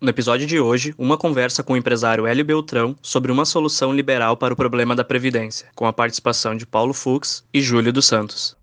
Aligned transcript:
No 0.00 0.08
episódio 0.08 0.46
de 0.46 0.58
hoje, 0.58 0.94
uma 0.96 1.18
conversa 1.18 1.62
com 1.62 1.74
o 1.74 1.76
empresário 1.76 2.26
Hélio 2.26 2.42
Beltrão 2.42 2.96
sobre 3.02 3.30
uma 3.30 3.44
solução 3.44 3.92
liberal 3.92 4.34
para 4.34 4.54
o 4.54 4.56
problema 4.56 4.96
da 4.96 5.04
Previdência, 5.04 5.68
com 5.74 5.86
a 5.86 5.92
participação 5.92 6.56
de 6.56 6.64
Paulo 6.64 6.94
Fux 6.94 7.44
e 7.52 7.60
Júlio 7.60 7.92
dos 7.92 8.06
Santos. 8.06 8.56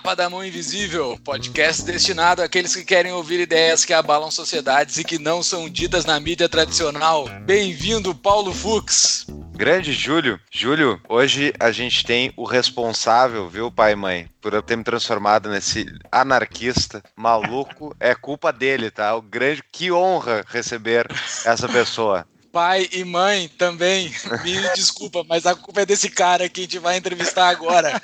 O 0.00 0.02
Tapa 0.02 0.16
da 0.16 0.30
Mão 0.30 0.42
Invisível, 0.42 1.18
podcast 1.22 1.84
destinado 1.84 2.42
àqueles 2.42 2.74
que 2.74 2.84
querem 2.84 3.12
ouvir 3.12 3.38
ideias 3.38 3.84
que 3.84 3.92
abalam 3.92 4.30
sociedades 4.30 4.96
e 4.96 5.04
que 5.04 5.18
não 5.18 5.42
são 5.42 5.68
ditas 5.68 6.06
na 6.06 6.18
mídia 6.18 6.48
tradicional. 6.48 7.28
Bem-vindo, 7.42 8.14
Paulo 8.14 8.54
Fux. 8.54 9.26
Grande 9.54 9.92
Júlio. 9.92 10.40
Júlio, 10.50 10.98
hoje 11.06 11.52
a 11.60 11.70
gente 11.70 12.02
tem 12.02 12.32
o 12.34 12.44
responsável, 12.44 13.46
viu, 13.46 13.70
pai 13.70 13.92
e 13.92 13.96
mãe, 13.96 14.30
por 14.40 14.54
eu 14.54 14.62
ter 14.62 14.74
me 14.74 14.82
transformado 14.82 15.50
nesse 15.50 15.84
anarquista 16.10 17.02
maluco. 17.14 17.94
É 18.00 18.14
culpa 18.14 18.50
dele, 18.50 18.90
tá? 18.90 19.14
O 19.14 19.20
grande. 19.20 19.62
Que 19.70 19.92
honra 19.92 20.42
receber 20.48 21.06
essa 21.44 21.68
pessoa 21.68 22.26
pai 22.52 22.88
e 22.92 23.04
mãe 23.04 23.48
também. 23.56 24.10
Me 24.44 24.60
desculpa, 24.74 25.24
mas 25.28 25.46
a 25.46 25.54
culpa 25.54 25.82
é 25.82 25.86
desse 25.86 26.10
cara 26.10 26.48
que 26.48 26.60
a 26.60 26.64
gente 26.64 26.78
vai 26.78 26.96
entrevistar 26.96 27.48
agora. 27.48 28.00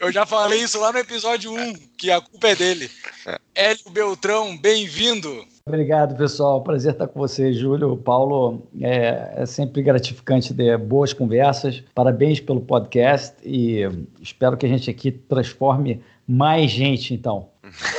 Eu 0.00 0.12
já 0.12 0.26
falei 0.26 0.62
isso 0.62 0.78
lá 0.80 0.92
no 0.92 0.98
episódio 0.98 1.52
1, 1.52 1.74
que 1.96 2.10
a 2.10 2.20
culpa 2.20 2.48
é 2.48 2.56
dele. 2.56 2.90
É. 3.26 3.38
Hélio 3.54 3.90
Beltrão, 3.90 4.56
bem-vindo. 4.56 5.46
Obrigado, 5.64 6.16
pessoal. 6.16 6.60
Prazer 6.62 6.92
estar 6.92 7.06
com 7.06 7.20
você, 7.20 7.52
Júlio. 7.52 7.96
Paulo, 7.96 8.62
é, 8.80 9.34
é, 9.36 9.46
sempre 9.46 9.80
gratificante 9.82 10.52
ter 10.52 10.76
boas 10.76 11.12
conversas. 11.12 11.82
Parabéns 11.94 12.40
pelo 12.40 12.60
podcast 12.60 13.36
e 13.44 13.82
espero 14.20 14.56
que 14.56 14.66
a 14.66 14.68
gente 14.68 14.90
aqui 14.90 15.12
transforme 15.12 16.02
mais 16.26 16.70
gente, 16.70 17.14
então. 17.14 17.48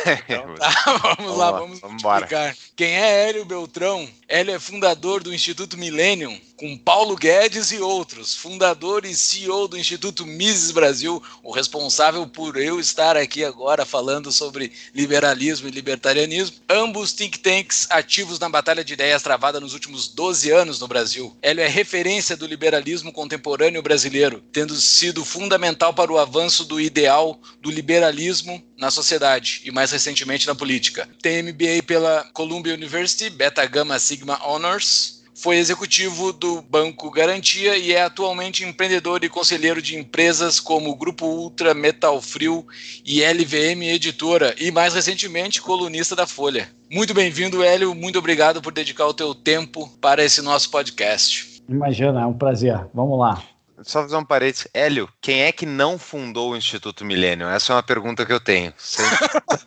Então, 0.06 0.56
tá, 0.56 0.70
vamos, 0.86 1.16
vamos 1.18 1.38
lá, 1.38 1.52
vamos, 1.52 1.80
vamos 1.80 2.04
explicar. 2.04 2.56
Quem 2.76 2.96
é 2.96 3.30
Hélio 3.30 3.46
Beltrão? 3.46 4.08
Hélio 4.34 4.56
é 4.56 4.60
fundador 4.60 5.22
do 5.22 5.32
Instituto 5.32 5.78
Millennium, 5.78 6.36
com 6.58 6.76
Paulo 6.76 7.16
Guedes 7.16 7.72
e 7.72 7.78
outros, 7.78 8.34
fundador 8.34 9.06
e 9.06 9.14
CEO 9.14 9.68
do 9.68 9.78
Instituto 9.78 10.26
Mises 10.26 10.72
Brasil, 10.72 11.22
o 11.44 11.52
responsável 11.52 12.26
por 12.26 12.58
eu 12.58 12.80
estar 12.80 13.16
aqui 13.16 13.44
agora 13.46 13.86
falando 13.86 14.32
sobre 14.32 14.72
liberalismo 14.92 15.68
e 15.68 15.72
libertarianismo, 15.72 16.56
ambos 16.68 17.14
think 17.14 17.38
tanks 17.38 17.86
ativos 17.92 18.40
na 18.40 18.50
batalha 18.50 18.84
de 18.84 18.94
ideias 18.94 19.22
travada 19.22 19.60
nos 19.60 19.76
últimos 19.76 20.08
12 20.08 20.50
anos 20.50 20.80
no 20.80 20.88
Brasil. 20.88 21.38
Hélio 21.40 21.64
é 21.64 21.68
referência 21.68 22.36
do 22.36 22.48
liberalismo 22.48 23.14
contemporâneo 23.14 23.84
brasileiro, 23.84 24.44
tendo 24.52 24.74
sido 24.76 25.24
fundamental 25.24 25.94
para 25.94 26.12
o 26.12 26.18
avanço 26.18 26.66
do 26.66 26.82
ideal 26.82 27.40
do 27.62 27.70
liberalismo 27.70 28.64
na 28.78 28.90
sociedade 28.90 29.62
e 29.64 29.72
mais 29.72 29.92
recentemente 29.92 30.48
na 30.48 30.56
política. 30.56 31.08
Tem 31.22 31.44
MBA 31.44 31.84
pela 31.86 32.24
Columbia 32.34 32.74
University, 32.74 33.30
Beta 33.30 33.66
Gamma 33.66 34.00
Sigma 34.00 34.23
Honors, 34.44 35.24
foi 35.36 35.58
executivo 35.58 36.32
do 36.32 36.62
Banco 36.62 37.10
Garantia 37.10 37.78
e 37.78 37.92
é 37.92 38.04
atualmente 38.04 38.64
empreendedor 38.64 39.24
e 39.24 39.30
conselheiro 39.30 39.82
de 39.82 39.98
empresas 39.98 40.60
como 40.60 40.96
Grupo 40.96 41.26
Ultra, 41.26 41.74
Metal 41.74 42.22
Frio 42.22 42.66
e 43.04 43.22
LVM 43.22 43.84
Editora 43.84 44.56
e 44.60 44.72
mais 44.72 44.94
recentemente 44.94 45.62
colunista 45.62 46.16
da 46.16 46.28
Folha. 46.28 46.70
Muito 46.90 47.14
bem-vindo, 47.14 47.64
Hélio. 47.64 47.96
Muito 47.96 48.20
obrigado 48.20 48.62
por 48.62 48.72
dedicar 48.72 49.08
o 49.08 49.14
teu 49.14 49.34
tempo 49.34 49.90
para 50.00 50.24
esse 50.24 50.42
nosso 50.42 50.70
podcast. 50.70 51.64
Imagina, 51.68 52.22
é 52.22 52.26
um 52.26 52.34
prazer. 52.34 52.80
Vamos 52.94 53.20
lá. 53.20 53.42
Só 53.82 54.04
fazer 54.04 54.16
um 54.16 54.24
parênteses. 54.24 54.68
Hélio, 54.74 55.10
quem 55.20 55.42
é 55.42 55.52
que 55.52 55.66
não 55.66 55.98
fundou 55.98 56.52
o 56.52 56.56
Instituto 56.56 57.04
Milênio? 57.04 57.48
Essa 57.48 57.74
é 57.74 57.76
uma 57.76 57.84
pergunta 57.84 58.26
que 58.26 58.32
eu 58.32 58.40
tenho. 58.40 58.72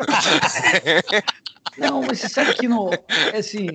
Não, 1.78 2.02
mas 2.02 2.20
você 2.20 2.28
sabe 2.28 2.54
que 2.54 2.66
no, 2.66 2.90
é 3.32 3.38
assim, 3.38 3.66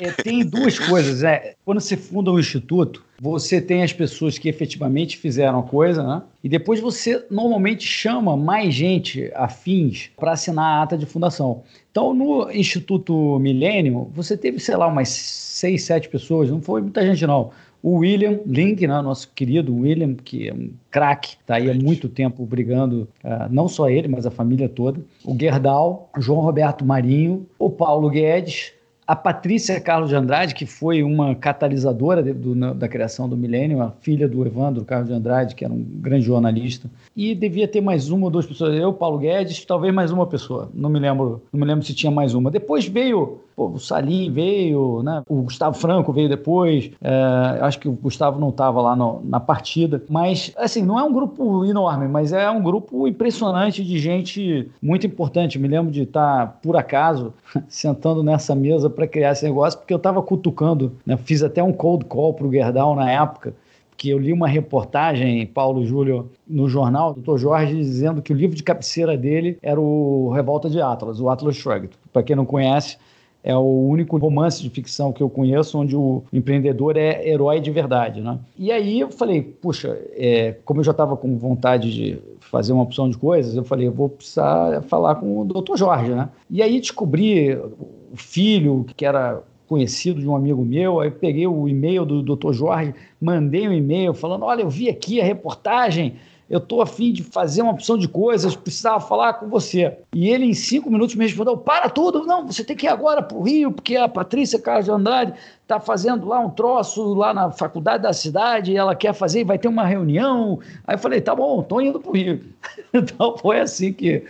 é, 0.00 0.10
tem 0.22 0.44
duas 0.44 0.78
coisas. 0.78 1.22
É, 1.22 1.54
quando 1.64 1.80
você 1.80 1.96
funda 1.96 2.30
um 2.30 2.38
instituto, 2.38 3.02
você 3.20 3.60
tem 3.60 3.82
as 3.82 3.92
pessoas 3.92 4.38
que 4.38 4.48
efetivamente 4.48 5.16
fizeram 5.16 5.60
a 5.60 5.62
coisa, 5.62 6.02
né? 6.02 6.22
E 6.44 6.48
depois 6.48 6.80
você 6.80 7.24
normalmente 7.30 7.84
chama 7.86 8.36
mais 8.36 8.74
gente 8.74 9.30
afins 9.34 10.10
para 10.16 10.32
assinar 10.32 10.64
a 10.64 10.82
ata 10.82 10.98
de 10.98 11.06
fundação. 11.06 11.62
Então, 11.90 12.12
no 12.12 12.50
Instituto 12.50 13.38
Milênio, 13.38 14.10
você 14.14 14.36
teve, 14.36 14.58
sei 14.60 14.76
lá, 14.76 14.86
umas 14.86 15.08
seis, 15.08 15.84
sete 15.84 16.08
pessoas, 16.08 16.50
não 16.50 16.60
foi 16.60 16.82
muita 16.82 17.04
gente 17.06 17.26
não. 17.26 17.50
O 17.86 17.98
William 17.98 18.40
Link, 18.44 18.84
né, 18.84 19.00
nosso 19.00 19.30
querido 19.32 19.72
William, 19.72 20.14
que 20.14 20.48
é 20.48 20.52
um 20.52 20.70
craque, 20.90 21.36
está 21.40 21.54
aí 21.54 21.70
há 21.70 21.74
muito 21.74 22.08
tempo 22.08 22.44
brigando, 22.44 23.06
uh, 23.22 23.46
não 23.48 23.68
só 23.68 23.88
ele, 23.88 24.08
mas 24.08 24.26
a 24.26 24.30
família 24.32 24.68
toda. 24.68 25.00
O 25.24 25.38
Gerdau, 25.38 26.10
João 26.18 26.40
Roberto 26.40 26.84
Marinho, 26.84 27.46
o 27.56 27.70
Paulo 27.70 28.10
Guedes, 28.10 28.72
a 29.06 29.14
Patrícia 29.14 29.80
Carlos 29.80 30.08
de 30.08 30.16
Andrade, 30.16 30.52
que 30.52 30.66
foi 30.66 31.04
uma 31.04 31.36
catalisadora 31.36 32.24
de, 32.24 32.32
do, 32.32 32.74
da 32.74 32.88
criação 32.88 33.28
do 33.28 33.36
Milênio, 33.36 33.80
a 33.80 33.92
filha 34.00 34.26
do 34.26 34.44
Evandro 34.44 34.84
Carlos 34.84 35.08
de 35.08 35.14
Andrade, 35.14 35.54
que 35.54 35.64
era 35.64 35.72
um 35.72 35.80
grande 35.80 36.26
jornalista. 36.26 36.90
E 37.16 37.36
devia 37.36 37.68
ter 37.68 37.80
mais 37.80 38.10
uma 38.10 38.24
ou 38.24 38.30
duas 38.32 38.46
pessoas. 38.46 38.76
Eu, 38.76 38.92
Paulo 38.92 39.18
Guedes, 39.18 39.64
talvez 39.64 39.94
mais 39.94 40.10
uma 40.10 40.26
pessoa. 40.26 40.68
Não 40.74 40.90
me 40.90 40.98
lembro, 40.98 41.40
não 41.52 41.60
me 41.60 41.64
lembro 41.64 41.84
se 41.84 41.94
tinha 41.94 42.10
mais 42.10 42.34
uma. 42.34 42.50
Depois 42.50 42.84
veio 42.84 43.42
pô, 43.56 43.68
o 43.68 43.80
Salim 43.80 44.30
veio, 44.30 45.02
né? 45.02 45.22
o 45.26 45.42
Gustavo 45.42 45.76
Franco 45.76 46.12
veio 46.12 46.28
depois. 46.28 46.90
É, 47.00 47.58
acho 47.62 47.80
que 47.80 47.88
o 47.88 47.92
Gustavo 47.92 48.38
não 48.38 48.50
estava 48.50 48.82
lá 48.82 48.94
no, 48.94 49.22
na 49.24 49.40
partida. 49.40 50.04
Mas, 50.10 50.52
assim, 50.56 50.82
não 50.82 50.98
é 50.98 51.02
um 51.02 51.12
grupo 51.12 51.64
enorme, 51.64 52.06
mas 52.06 52.32
é 52.34 52.50
um 52.50 52.62
grupo 52.62 53.08
impressionante 53.08 53.82
de 53.82 53.98
gente 53.98 54.70
muito 54.80 55.06
importante. 55.06 55.58
Me 55.58 55.66
lembro 55.66 55.90
de 55.90 56.02
estar, 56.02 56.58
por 56.62 56.76
acaso, 56.76 57.32
sentando 57.66 58.22
nessa 58.22 58.54
mesa 58.54 58.90
para 58.90 59.06
criar 59.06 59.32
esse 59.32 59.44
negócio, 59.44 59.78
porque 59.78 59.94
eu 59.94 59.98
estava 59.98 60.22
cutucando, 60.22 60.92
né? 61.06 61.16
fiz 61.16 61.42
até 61.42 61.62
um 61.62 61.72
cold 61.72 62.04
call 62.04 62.34
para 62.34 62.46
o 62.46 62.52
Gerdau 62.52 62.94
na 62.94 63.10
época, 63.10 63.54
que 63.96 64.10
eu 64.10 64.18
li 64.18 64.30
uma 64.30 64.46
reportagem, 64.46 65.46
Paulo 65.46 65.86
Júlio, 65.86 66.30
no 66.46 66.68
jornal, 66.68 67.14
do 67.14 67.22
Dr. 67.22 67.38
Jorge, 67.38 67.74
dizendo 67.74 68.20
que 68.20 68.30
o 68.30 68.36
livro 68.36 68.54
de 68.54 68.62
cabeceira 68.62 69.16
dele 69.16 69.58
era 69.62 69.80
o 69.80 70.30
Revolta 70.34 70.68
de 70.68 70.78
Atlas, 70.82 71.18
o 71.18 71.30
Atlas 71.30 71.56
Shrugged. 71.56 71.90
Para 72.12 72.22
quem 72.22 72.36
não 72.36 72.44
conhece, 72.44 72.98
é 73.46 73.56
o 73.56 73.88
único 73.88 74.18
romance 74.18 74.60
de 74.60 74.68
ficção 74.68 75.12
que 75.12 75.22
eu 75.22 75.30
conheço 75.30 75.78
onde 75.78 75.94
o 75.94 76.24
empreendedor 76.32 76.96
é 76.96 77.26
herói 77.28 77.60
de 77.60 77.70
verdade, 77.70 78.20
né? 78.20 78.40
E 78.58 78.72
aí 78.72 78.98
eu 78.98 79.08
falei, 79.08 79.40
puxa, 79.40 79.96
é, 80.16 80.56
como 80.64 80.80
eu 80.80 80.84
já 80.84 80.90
estava 80.90 81.16
com 81.16 81.38
vontade 81.38 81.94
de 81.94 82.18
fazer 82.40 82.72
uma 82.72 82.82
opção 82.82 83.08
de 83.08 83.16
coisas, 83.16 83.54
eu 83.54 83.62
falei, 83.62 83.88
vou 83.88 84.08
precisar 84.08 84.82
falar 84.82 85.14
com 85.14 85.42
o 85.42 85.44
Dr. 85.44 85.76
Jorge, 85.76 86.10
né? 86.10 86.28
E 86.50 86.60
aí 86.60 86.80
descobri 86.80 87.54
o 87.54 88.16
filho 88.16 88.84
que 88.96 89.06
era 89.06 89.40
conhecido 89.68 90.20
de 90.20 90.28
um 90.28 90.34
amigo 90.34 90.64
meu, 90.64 90.98
aí 90.98 91.12
peguei 91.12 91.46
o 91.46 91.68
e-mail 91.68 92.04
do 92.04 92.22
Dr. 92.22 92.52
Jorge, 92.52 92.94
mandei 93.20 93.68
um 93.68 93.72
e-mail 93.72 94.12
falando, 94.12 94.44
olha, 94.44 94.62
eu 94.62 94.68
vi 94.68 94.88
aqui 94.88 95.20
a 95.20 95.24
reportagem 95.24 96.16
eu 96.48 96.58
estou 96.58 96.80
afim 96.80 97.12
de 97.12 97.24
fazer 97.24 97.62
uma 97.62 97.72
opção 97.72 97.98
de 97.98 98.06
coisas, 98.06 98.54
precisava 98.54 99.00
falar 99.00 99.34
com 99.34 99.48
você. 99.48 99.98
E 100.14 100.28
ele, 100.28 100.44
em 100.44 100.54
cinco 100.54 100.88
minutos, 100.88 101.16
me 101.16 101.24
respondeu: 101.24 101.56
para 101.56 101.88
tudo, 101.88 102.24
não, 102.24 102.46
você 102.46 102.62
tem 102.62 102.76
que 102.76 102.86
ir 102.86 102.88
agora 102.88 103.20
para 103.20 103.36
o 103.36 103.42
Rio, 103.42 103.72
porque 103.72 103.96
a 103.96 104.08
Patrícia 104.08 104.58
Carlos 104.60 104.84
de 104.84 104.90
Andrade 104.92 105.34
está 105.62 105.80
fazendo 105.80 106.26
lá 106.26 106.38
um 106.38 106.50
troço 106.50 107.14
lá 107.14 107.34
na 107.34 107.50
faculdade 107.50 108.04
da 108.04 108.12
cidade, 108.12 108.72
e 108.72 108.76
ela 108.76 108.94
quer 108.94 109.12
fazer, 109.12 109.40
e 109.40 109.44
vai 109.44 109.58
ter 109.58 109.66
uma 109.66 109.84
reunião. 109.84 110.60
Aí 110.86 110.94
eu 110.94 110.98
falei: 110.98 111.20
tá 111.20 111.34
bom, 111.34 111.60
estou 111.60 111.82
indo 111.82 111.98
para 111.98 112.10
o 112.10 112.14
Rio. 112.14 112.40
então 112.94 113.36
foi 113.36 113.58
assim 113.58 113.92
que, 113.92 114.22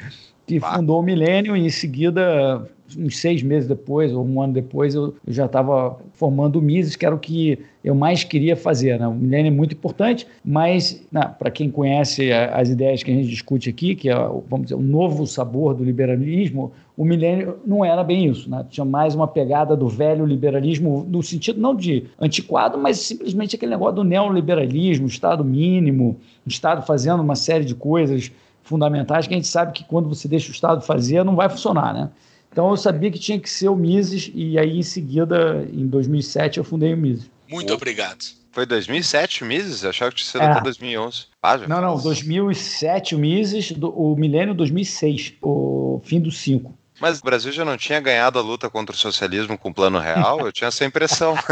que 0.47 0.59
fundou 0.59 1.01
o 1.01 1.03
Milênio, 1.03 1.55
e 1.55 1.67
em 1.67 1.71
seguida 1.71 2.67
uns 2.99 3.19
seis 3.19 3.43
meses 3.43 3.69
depois, 3.69 4.13
ou 4.13 4.25
um 4.25 4.41
ano 4.41 4.53
depois, 4.53 4.95
eu, 4.95 5.15
já 5.27 5.47
estava 5.47 5.99
formando 6.13 6.59
o 6.59 6.63
Mises, 6.63 6.97
que 6.97 7.07
era 7.07 7.15
o 7.15 7.19
que 7.19 7.59
eu 7.83 7.95
mais 7.95 8.25
queria 8.25 8.57
fazer. 8.57 8.99
Né? 8.99 9.07
O 9.07 9.15
milênio 9.15 9.49
é 9.51 9.55
muito 9.55 9.75
importante, 9.75 10.27
mas 10.45 11.05
para 11.39 11.51
quem 11.51 11.71
conhece 11.71 12.33
as 12.33 12.69
ideias 12.69 13.03
que 13.03 13.11
a 13.11 13.15
gente 13.15 13.29
discute 13.29 13.71
aqui, 13.71 13.95
que 13.95 14.09
é 14.09 14.15
vamos 14.49 14.67
dizer, 14.67 14.75
o 14.75 14.83
novo 14.83 15.27
sabor 15.27 15.75
do 15.75 15.85
liberalismo, 15.85 16.73
o 16.97 17.05
milênio 17.05 17.59
não 17.67 17.85
era 17.85 18.03
bem 18.03 18.27
isso. 18.27 18.51
Né? 18.51 18.65
Tinha 18.69 18.85
mais 18.85 19.15
uma 19.15 19.29
pegada 19.29 19.77
do 19.77 19.89
velho 19.89 20.25
liberalismo, 20.25 21.07
no 21.09 21.23
sentido 21.23 21.61
não 21.61 21.75
de 21.75 22.05
antiquado, 22.21 22.79
mas 22.79 22.99
simplesmente 22.99 23.57
aquele 23.57 23.73
negócio 23.73 23.97
do 23.97 24.05
neoliberalismo, 24.05 25.07
Estado 25.07 25.45
mínimo, 25.45 26.17
o 26.45 26.49
Estado 26.49 26.85
fazendo 26.87 27.23
uma 27.23 27.37
série 27.37 27.65
de 27.65 27.75
coisas 27.75 28.33
fundamentais 28.63 29.27
que 29.27 29.35
a 29.35 29.37
gente 29.37 29.49
sabe 29.49 29.73
que 29.73 29.85
quando 29.85 30.09
você 30.09 30.27
deixa 30.27 30.49
o 30.49 30.53
Estado 30.53 30.81
fazer, 30.83 31.25
não 31.25 31.37
vai 31.37 31.49
funcionar, 31.49 31.95
né? 31.95 32.11
Então 32.57 32.71
eu 32.71 32.77
sabia 32.79 33.11
que 33.11 33.19
tinha 33.19 33.39
que 33.39 33.51
ser 33.51 33.69
o 33.69 33.77
Mises 33.77 34.31
e 34.35 34.59
aí 34.59 34.79
em 34.79 34.83
seguida, 34.83 35.69
em 35.71 35.87
2007, 35.87 36.57
eu 36.57 36.65
fundei 36.65 36.95
o 36.95 36.97
Mises. 36.97 37.31
Muito 37.47 37.71
obrigado. 37.75 38.25
Foi 38.51 38.65
2007 38.65 39.43
o 39.43 39.47
Mises? 39.47 39.83
Eu 39.83 39.91
achava 39.91 40.11
que 40.11 40.17
tinha 40.17 40.31
sido 40.31 40.41
é. 40.41 40.47
até 40.47 40.63
2011. 40.63 41.27
Ah, 41.43 41.59
não, 41.59 41.83
não, 41.83 42.01
2007 42.01 43.15
o 43.15 43.19
Mises, 43.19 43.73
do, 43.73 43.91
o 43.91 44.17
milênio 44.17 44.55
2006, 44.55 45.35
o 45.43 46.01
fim 46.03 46.19
do 46.19 46.33
5. 46.33 46.75
Mas 47.01 47.21
o 47.21 47.25
Brasil 47.25 47.53
já 47.53 47.65
não 47.65 47.77
tinha 47.77 48.01
ganhado 48.01 48.39
a 48.39 48.43
luta 48.43 48.71
contra 48.71 48.95
o 48.95 48.99
socialismo 48.99 49.59
com 49.59 49.69
o 49.69 49.75
plano 49.75 49.99
real? 49.99 50.41
Eu 50.41 50.53
tinha 50.53 50.69
essa 50.69 50.85
impressão. 50.85 51.35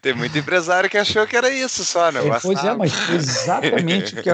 Tem 0.00 0.14
muito 0.14 0.38
empresário 0.38 0.88
que 0.88 0.96
achou 0.96 1.26
que 1.26 1.36
era 1.36 1.50
isso 1.50 1.84
só, 1.84 2.12
né? 2.12 2.26
É, 2.26 2.38
pois 2.40 2.62
é, 2.64 2.74
mas 2.74 2.92
foi 2.92 3.16
exatamente, 3.16 4.14
o 4.14 4.22
que, 4.22 4.30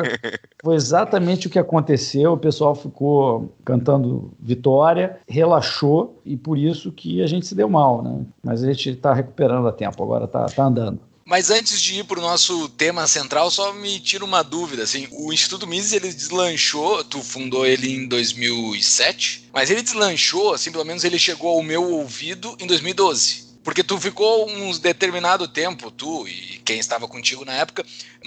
foi 0.62 0.74
exatamente 0.74 1.46
o 1.46 1.50
que 1.50 1.58
aconteceu. 1.58 2.32
O 2.32 2.38
pessoal 2.38 2.74
ficou 2.74 3.54
cantando 3.64 4.32
vitória, 4.38 5.18
relaxou 5.26 6.20
e 6.24 6.36
por 6.36 6.58
isso 6.58 6.92
que 6.92 7.22
a 7.22 7.26
gente 7.26 7.46
se 7.46 7.54
deu 7.54 7.68
mal, 7.68 8.02
né? 8.02 8.20
Mas 8.44 8.62
a 8.62 8.66
gente 8.66 8.90
está 8.90 9.14
recuperando 9.14 9.66
a 9.66 9.72
tempo, 9.72 10.02
agora 10.02 10.24
está 10.24 10.46
tá 10.46 10.64
andando. 10.64 11.00
Mas 11.24 11.50
antes 11.50 11.80
de 11.80 12.00
ir 12.00 12.04
para 12.04 12.18
o 12.18 12.22
nosso 12.22 12.68
tema 12.70 13.06
central, 13.06 13.50
só 13.50 13.72
me 13.72 14.00
tira 14.00 14.24
uma 14.24 14.42
dúvida. 14.42 14.82
Assim, 14.82 15.06
o 15.12 15.32
Instituto 15.32 15.66
Mises 15.66 15.92
ele 15.92 16.12
deslanchou, 16.12 17.04
tu 17.04 17.22
fundou 17.22 17.64
ele 17.64 17.92
em 17.92 18.06
2007, 18.08 19.48
mas 19.52 19.70
ele 19.70 19.82
deslanchou, 19.82 20.52
assim, 20.52 20.72
pelo 20.72 20.84
menos 20.84 21.04
ele 21.04 21.18
chegou 21.18 21.50
ao 21.50 21.62
meu 21.62 21.82
ouvido 21.90 22.56
em 22.60 22.66
2012. 22.66 23.52
Porque 23.62 23.84
tu 23.84 23.98
ficou 23.98 24.48
um 24.50 24.76
determinado 24.76 25.46
tempo, 25.46 25.90
tu 25.90 26.26
e 26.26 26.60
quem 26.64 26.78
estava 26.78 27.06
contigo 27.06 27.44
na 27.44 27.52
época, 27.52 27.84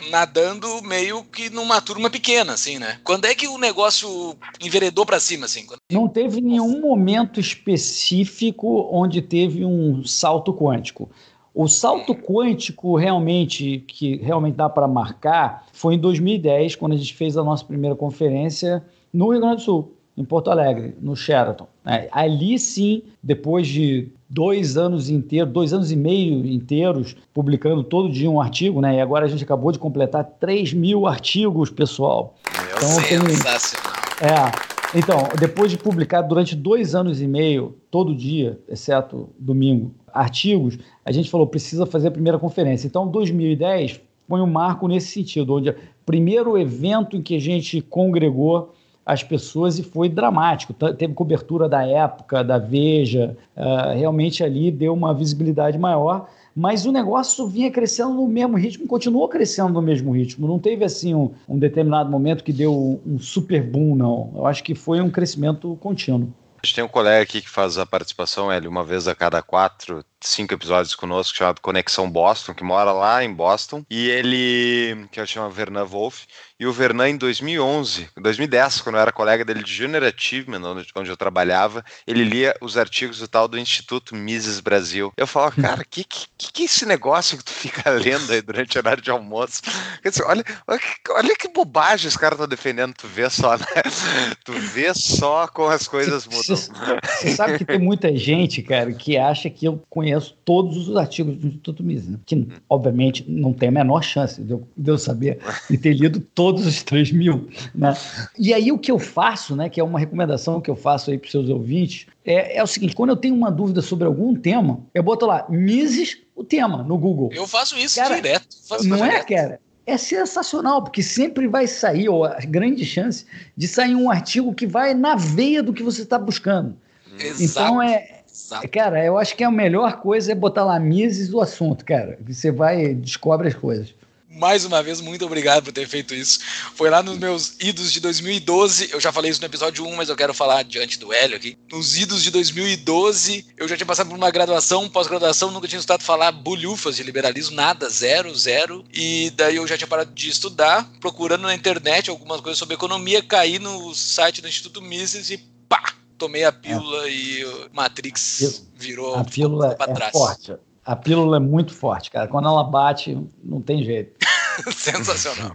nadando 0.10 0.82
meio 0.82 1.24
que 1.26 1.50
numa 1.50 1.82
turma 1.82 2.10
pequena, 2.10 2.54
assim, 2.54 2.80
né? 2.80 3.00
Quando 3.04 3.26
é 3.26 3.36
que 3.36 3.48
o 3.48 3.58
negócio 3.58 4.38
enveredou 4.62 5.06
para 5.06 5.20
cima, 5.20 5.46
assim? 5.46 5.68
Não 5.92 6.08
teve 6.08 6.40
nenhum 6.40 6.80
momento 6.80 7.40
específico 7.40 8.88
onde 8.92 9.22
teve 9.22 9.66
um 9.66 10.06
salto 10.06 10.54
quântico. 10.54 11.10
O 11.56 11.70
salto 11.70 12.14
quântico 12.14 12.98
realmente 12.98 13.82
que 13.88 14.18
realmente 14.18 14.56
dá 14.56 14.68
para 14.68 14.90
marcar 14.90 15.66
foi 15.72 15.96
em 15.96 15.98
2010, 15.98 16.76
quando 16.76 16.92
a 16.92 16.98
gente 16.98 17.14
fez 17.14 17.38
a 17.38 17.44
nossa 17.46 17.64
primeira 17.64 17.96
conferência 17.96 18.84
no 19.14 19.32
Rio 19.32 19.40
Grande 19.40 19.56
do 19.56 19.62
Sul, 19.62 19.94
em 20.18 20.26
Porto 20.26 20.52
Alegre, 20.52 20.94
no 21.02 21.16
Sheraton. 21.16 21.66
É, 21.86 22.10
ali 22.12 22.60
sim, 22.60 23.04
depois 23.24 23.68
de 23.68 24.10
dois 24.30 24.76
anos 24.76 25.10
inteiros, 25.10 25.54
dois 25.54 25.72
anos 25.72 25.94
e 25.94 25.96
meio 25.96 26.46
inteiros, 26.46 27.16
publicando 27.34 27.86
todo 27.86 28.12
dia 28.12 28.30
um 28.30 28.42
artigo, 28.42 28.82
né? 28.82 28.96
E 28.96 29.00
agora 29.00 29.24
a 29.26 29.30
gente 29.30 29.46
acabou 29.46 29.72
de 29.72 29.80
completar 29.80 30.26
3 30.26 30.74
mil 30.74 31.08
artigos, 31.08 31.70
pessoal. 31.70 32.36
Meu 32.54 32.76
então, 32.76 32.90
sensacional. 32.90 33.94
Tem, 34.20 34.28
é, 34.28 34.75
então, 34.94 35.28
depois 35.40 35.72
de 35.72 35.78
publicar 35.78 36.22
durante 36.22 36.56
dois 36.56 36.96
anos 36.96 37.22
e 37.22 37.28
meio, 37.28 37.76
todo 37.90 38.16
dia, 38.16 38.60
exceto 38.68 39.30
domingo, 39.40 39.94
artigos, 40.14 40.78
a 41.04 41.12
gente 41.12 41.30
falou, 41.30 41.48
precisa 41.48 41.86
fazer 41.86 42.10
a 42.10 42.12
primeira 42.12 42.40
conferência. 42.40 42.88
Então, 42.88 43.08
2010 43.08 44.02
foi 44.28 44.42
um 44.42 44.48
marco 44.48 44.88
nesse 44.88 45.08
sentido, 45.08 45.56
onde 45.56 45.70
o 45.70 45.76
primeiro 46.06 46.58
evento 46.58 47.16
em 47.16 47.22
que 47.22 47.36
a 47.36 47.40
gente 47.40 47.82
congregou 47.82 48.74
as 49.06 49.22
pessoas 49.22 49.78
e 49.78 49.84
foi 49.84 50.10
dramático. 50.10 50.74
Teve 50.74 51.14
cobertura 51.14 51.70
da 51.70 51.86
época, 51.86 52.44
da 52.44 52.58
Veja, 52.58 53.38
uh, 53.56 53.96
realmente 53.96 54.44
ali 54.44 54.72
deu 54.72 54.94
uma 54.94 55.14
visibilidade 55.14 55.78
maior, 55.78 56.28
mas 56.56 56.86
o 56.86 56.92
negócio 56.92 57.46
vinha 57.48 57.70
crescendo 57.70 58.14
no 58.14 58.28
mesmo 58.28 58.56
ritmo, 58.56 58.88
continuou 58.88 59.28
crescendo 59.28 59.74
no 59.74 59.82
mesmo 59.82 60.14
ritmo. 60.14 60.48
Não 60.48 60.58
teve 60.58 60.86
assim 60.86 61.14
um, 61.14 61.32
um 61.50 61.60
determinado 61.60 62.10
momento 62.10 62.44
que 62.44 62.54
deu 62.54 63.02
um 63.06 63.20
super 63.20 63.62
boom, 63.62 63.96
não. 63.96 64.32
Eu 64.34 64.46
acho 64.46 64.64
que 64.64 64.74
foi 64.74 65.02
um 65.02 65.10
crescimento 65.10 65.78
contínuo. 65.82 66.34
A 66.64 66.66
gente 66.66 66.76
tem 66.76 66.84
um 66.84 66.88
colega 66.88 67.22
aqui 67.22 67.42
que 67.42 67.50
faz 67.50 67.78
a 67.78 67.86
participação, 67.86 68.52
ele 68.52 68.68
uma 68.68 68.84
vez 68.84 69.08
a 69.08 69.14
cada 69.14 69.42
quatro, 69.44 70.04
cinco 70.28 70.54
episódios 70.54 70.96
conosco, 70.96 71.38
chamado 71.38 71.62
Conexão 71.62 72.10
Boston, 72.10 72.54
que 72.54 72.64
mora 72.64 72.92
lá 72.92 73.24
em 73.24 73.34
Boston, 73.34 73.86
e 73.90 74.10
ele, 74.10 75.08
que 75.12 75.20
eu 75.20 75.26
chamo 75.26 75.50
Vernan 75.50 75.86
Wolf, 75.86 76.24
e 76.58 76.66
o 76.66 76.72
Vernan, 76.72 77.10
em 77.10 77.18
2011, 77.18 78.08
2010, 78.16 78.80
quando 78.80 78.96
eu 78.96 79.02
era 79.02 79.12
colega 79.12 79.44
dele 79.44 79.62
de 79.62 79.74
Junior 79.74 80.04
Achievement, 80.04 80.64
onde, 80.64 80.88
onde 80.96 81.10
eu 81.10 81.18
trabalhava, 81.18 81.84
ele 82.08 82.24
lia 82.24 82.56
os 82.62 82.78
artigos 82.78 83.20
do 83.20 83.28
tal 83.28 83.46
do 83.46 83.60
Instituto 83.60 84.16
Mises 84.16 84.62
Brasil. 84.62 85.12
Eu 85.18 85.28
falava, 85.28 85.54
cara, 85.62 85.84
que, 85.84 86.06
que, 86.06 86.28
que 86.38 86.62
é 86.62 86.66
esse 86.66 86.86
negócio 86.86 87.38
que 87.38 87.44
tu 87.44 87.52
fica 87.52 87.90
lendo 87.92 88.32
aí 88.32 88.42
durante 88.42 88.78
o 88.78 88.80
horário 88.80 89.04
de 89.04 89.12
almoço? 89.12 89.62
Dizer, 90.02 90.24
olha, 90.24 90.46
olha, 90.66 90.80
que, 90.80 91.12
olha 91.12 91.36
que 91.36 91.50
bobagem 91.50 92.08
os 92.08 92.16
caras 92.16 92.38
estão 92.38 92.48
defendendo, 92.48 92.94
tu 92.94 93.08
vê 93.08 93.30
só, 93.30 93.58
né? 93.58 93.66
Tu 94.46 94.54
vê 94.54 94.94
só 94.94 95.48
como 95.48 95.70
as 95.70 95.88
coisas 95.88 96.26
mudam. 96.28 96.56
Você 96.56 97.36
sabe 97.36 97.58
que 97.58 97.66
tem 97.66 97.80
muita 97.80 98.16
gente, 98.16 98.62
cara, 98.62 98.94
que 98.94 99.18
acha 99.18 99.50
que 99.50 99.66
eu 99.66 99.84
conheço 99.90 100.15
todos 100.22 100.88
os 100.88 100.96
artigos 100.96 101.36
do 101.38 101.48
Instituto 101.48 101.84
Mises, 101.84 102.10
né? 102.10 102.20
que 102.26 102.48
obviamente 102.70 103.26
não 103.28 103.54
tem 103.54 103.70
a 103.70 103.72
menor 103.72 104.04
chance 104.04 104.42
de 104.42 104.52
eu, 104.52 104.68
de 104.76 104.92
eu 104.92 104.98
saber 104.98 105.40
e 105.70 105.78
ter 105.78 105.94
lido 105.94 106.20
todos 106.20 106.66
os 106.66 106.84
3 106.84 107.12
mil. 107.12 107.48
Né? 107.74 107.96
E 108.38 108.54
aí 108.54 108.72
o 108.72 108.78
que 108.78 108.92
eu 108.92 109.00
faço, 109.00 109.56
né, 109.56 109.70
que 109.70 109.80
é 109.80 109.84
uma 109.84 110.00
recomendação 110.00 110.62
que 110.62 110.70
eu 110.70 110.76
faço 110.76 111.12
aí 111.12 111.18
para 111.18 111.26
os 111.26 111.32
seus 111.32 111.50
ouvintes, 111.50 112.08
é, 112.26 112.58
é, 112.58 112.64
o 112.64 112.68
seguinte: 112.68 112.96
quando 112.96 113.12
eu 113.12 113.16
tenho 113.16 113.36
uma 113.36 113.52
dúvida 113.52 113.82
sobre 113.82 114.06
algum 114.06 114.36
tema, 114.36 114.80
eu 114.94 115.04
boto 115.04 115.26
lá 115.26 115.46
Mises, 115.50 116.18
o 116.36 116.44
tema, 116.44 116.84
no 116.84 116.98
Google. 116.98 117.30
Eu 117.32 117.48
faço 117.48 117.78
isso 117.78 117.96
cara, 117.96 118.16
direto. 118.16 118.48
Faço 118.68 118.88
não 118.88 119.06
é, 119.06 119.24
cara? 119.24 119.60
É 119.86 119.98
sensacional, 119.98 120.84
porque 120.84 121.04
sempre 121.04 121.48
vai 121.48 121.68
sair, 121.68 122.10
ou 122.10 122.26
a 122.26 122.40
grande 122.40 122.84
chance 122.84 123.26
de 123.56 123.68
sair 123.68 123.94
um 123.94 124.10
artigo 124.10 124.54
que 124.54 124.66
vai 124.66 124.96
na 124.96 125.16
veia 125.16 125.62
do 125.62 125.72
que 125.72 125.84
você 125.84 126.02
está 126.02 126.18
buscando. 126.18 126.76
Exato. 127.20 127.44
Então 127.44 127.82
é, 127.82 128.15
Exato. 128.36 128.68
Cara, 128.68 129.04
eu 129.04 129.18
acho 129.18 129.36
que 129.36 129.44
a 129.44 129.50
melhor 129.50 130.02
coisa 130.02 130.34
é 130.34 130.36
botar 130.36 130.66
lá 130.66 130.78
Mises 130.78 131.30
do 131.30 131.40
assunto, 131.40 131.86
cara. 131.86 132.20
Você 132.28 132.52
vai 132.52 132.94
descobre 132.94 133.48
as 133.48 133.54
coisas 133.54 133.96
mais 134.36 134.66
uma 134.66 134.84
vez, 134.84 135.00
muito 135.00 135.26
obrigado 135.26 135.64
por 135.64 135.72
ter 135.72 135.88
feito 135.88 136.14
isso. 136.14 136.40
Foi 136.76 136.90
lá 136.90 137.02
nos 137.02 137.18
meus 137.18 137.56
idos 137.60 137.92
de 137.92 138.00
2012, 138.02 138.90
eu 138.92 139.00
já 139.00 139.12
falei 139.12 139.32
isso 139.32 139.40
no 139.40 139.48
episódio 139.48 139.86
1, 139.86 139.96
mas 139.96 140.10
eu 140.10 140.16
quero 140.16 140.34
falar 140.34 140.64
diante 140.64 141.00
do 141.00 141.14
Hélio 141.14 141.38
aqui. 141.38 141.58
Nos 141.72 141.98
idos 141.98 142.22
de 142.22 142.32
2012, 142.32 143.46
eu 143.58 143.68
já 143.68 143.78
tinha 143.78 143.86
passado 143.86 144.10
por 144.10 144.18
uma 144.18 144.30
graduação, 144.30 144.90
pós-graduação, 144.90 145.52
nunca 145.52 145.68
tinha 145.68 145.80
estudado 145.80 146.04
falar 146.04 146.32
bulhufas 146.34 146.98
de 146.98 147.04
liberalismo, 147.04 147.56
nada, 147.56 147.90
zero, 147.90 148.36
zero. 148.36 148.84
E 148.94 149.32
daí 149.36 149.56
eu 149.56 149.66
já 149.68 149.78
tinha 149.78 149.88
parado 149.88 150.12
de 150.14 150.30
estudar, 150.30 150.86
procurando 151.00 151.44
na 151.44 151.56
internet 151.56 152.10
algumas 152.10 152.42
coisas 152.42 152.60
sobre 152.60 152.76
economia, 152.76 153.24
caí 153.24 153.58
no 153.58 153.96
site 153.96 154.42
do 154.42 154.50
Instituto 154.50 154.82
Mises 154.82 155.30
e 155.30 155.38
pá! 155.70 155.82
Tomei 156.18 156.46
a 156.46 156.52
pílula 156.52 157.08
é. 157.08 157.12
e 157.12 157.70
Matrix 157.74 158.68
virou 158.76 159.16
a 159.16 159.24
pílula 159.24 159.76
é 159.80 159.94
trás. 159.94 160.12
forte. 160.12 160.56
A 160.86 160.96
pílula 160.96 161.38
é 161.38 161.40
muito 161.40 161.74
forte, 161.74 162.12
cara. 162.12 162.28
Quando 162.28 162.48
ela 162.48 162.64
bate, 162.64 163.18
não 163.44 163.62
tem 163.62 163.84
jeito. 163.84 164.16
Sensacional. 164.72 165.52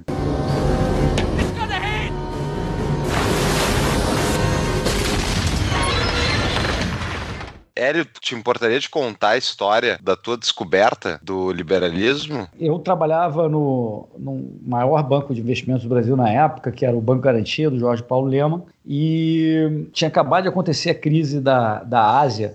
Hélio, 7.81 8.07
te 8.21 8.35
importaria 8.35 8.79
de 8.79 8.91
contar 8.91 9.31
a 9.31 9.39
história 9.39 9.99
da 10.03 10.15
tua 10.15 10.37
descoberta 10.37 11.19
do 11.23 11.51
liberalismo? 11.51 12.47
Eu 12.61 12.79
trabalhava 12.79 13.49
no, 13.49 14.07
no 14.19 14.51
maior 14.67 15.03
banco 15.03 15.35
de 15.35 15.41
investimentos 15.41 15.85
do 15.85 15.89
Brasil 15.89 16.15
na 16.15 16.29
época, 16.29 16.71
que 16.71 16.85
era 16.85 16.95
o 16.95 17.01
Banco 17.01 17.23
Garantia, 17.23 17.71
do 17.71 17.79
Jorge 17.79 18.03
Paulo 18.03 18.29
Lema, 18.29 18.65
e 18.87 19.87
tinha 19.95 20.09
acabado 20.09 20.43
de 20.43 20.51
acontecer 20.51 20.91
a 20.91 20.95
crise 20.95 21.41
da, 21.41 21.83
da 21.83 22.19
Ásia, 22.21 22.55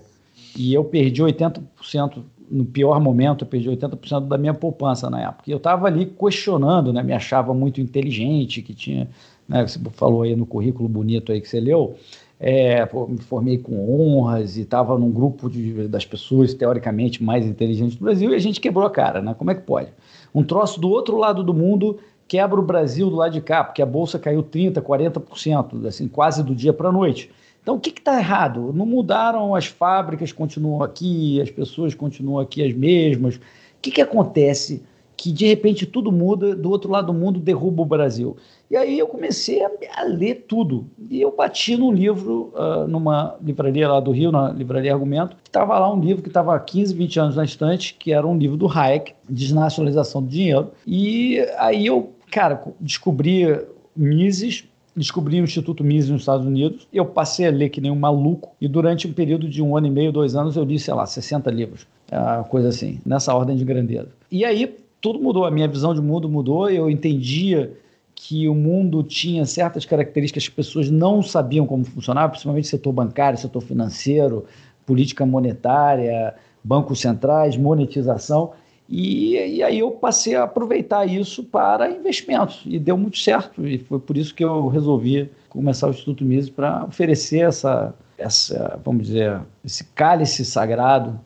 e 0.54 0.72
eu 0.72 0.84
perdi 0.84 1.20
80% 1.20 2.22
no 2.48 2.64
pior 2.64 3.00
momento, 3.00 3.42
eu 3.42 3.48
perdi 3.48 3.68
80% 3.68 4.28
da 4.28 4.38
minha 4.38 4.54
poupança 4.54 5.10
na 5.10 5.20
época. 5.22 5.42
E 5.48 5.50
eu 5.50 5.56
estava 5.56 5.88
ali 5.88 6.06
questionando, 6.06 6.92
né? 6.92 7.02
Me 7.02 7.12
achava 7.12 7.52
muito 7.52 7.80
inteligente, 7.80 8.62
que 8.62 8.72
tinha, 8.72 9.08
né? 9.48 9.66
Você 9.66 9.80
falou 9.94 10.22
aí 10.22 10.36
no 10.36 10.46
currículo 10.46 10.88
bonito 10.88 11.32
aí 11.32 11.40
que 11.40 11.48
você 11.48 11.58
leu. 11.58 11.96
É, 12.38 12.86
me 13.08 13.18
formei 13.18 13.56
com 13.56 13.90
honras 13.90 14.58
e 14.58 14.62
estava 14.62 14.98
num 14.98 15.10
grupo 15.10 15.48
de, 15.48 15.88
das 15.88 16.04
pessoas 16.04 16.52
teoricamente 16.52 17.24
mais 17.24 17.46
inteligentes 17.46 17.96
do 17.96 18.04
Brasil 18.04 18.30
e 18.30 18.34
a 18.34 18.38
gente 18.38 18.60
quebrou 18.60 18.86
a 18.86 18.90
cara, 18.90 19.22
né? 19.22 19.34
Como 19.34 19.50
é 19.50 19.54
que 19.54 19.62
pode? 19.62 19.88
Um 20.34 20.44
troço 20.44 20.78
do 20.78 20.90
outro 20.90 21.16
lado 21.16 21.42
do 21.42 21.54
mundo 21.54 21.98
quebra 22.28 22.60
o 22.60 22.62
Brasil 22.62 23.08
do 23.08 23.16
lado 23.16 23.32
de 23.32 23.40
cá, 23.40 23.64
porque 23.64 23.80
a 23.80 23.86
bolsa 23.86 24.18
caiu 24.18 24.42
30%, 24.42 24.82
40%, 24.82 25.86
assim, 25.86 26.08
quase 26.08 26.42
do 26.42 26.54
dia 26.54 26.72
para 26.72 26.88
a 26.88 26.92
noite. 26.92 27.30
Então, 27.62 27.76
o 27.76 27.80
que 27.80 27.90
está 27.90 28.18
errado? 28.18 28.72
Não 28.72 28.86
mudaram, 28.86 29.54
as 29.54 29.66
fábricas 29.66 30.30
continuam 30.30 30.82
aqui, 30.82 31.40
as 31.40 31.50
pessoas 31.50 31.94
continuam 31.94 32.38
aqui 32.38 32.64
as 32.64 32.72
mesmas. 32.72 33.36
O 33.36 33.40
que, 33.82 33.90
que 33.90 34.00
acontece 34.00 34.84
que, 35.16 35.32
de 35.32 35.46
repente, 35.46 35.86
tudo 35.86 36.12
muda, 36.12 36.54
do 36.54 36.70
outro 36.70 36.90
lado 36.90 37.06
do 37.06 37.14
mundo 37.14 37.40
derruba 37.40 37.82
o 37.82 37.86
Brasil? 37.86 38.36
E 38.70 38.76
aí 38.76 38.98
eu 38.98 39.06
comecei 39.06 39.64
a, 39.64 39.70
a 39.96 40.02
ler 40.02 40.44
tudo. 40.48 40.86
E 41.08 41.20
eu 41.20 41.34
bati 41.34 41.76
num 41.76 41.92
livro, 41.92 42.52
uh, 42.54 42.86
numa 42.86 43.36
livraria 43.40 43.88
lá 43.88 44.00
do 44.00 44.10
Rio, 44.10 44.32
na 44.32 44.50
Livraria 44.50 44.92
Argumento, 44.92 45.36
que 45.36 45.48
estava 45.48 45.78
lá 45.78 45.92
um 45.92 46.00
livro 46.00 46.22
que 46.22 46.28
estava 46.28 46.54
há 46.54 46.60
15, 46.60 46.94
20 46.94 47.20
anos 47.20 47.36
na 47.36 47.44
estante, 47.44 47.94
que 47.94 48.12
era 48.12 48.26
um 48.26 48.36
livro 48.36 48.56
do 48.56 48.68
Hayek, 48.68 49.14
Desnacionalização 49.28 50.22
do 50.22 50.28
Dinheiro. 50.28 50.70
E 50.86 51.38
aí 51.58 51.86
eu, 51.86 52.12
cara, 52.30 52.62
descobri 52.80 53.46
Mises, 53.94 54.64
descobri 54.96 55.40
o 55.40 55.44
Instituto 55.44 55.84
Mises 55.84 56.10
nos 56.10 56.22
Estados 56.22 56.46
Unidos. 56.46 56.88
Eu 56.92 57.06
passei 57.06 57.46
a 57.46 57.50
ler 57.50 57.68
que 57.68 57.80
nem 57.80 57.90
um 57.90 57.98
maluco 57.98 58.50
e 58.60 58.66
durante 58.66 59.06
um 59.06 59.12
período 59.12 59.48
de 59.48 59.62
um 59.62 59.76
ano 59.76 59.86
e 59.86 59.90
meio, 59.90 60.10
dois 60.10 60.34
anos, 60.34 60.56
eu 60.56 60.64
li, 60.64 60.78
sei 60.78 60.92
lá, 60.92 61.06
60 61.06 61.50
livros. 61.50 61.86
a 62.10 62.42
coisa 62.44 62.68
assim, 62.68 63.00
nessa 63.06 63.34
ordem 63.34 63.56
de 63.56 63.64
grandeza. 63.64 64.08
E 64.30 64.44
aí 64.44 64.74
tudo 65.06 65.20
mudou, 65.20 65.44
a 65.44 65.52
minha 65.52 65.68
visão 65.68 65.94
de 65.94 66.00
mundo 66.00 66.28
mudou, 66.28 66.68
eu 66.68 66.90
entendia 66.90 67.72
que 68.12 68.48
o 68.48 68.54
mundo 68.56 69.04
tinha 69.04 69.46
certas 69.46 69.84
características 69.84 70.48
que 70.48 70.50
as 70.50 70.66
pessoas 70.66 70.90
não 70.90 71.22
sabiam 71.22 71.64
como 71.64 71.84
funcionava, 71.84 72.30
principalmente 72.30 72.66
setor 72.66 72.90
bancário, 72.92 73.38
setor 73.38 73.60
financeiro, 73.60 74.46
política 74.84 75.24
monetária, 75.24 76.34
bancos 76.64 77.00
centrais, 77.00 77.56
monetização. 77.56 78.50
E, 78.88 79.36
e, 79.36 79.62
aí 79.62 79.78
eu 79.78 79.92
passei 79.92 80.34
a 80.34 80.42
aproveitar 80.42 81.06
isso 81.06 81.44
para 81.44 81.88
investimentos 81.88 82.62
e 82.66 82.76
deu 82.76 82.98
muito 82.98 83.18
certo 83.18 83.64
e 83.64 83.78
foi 83.78 84.00
por 84.00 84.16
isso 84.16 84.34
que 84.34 84.44
eu 84.44 84.66
resolvi 84.66 85.30
começar 85.48 85.86
o 85.86 85.90
Instituto 85.90 86.24
Mises 86.24 86.50
para 86.50 86.84
oferecer 86.84 87.46
essa, 87.46 87.94
essa, 88.18 88.80
vamos 88.84 89.06
dizer, 89.06 89.40
esse 89.64 89.84
cálice 89.84 90.44
sagrado 90.44 91.20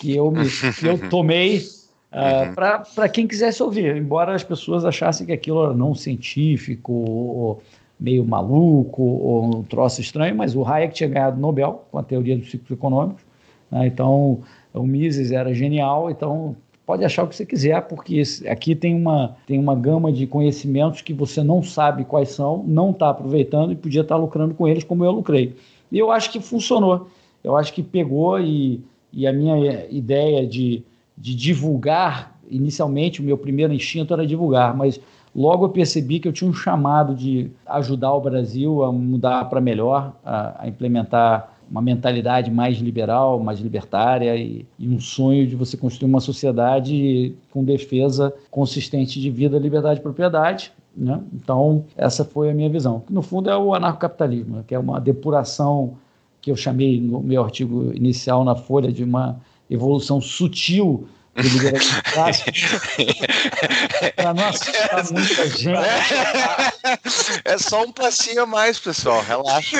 que 0.00 0.16
eu, 0.16 0.30
me, 0.30 0.48
que 0.48 0.86
eu 0.86 1.10
tomei 1.10 1.62
uh, 2.12 2.48
uhum. 2.48 2.54
para 2.94 3.08
quem 3.08 3.26
quisesse 3.26 3.62
ouvir, 3.62 3.96
embora 3.96 4.34
as 4.34 4.44
pessoas 4.44 4.84
achassem 4.84 5.26
que 5.26 5.32
aquilo 5.32 5.64
era 5.64 5.74
não 5.74 5.94
científico 5.94 6.92
ou 6.92 7.62
meio 7.98 8.24
maluco 8.24 9.02
ou 9.02 9.44
um 9.44 9.62
troço 9.62 10.00
estranho, 10.00 10.34
mas 10.34 10.56
o 10.56 10.64
Hayek 10.64 10.94
tinha 10.94 11.08
ganhado 11.08 11.40
Nobel 11.40 11.84
com 11.90 11.98
a 11.98 12.02
teoria 12.02 12.36
dos 12.36 12.50
ciclos 12.50 12.70
econômicos, 12.70 13.22
né? 13.70 13.86
então 13.86 14.40
o 14.74 14.82
Mises 14.82 15.30
era 15.30 15.54
genial, 15.54 16.10
então 16.10 16.56
pode 16.84 17.04
achar 17.04 17.22
o 17.22 17.28
que 17.28 17.36
você 17.36 17.46
quiser, 17.46 17.80
porque 17.82 18.22
aqui 18.48 18.74
tem 18.74 18.94
uma, 18.94 19.36
tem 19.46 19.58
uma 19.58 19.74
gama 19.74 20.12
de 20.12 20.26
conhecimentos 20.26 21.00
que 21.00 21.12
você 21.12 21.42
não 21.42 21.62
sabe 21.62 22.04
quais 22.04 22.30
são, 22.30 22.64
não 22.66 22.90
está 22.90 23.10
aproveitando 23.10 23.72
e 23.72 23.76
podia 23.76 24.00
estar 24.02 24.16
tá 24.16 24.20
lucrando 24.20 24.54
com 24.54 24.66
eles 24.66 24.84
como 24.84 25.04
eu 25.04 25.12
lucrei. 25.12 25.54
E 25.90 25.98
eu 25.98 26.10
acho 26.10 26.30
que 26.30 26.40
funcionou. 26.40 27.08
Eu 27.44 27.56
acho 27.56 27.72
que 27.72 27.82
pegou 27.82 28.40
e, 28.40 28.80
e 29.12 29.26
a 29.26 29.32
minha 29.32 29.86
ideia 29.90 30.46
de, 30.46 30.82
de 31.22 31.36
divulgar, 31.36 32.36
inicialmente 32.50 33.20
o 33.20 33.24
meu 33.24 33.38
primeiro 33.38 33.72
instinto 33.72 34.12
era 34.12 34.26
divulgar, 34.26 34.76
mas 34.76 35.00
logo 35.34 35.64
eu 35.64 35.68
percebi 35.68 36.18
que 36.18 36.26
eu 36.26 36.32
tinha 36.32 36.50
um 36.50 36.52
chamado 36.52 37.14
de 37.14 37.48
ajudar 37.64 38.12
o 38.12 38.20
Brasil 38.20 38.82
a 38.82 38.90
mudar 38.90 39.44
para 39.44 39.60
melhor, 39.60 40.16
a, 40.24 40.64
a 40.64 40.68
implementar 40.68 41.54
uma 41.70 41.80
mentalidade 41.80 42.50
mais 42.50 42.78
liberal, 42.78 43.38
mais 43.38 43.60
libertária 43.60 44.36
e, 44.36 44.66
e, 44.76 44.88
um 44.88 44.98
sonho 44.98 45.46
de 45.46 45.54
você 45.54 45.76
construir 45.76 46.10
uma 46.10 46.20
sociedade 46.20 47.36
com 47.52 47.64
defesa 47.64 48.34
consistente 48.50 49.20
de 49.20 49.30
vida, 49.30 49.56
liberdade 49.60 50.00
e 50.00 50.02
propriedade. 50.02 50.72
Né? 50.94 51.20
Então, 51.32 51.84
essa 51.96 52.24
foi 52.24 52.50
a 52.50 52.54
minha 52.54 52.68
visão. 52.68 53.04
No 53.08 53.22
fundo, 53.22 53.48
é 53.48 53.56
o 53.56 53.72
anarcocapitalismo, 53.72 54.64
que 54.64 54.74
é 54.74 54.78
uma 54.78 55.00
depuração 55.00 55.94
que 56.42 56.50
eu 56.50 56.56
chamei 56.56 57.00
no 57.00 57.20
meu 57.20 57.44
artigo 57.44 57.92
inicial 57.94 58.44
na 58.44 58.56
Folha 58.56 58.92
de 58.92 59.04
uma 59.04 59.40
evolução 59.72 60.20
sutil 60.20 61.08
do 61.34 61.42
liberalismo 61.42 62.02
clássico. 62.12 62.50
Para 64.16 64.34
não 64.34 64.48
assustar 64.48 65.10
muita 65.10 65.48
gente. 65.48 65.78
É 67.44 67.58
só 67.58 67.84
um 67.84 67.92
passinho 67.92 68.42
a 68.42 68.46
mais, 68.46 68.78
pessoal. 68.78 69.22
Relaxa. 69.22 69.76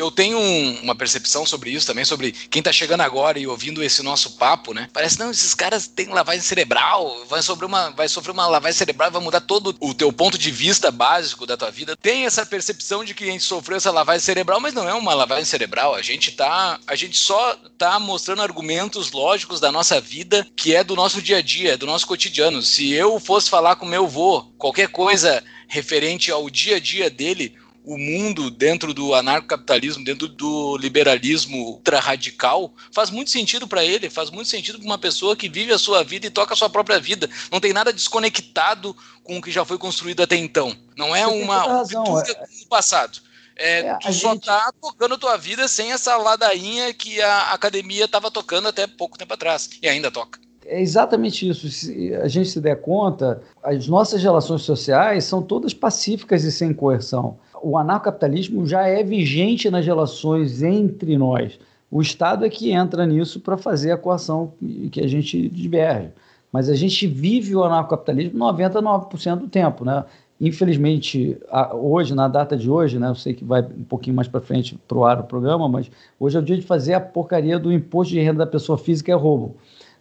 eu 0.00 0.10
tenho 0.10 0.38
um, 0.38 0.80
uma 0.82 0.94
percepção 0.94 1.46
sobre 1.46 1.70
isso 1.70 1.86
também, 1.86 2.04
sobre 2.04 2.32
quem 2.32 2.62
tá 2.62 2.72
chegando 2.72 3.02
agora 3.02 3.38
e 3.38 3.46
ouvindo 3.46 3.82
esse 3.82 4.02
nosso 4.02 4.32
papo, 4.32 4.72
né? 4.72 4.88
Parece, 4.92 5.18
não, 5.18 5.30
esses 5.30 5.54
caras 5.54 5.86
têm 5.86 6.08
lavagem 6.08 6.42
cerebral, 6.42 7.24
vai 7.26 7.42
sofrer 7.42 7.66
uma, 7.66 7.90
vai 7.90 8.08
sofrer 8.08 8.32
uma 8.32 8.46
lavagem 8.46 8.76
cerebral, 8.76 9.10
vai 9.10 9.22
mudar 9.22 9.40
todo 9.40 9.76
o 9.80 9.94
teu 9.94 10.12
ponto 10.12 10.38
de 10.38 10.50
vista 10.50 10.90
básico 10.90 11.46
da 11.46 11.56
tua 11.56 11.70
vida. 11.70 11.96
Tem 11.96 12.26
essa 12.26 12.44
percepção 12.44 13.04
de 13.04 13.14
que 13.14 13.24
a 13.24 13.26
gente 13.26 13.44
sofreu 13.44 13.76
essa 13.76 13.90
lavagem 13.90 14.20
cerebral, 14.20 14.60
mas 14.60 14.74
não 14.74 14.88
é 14.88 14.94
uma 14.94 15.14
lavagem 15.14 15.44
cerebral. 15.44 15.94
A 15.94 16.02
gente 16.02 16.32
tá, 16.32 16.78
a 16.86 16.94
gente 16.94 17.16
só 17.16 17.56
tá 17.78 17.98
mostrando 17.98 18.42
argumentos 18.42 19.12
lógicos 19.12 19.60
da 19.60 19.70
nossa 19.70 20.00
vida, 20.00 20.46
que 20.56 20.74
é 20.74 20.82
do 20.82 20.96
nosso 20.96 21.20
dia 21.22 21.38
a 21.38 21.42
dia, 21.42 21.76
do 21.76 21.86
nosso 21.86 22.06
cotidiano. 22.06 22.62
Se 22.62 22.92
eu 22.92 23.18
fosse 23.20 23.50
falar 23.50 23.76
com 23.76 23.86
meu 23.86 24.04
avô, 24.04 24.42
qualquer 24.58 24.88
coisa 24.88 25.42
referente 25.68 26.30
ao 26.30 26.48
dia 26.48 26.76
a 26.76 26.80
dia 26.80 27.10
dele, 27.10 27.54
o 27.86 27.96
mundo 27.96 28.50
dentro 28.50 28.92
do 28.92 29.14
anarcocapitalismo, 29.14 30.04
dentro 30.04 30.26
do 30.26 30.76
liberalismo 30.76 31.56
ultra-radical, 31.58 32.72
faz 32.90 33.10
muito 33.10 33.30
sentido 33.30 33.68
para 33.68 33.84
ele, 33.84 34.10
faz 34.10 34.28
muito 34.28 34.48
sentido 34.48 34.78
para 34.78 34.86
uma 34.86 34.98
pessoa 34.98 35.36
que 35.36 35.48
vive 35.48 35.72
a 35.72 35.78
sua 35.78 36.02
vida 36.02 36.26
e 36.26 36.30
toca 36.30 36.52
a 36.52 36.56
sua 36.56 36.68
própria 36.68 36.98
vida. 36.98 37.30
Não 37.50 37.60
tem 37.60 37.72
nada 37.72 37.92
desconectado 37.92 38.94
com 39.22 39.38
o 39.38 39.42
que 39.42 39.52
já 39.52 39.64
foi 39.64 39.78
construído 39.78 40.20
até 40.20 40.34
então. 40.34 40.76
Não 40.96 41.14
é 41.14 41.24
Você 41.24 41.42
uma 41.42 41.62
razão, 41.62 42.20
é... 42.20 42.24
do 42.24 42.66
passado. 42.68 43.20
É, 43.56 43.78
é, 43.78 43.98
tu 43.98 44.12
só 44.12 44.32
gente... 44.32 44.46
tá 44.46 44.70
tocando 44.82 45.14
a 45.14 45.18
tua 45.18 45.36
vida 45.36 45.68
sem 45.68 45.92
essa 45.92 46.16
ladainha 46.16 46.92
que 46.92 47.22
a 47.22 47.52
academia 47.52 48.06
estava 48.06 48.32
tocando 48.32 48.66
até 48.66 48.88
pouco 48.88 49.16
tempo 49.16 49.32
atrás, 49.32 49.70
e 49.80 49.88
ainda 49.88 50.10
toca. 50.10 50.40
É 50.64 50.80
exatamente 50.80 51.48
isso. 51.48 51.70
Se 51.70 52.12
a 52.16 52.26
gente 52.26 52.48
se 52.48 52.60
der 52.60 52.80
conta, 52.82 53.40
as 53.62 53.86
nossas 53.86 54.20
relações 54.20 54.62
sociais 54.62 55.24
são 55.24 55.40
todas 55.40 55.72
pacíficas 55.72 56.42
e 56.42 56.50
sem 56.50 56.74
coerção 56.74 57.38
o 57.68 57.76
anarcapitalismo 57.76 58.64
já 58.64 58.86
é 58.86 59.02
vigente 59.02 59.68
nas 59.68 59.84
relações 59.84 60.62
entre 60.62 61.18
nós. 61.18 61.58
O 61.90 62.00
Estado 62.00 62.44
é 62.44 62.48
que 62.48 62.70
entra 62.70 63.04
nisso 63.04 63.40
para 63.40 63.56
fazer 63.56 63.90
a 63.90 63.96
coação 63.96 64.52
que 64.92 65.00
a 65.00 65.08
gente 65.08 65.48
diverge. 65.48 66.10
Mas 66.52 66.68
a 66.68 66.76
gente 66.76 67.08
vive 67.08 67.56
o 67.56 67.64
anarcocapitalismo 67.64 68.38
99% 68.38 69.36
do 69.36 69.48
tempo, 69.48 69.84
né? 69.84 70.04
Infelizmente, 70.40 71.36
hoje, 71.72 72.14
na 72.14 72.28
data 72.28 72.56
de 72.56 72.70
hoje, 72.70 73.00
né, 73.00 73.08
eu 73.08 73.16
sei 73.16 73.34
que 73.34 73.44
vai 73.44 73.62
um 73.62 73.82
pouquinho 73.82 74.14
mais 74.14 74.28
para 74.28 74.40
frente 74.40 74.78
para 74.86 74.98
o 74.98 75.04
ar 75.04 75.18
o 75.18 75.24
programa, 75.24 75.68
mas 75.68 75.90
hoje 76.20 76.36
é 76.36 76.40
o 76.40 76.44
dia 76.44 76.56
de 76.56 76.62
fazer 76.62 76.94
a 76.94 77.00
porcaria 77.00 77.58
do 77.58 77.72
imposto 77.72 78.14
de 78.14 78.20
renda 78.20 78.44
da 78.44 78.46
pessoa 78.46 78.78
física 78.78 79.10
é 79.10 79.14
roubo. 79.14 79.56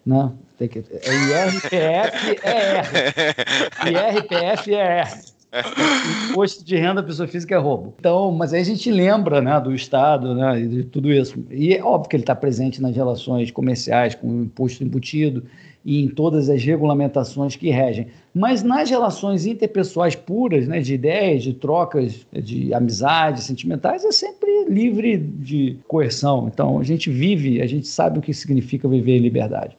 Né? 0.05 0.31
Tem 0.55 0.67
que, 0.67 0.79
IRPF 0.79 2.45
é 2.45 2.77
R. 2.77 4.19
IRPF 4.19 4.75
é 4.75 5.00
R. 5.00 5.35
Imposto 6.31 6.63
de 6.63 6.75
renda 6.75 6.95
da 6.95 7.03
pessoa 7.03 7.27
física 7.27 7.55
é 7.55 7.57
roubo. 7.57 7.93
Então, 8.00 8.31
mas 8.31 8.53
aí 8.53 8.62
a 8.62 8.65
gente 8.65 8.91
lembra 8.91 9.41
né, 9.41 9.59
do 9.59 9.74
Estado 9.74 10.35
né, 10.35 10.62
e 10.62 10.67
de 10.67 10.83
tudo 10.83 11.12
isso. 11.12 11.38
E 11.50 11.74
é 11.74 11.83
óbvio 11.83 12.09
que 12.09 12.15
ele 12.15 12.24
está 12.24 12.35
presente 12.35 12.81
nas 12.81 12.95
relações 12.95 13.51
comerciais, 13.51 14.15
com 14.15 14.27
o 14.27 14.43
imposto 14.43 14.83
embutido 14.83 15.43
e 15.85 16.03
em 16.03 16.07
todas 16.07 16.50
as 16.50 16.63
regulamentações 16.63 17.55
que 17.55 17.69
regem. 17.69 18.07
Mas 18.33 18.63
nas 18.63 18.89
relações 18.89 19.45
interpessoais 19.45 20.15
puras, 20.15 20.67
né, 20.67 20.79
de 20.79 20.95
ideias, 20.95 21.43
de 21.43 21.53
trocas, 21.53 22.25
de 22.33 22.74
amizades 22.74 23.43
sentimentais, 23.43 24.03
é 24.03 24.12
sempre 24.12 24.65
livre 24.67 25.17
de 25.17 25.77
coerção. 25.88 26.50
Então, 26.51 26.79
a 26.79 26.83
gente 26.83 27.09
vive, 27.12 27.62
a 27.62 27.67
gente 27.67 27.88
sabe 27.88 28.17
o 28.17 28.21
que 28.21 28.33
significa 28.33 28.88
viver 28.88 29.17
em 29.17 29.21
liberdade. 29.21 29.77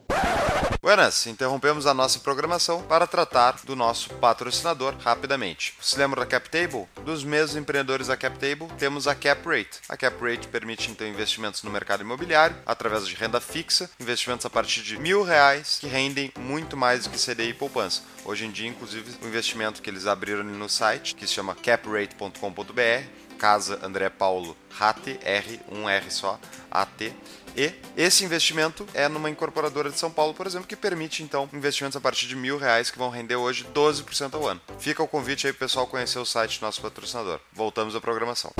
Buenas, 0.79 1.25
interrompemos 1.25 1.87
a 1.87 1.93
nossa 1.93 2.19
programação 2.19 2.83
para 2.83 3.07
tratar 3.07 3.59
do 3.63 3.75
nosso 3.75 4.13
patrocinador 4.15 4.95
rapidamente. 4.99 5.73
Se 5.81 5.97
lembra 5.97 6.21
da 6.21 6.27
CapTable? 6.27 6.85
Dos 7.03 7.23
mesmos 7.23 7.55
empreendedores 7.55 8.07
da 8.07 8.15
CapTable, 8.15 8.67
temos 8.77 9.07
a 9.07 9.15
CapRate. 9.15 9.79
A 9.89 9.97
CapRate 9.97 10.47
permite 10.47 10.91
então 10.91 11.07
investimentos 11.07 11.63
no 11.63 11.71
mercado 11.71 12.01
imobiliário 12.01 12.55
através 12.63 13.07
de 13.07 13.15
renda 13.15 13.41
fixa, 13.41 13.89
investimentos 13.99 14.45
a 14.45 14.51
partir 14.51 14.83
de 14.83 14.99
mil 14.99 15.23
reais 15.23 15.79
que 15.81 15.87
rendem 15.87 16.31
muito 16.37 16.77
mais 16.77 17.05
do 17.05 17.09
que 17.09 17.17
CDI 17.17 17.49
e 17.49 17.53
poupança. 17.55 18.03
Hoje 18.23 18.45
em 18.45 18.51
dia, 18.51 18.69
inclusive, 18.69 19.17
o 19.23 19.27
investimento 19.27 19.81
que 19.81 19.89
eles 19.89 20.05
abriram 20.05 20.43
no 20.43 20.69
site, 20.69 21.15
que 21.15 21.25
se 21.25 21.33
chama 21.33 21.55
caprate.com.br, 21.55 23.27
Casa 23.39 23.79
André 23.83 24.09
Paulo 24.09 24.55
RAT, 24.69 25.07
R, 25.23 25.59
um 25.71 25.89
R 25.89 26.11
só, 26.11 26.39
AT, 26.69 27.13
e 27.57 27.73
esse 27.97 28.23
investimento 28.23 28.85
é 28.93 29.07
numa 29.07 29.31
incorporadora 29.31 29.89
de 29.89 29.97
São 29.97 30.11
Paulo, 30.11 30.31
por 30.31 30.45
exemplo, 30.45 30.67
que 30.67 30.75
permite 30.75 31.23
então 31.23 31.49
investimentos 31.51 31.97
a 31.97 31.99
partir 31.99 32.27
de 32.27 32.35
mil 32.35 32.59
reais 32.59 32.91
que 32.91 32.97
vão 32.99 33.09
render 33.09 33.35
hoje 33.35 33.65
12% 33.73 34.35
ao 34.35 34.47
ano. 34.47 34.61
Fica 34.77 35.01
o 35.01 35.07
convite 35.07 35.47
aí 35.47 35.53
pro 35.53 35.67
pessoal 35.67 35.87
conhecer 35.87 36.19
o 36.19 36.25
site 36.25 36.59
do 36.59 36.65
nosso 36.67 36.79
patrocinador. 36.79 37.39
Voltamos 37.51 37.95
à 37.95 37.99
programação. 37.99 38.51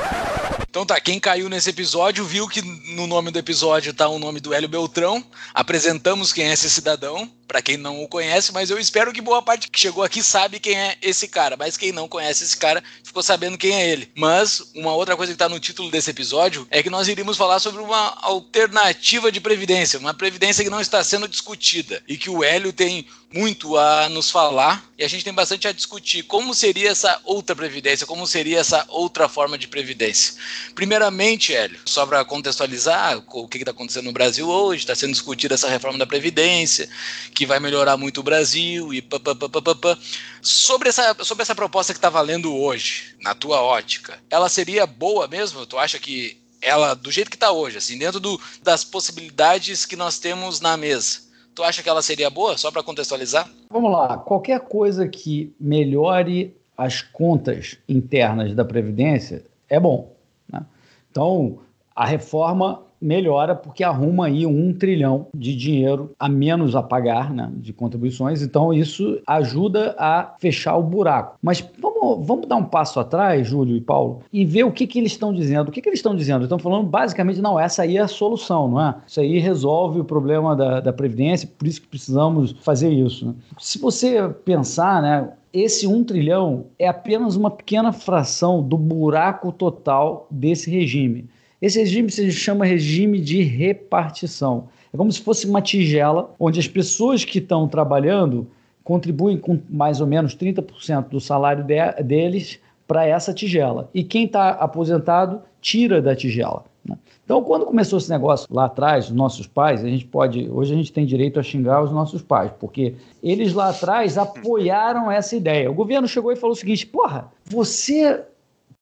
Então 0.67 0.83
tá, 0.83 0.99
quem 0.99 1.19
caiu 1.19 1.47
nesse 1.47 1.69
episódio 1.69 2.25
viu 2.25 2.47
que 2.47 2.61
no 2.95 3.05
nome 3.05 3.29
do 3.29 3.37
episódio 3.37 3.93
tá 3.93 4.07
o 4.07 4.17
nome 4.17 4.39
do 4.39 4.51
Hélio 4.51 4.67
Beltrão. 4.67 5.23
Apresentamos 5.53 6.33
quem 6.33 6.45
é 6.45 6.53
esse 6.53 6.69
cidadão, 6.69 7.31
para 7.47 7.61
quem 7.61 7.77
não 7.77 8.03
o 8.03 8.07
conhece, 8.07 8.51
mas 8.51 8.69
eu 8.69 8.77
espero 8.77 9.13
que 9.13 9.21
boa 9.21 9.41
parte 9.41 9.69
que 9.69 9.79
chegou 9.79 10.03
aqui 10.03 10.21
sabe 10.21 10.59
quem 10.59 10.75
é 10.75 10.97
esse 11.01 11.27
cara. 11.27 11.55
Mas 11.57 11.77
quem 11.77 11.91
não 11.91 12.07
conhece 12.07 12.43
esse 12.43 12.57
cara 12.57 12.83
ficou 13.03 13.23
sabendo 13.23 13.57
quem 13.57 13.73
é 13.73 13.89
ele. 13.89 14.11
Mas 14.15 14.71
uma 14.75 14.93
outra 14.93 15.15
coisa 15.15 15.31
que 15.31 15.37
tá 15.37 15.47
no 15.47 15.59
título 15.59 15.89
desse 15.89 16.09
episódio 16.09 16.67
é 16.69 16.83
que 16.83 16.89
nós 16.89 17.07
iríamos 17.07 17.37
falar 17.37 17.59
sobre 17.59 17.81
uma 17.81 18.17
alternativa 18.21 19.31
de 19.31 19.39
previdência, 19.39 19.99
uma 19.99 20.13
previdência 20.13 20.63
que 20.63 20.69
não 20.69 20.81
está 20.81 21.03
sendo 21.03 21.27
discutida 21.27 22.03
e 22.07 22.17
que 22.17 22.29
o 22.29 22.43
Hélio 22.43 22.73
tem 22.73 23.07
muito 23.33 23.77
a 23.77 24.07
nos 24.09 24.31
falar 24.31 24.85
e 24.97 25.03
a 25.03 25.07
gente 25.07 25.23
tem 25.23 25.33
bastante 25.33 25.67
a 25.67 25.71
discutir 25.71 26.23
como 26.23 26.53
seria 26.55 26.89
essa 26.89 27.19
outra 27.25 27.55
previdência, 27.55 28.07
como 28.07 28.25
seria 28.25 28.59
essa 28.59 28.85
outra 28.87 29.27
forma 29.27 29.57
de 29.57 29.67
previdência. 29.67 30.35
Primeiramente, 30.73 31.53
Hélio, 31.53 31.79
só 31.85 32.05
para 32.05 32.23
contextualizar 32.23 33.21
o 33.27 33.47
que 33.47 33.57
está 33.57 33.71
acontecendo 33.71 34.05
no 34.05 34.13
Brasil 34.13 34.47
hoje, 34.47 34.83
está 34.83 34.95
sendo 34.95 35.11
discutida 35.11 35.55
essa 35.55 35.69
reforma 35.69 35.99
da 35.99 36.07
previdência, 36.07 36.89
que 37.35 37.45
vai 37.45 37.59
melhorar 37.59 37.97
muito 37.97 38.21
o 38.21 38.23
Brasil 38.23 38.93
e 38.93 39.01
pá, 39.01 39.19
pá, 39.19 39.35
pá, 39.35 39.75
pá, 39.75 39.97
Sobre 40.41 40.89
essa, 40.89 41.15
sobre 41.23 41.41
essa 41.41 41.53
proposta 41.55 41.93
que 41.93 41.97
está 41.97 42.09
valendo 42.09 42.55
hoje, 42.55 43.15
na 43.21 43.35
tua 43.35 43.61
ótica, 43.61 44.19
ela 44.29 44.47
seria 44.47 44.87
boa 44.87 45.27
mesmo? 45.27 45.65
Tu 45.65 45.77
acha 45.77 45.99
que 45.99 46.37
ela, 46.61 46.93
do 46.93 47.11
jeito 47.11 47.29
que 47.29 47.35
está 47.35 47.51
hoje, 47.51 47.77
assim, 47.77 47.97
dentro 47.97 48.19
do, 48.19 48.39
das 48.63 48.83
possibilidades 48.83 49.85
que 49.85 49.95
nós 49.95 50.17
temos 50.17 50.59
na 50.59 50.75
mesa, 50.75 51.26
Tu 51.57 51.63
acha 51.63 51.81
que 51.81 51.89
ela 51.89 52.03
seria 52.03 52.29
boa, 52.29 52.55
só 52.55 52.69
para 52.69 52.83
contextualizar? 52.83 53.49
Vamos 53.71 53.91
lá. 53.91 54.15
Qualquer 54.19 54.59
coisa 54.59 55.07
que 55.07 55.55
melhore 55.59 56.55
as 56.77 57.01
contas 57.01 57.79
internas 57.89 58.53
da 58.53 58.63
Previdência 58.63 59.43
é 59.67 59.79
bom. 59.79 60.15
Né? 60.47 60.63
Então, 61.09 61.57
a 61.95 62.05
reforma 62.05 62.83
melhora 63.01 63.55
porque 63.55 63.83
arruma 63.83 64.27
aí 64.27 64.45
um 64.45 64.73
trilhão 64.73 65.27
de 65.35 65.55
dinheiro 65.55 66.11
a 66.19 66.27
menos 66.27 66.75
a 66.75 66.83
pagar 66.83 67.33
né, 67.33 67.51
de 67.55 67.73
contribuições. 67.73 68.41
Então, 68.41 68.73
isso 68.73 69.19
ajuda 69.25 69.95
a 69.97 70.35
fechar 70.39 70.75
o 70.77 70.83
buraco. 70.83 71.37
Mas 71.41 71.67
vamos, 71.79 72.25
vamos 72.25 72.47
dar 72.47 72.55
um 72.55 72.63
passo 72.63 72.99
atrás, 72.99 73.47
Júlio 73.47 73.75
e 73.75 73.81
Paulo, 73.81 74.21
e 74.31 74.45
ver 74.45 74.63
o 74.63 74.71
que, 74.71 74.87
que 74.87 74.99
eles 74.99 75.11
estão 75.11 75.33
dizendo. 75.33 75.69
O 75.69 75.71
que, 75.71 75.81
que 75.81 75.89
eles 75.89 75.99
estão 75.99 76.15
dizendo? 76.15 76.43
Estão 76.43 76.59
falando 76.59 76.87
basicamente, 76.87 77.41
não, 77.41 77.59
essa 77.59 77.83
aí 77.83 77.97
é 77.97 78.01
a 78.01 78.07
solução, 78.07 78.67
não 78.67 78.81
é? 78.81 78.95
Isso 79.07 79.19
aí 79.19 79.39
resolve 79.39 79.99
o 79.99 80.05
problema 80.05 80.55
da, 80.55 80.79
da 80.79 80.93
Previdência, 80.93 81.49
por 81.57 81.67
isso 81.67 81.81
que 81.81 81.87
precisamos 81.87 82.55
fazer 82.61 82.89
isso. 82.89 83.27
Né? 83.27 83.33
Se 83.57 83.79
você 83.79 84.27
pensar, 84.43 85.01
né, 85.01 85.29
esse 85.53 85.87
um 85.87 86.03
trilhão 86.03 86.65
é 86.77 86.87
apenas 86.87 87.35
uma 87.35 87.49
pequena 87.49 87.91
fração 87.91 88.61
do 88.61 88.77
buraco 88.77 89.51
total 89.51 90.27
desse 90.29 90.69
regime. 90.69 91.29
Esse 91.61 91.79
regime 91.79 92.11
se 92.11 92.31
chama 92.31 92.65
regime 92.65 93.19
de 93.19 93.41
repartição. 93.41 94.69
É 94.93 94.97
como 94.97 95.11
se 95.11 95.21
fosse 95.21 95.47
uma 95.47 95.61
tigela 95.61 96.33
onde 96.39 96.59
as 96.59 96.67
pessoas 96.67 97.25
que 97.25 97.39
estão 97.39 97.67
trabalhando 97.67 98.47
contribuem 98.83 99.37
com 99.37 99.59
mais 99.69 99.99
ou 99.99 100.07
menos 100.07 100.35
30% 100.35 101.09
do 101.09 101.19
salário 101.19 101.63
de, 101.63 102.03
deles 102.03 102.59
para 102.87 103.05
essa 103.05 103.33
tigela. 103.33 103.89
E 103.93 104.03
quem 104.03 104.25
está 104.25 104.51
aposentado 104.51 105.41
tira 105.59 106.01
da 106.01 106.15
tigela. 106.15 106.63
Né? 106.85 106.97
Então, 107.25 107.43
quando 107.43 107.65
começou 107.65 107.97
esse 107.99 108.09
negócio 108.09 108.47
lá 108.49 108.65
atrás, 108.65 109.07
os 109.07 109.11
nossos 109.11 109.45
pais, 109.45 109.83
a 109.83 109.89
gente 109.89 110.05
pode. 110.05 110.49
Hoje 110.49 110.73
a 110.73 110.77
gente 110.77 110.93
tem 110.93 111.05
direito 111.05 111.39
a 111.39 111.43
xingar 111.43 111.83
os 111.83 111.91
nossos 111.91 112.21
pais, 112.21 112.51
porque 112.57 112.95
eles 113.21 113.53
lá 113.53 113.69
atrás 113.69 114.17
apoiaram 114.17 115.11
essa 115.11 115.35
ideia. 115.35 115.69
O 115.69 115.73
governo 115.73 116.07
chegou 116.07 116.31
e 116.31 116.37
falou 116.37 116.53
o 116.53 116.57
seguinte: 116.57 116.85
porra, 116.85 117.29
você 117.43 118.23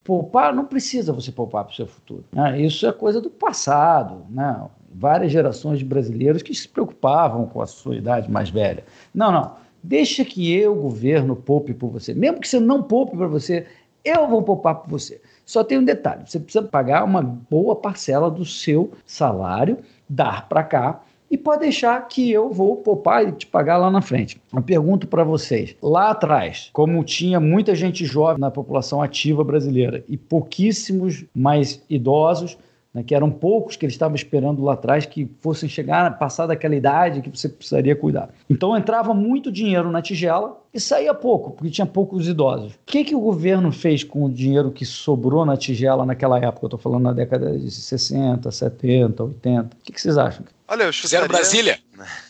Poupar 0.05 0.53
não 0.53 0.65
precisa 0.65 1.11
você 1.11 1.31
poupar 1.31 1.63
para 1.63 1.73
o 1.73 1.75
seu 1.75 1.87
futuro. 1.87 2.23
Né? 2.31 2.61
Isso 2.61 2.85
é 2.85 2.93
coisa 2.93 3.19
do 3.19 3.27
passado. 3.27 4.23
Né? 4.29 4.63
Várias 4.93 5.31
gerações 5.31 5.79
de 5.79 5.85
brasileiros 5.85 6.43
que 6.43 6.53
se 6.53 6.69
preocupavam 6.69 7.47
com 7.47 7.59
a 7.59 7.65
sua 7.65 7.95
idade 7.95 8.29
mais 8.29 8.51
velha. 8.51 8.85
Não, 9.11 9.31
não. 9.31 9.53
Deixa 9.81 10.23
que 10.23 10.53
eu, 10.53 10.75
governo, 10.75 11.35
poupe 11.35 11.73
por 11.73 11.89
você. 11.89 12.13
Mesmo 12.13 12.39
que 12.39 12.47
você 12.47 12.59
não 12.59 12.83
poupe 12.83 13.17
para 13.17 13.25
você, 13.25 13.65
eu 14.03 14.27
vou 14.27 14.43
poupar 14.43 14.75
por 14.75 14.91
você. 14.91 15.19
Só 15.43 15.63
tem 15.63 15.79
um 15.79 15.83
detalhe: 15.83 16.21
você 16.27 16.39
precisa 16.39 16.63
pagar 16.63 17.03
uma 17.03 17.23
boa 17.23 17.75
parcela 17.75 18.29
do 18.29 18.45
seu 18.45 18.91
salário, 19.07 19.79
dar 20.07 20.47
para 20.47 20.63
cá 20.63 21.01
e 21.35 21.37
pode 21.37 21.59
deixar 21.59 22.07
que 22.07 22.31
eu 22.31 22.49
vou 22.49 22.77
poupar 22.77 23.27
e 23.27 23.31
te 23.33 23.45
pagar 23.45 23.75
lá 23.75 23.91
na 23.91 24.01
frente. 24.01 24.41
Eu 24.53 24.61
pergunto 24.61 25.05
para 25.05 25.21
vocês, 25.21 25.75
lá 25.81 26.11
atrás, 26.11 26.69
como 26.71 27.03
tinha 27.03 27.41
muita 27.41 27.75
gente 27.75 28.05
jovem 28.05 28.39
na 28.39 28.49
população 28.49 29.01
ativa 29.01 29.43
brasileira 29.43 30.01
e 30.07 30.15
pouquíssimos 30.15 31.25
mais 31.35 31.83
idosos, 31.89 32.57
né, 32.93 33.03
que 33.03 33.13
eram 33.13 33.29
poucos 33.29 33.75
que 33.75 33.83
eles 33.85 33.95
estavam 33.95 34.15
esperando 34.15 34.63
lá 34.63 34.75
atrás 34.75 35.05
que 35.05 35.29
fossem 35.41 35.67
chegar, 35.67 36.17
passar 36.17 36.47
daquela 36.47 36.73
idade 36.73 37.21
que 37.21 37.29
você 37.29 37.49
precisaria 37.49 37.97
cuidar. 37.97 38.29
Então 38.49 38.77
entrava 38.77 39.13
muito 39.13 39.51
dinheiro 39.51 39.91
na 39.91 40.01
tigela 40.01 40.57
e 40.73 40.79
saía 40.79 41.13
pouco, 41.13 41.51
porque 41.51 41.69
tinha 41.69 41.85
poucos 41.85 42.29
idosos. 42.29 42.75
O 42.75 42.79
que, 42.85 43.03
que 43.03 43.13
o 43.13 43.19
governo 43.19 43.73
fez 43.73 44.05
com 44.05 44.23
o 44.23 44.29
dinheiro 44.31 44.71
que 44.71 44.85
sobrou 44.85 45.45
na 45.45 45.57
tigela 45.57 46.05
naquela 46.05 46.37
época? 46.37 46.63
Eu 46.63 46.67
estou 46.67 46.79
falando 46.79 47.03
na 47.03 47.11
década 47.11 47.59
de 47.59 47.69
60, 47.69 48.49
70, 48.49 49.21
80. 49.21 49.75
O 49.75 49.83
que, 49.83 49.91
que 49.91 49.99
vocês 49.99 50.17
acham? 50.17 50.45
Olha, 50.67 50.83
eu 50.83 50.91
chutaria... 50.91 51.25
Fizeram 51.25 51.27
Brasília? 51.27 51.79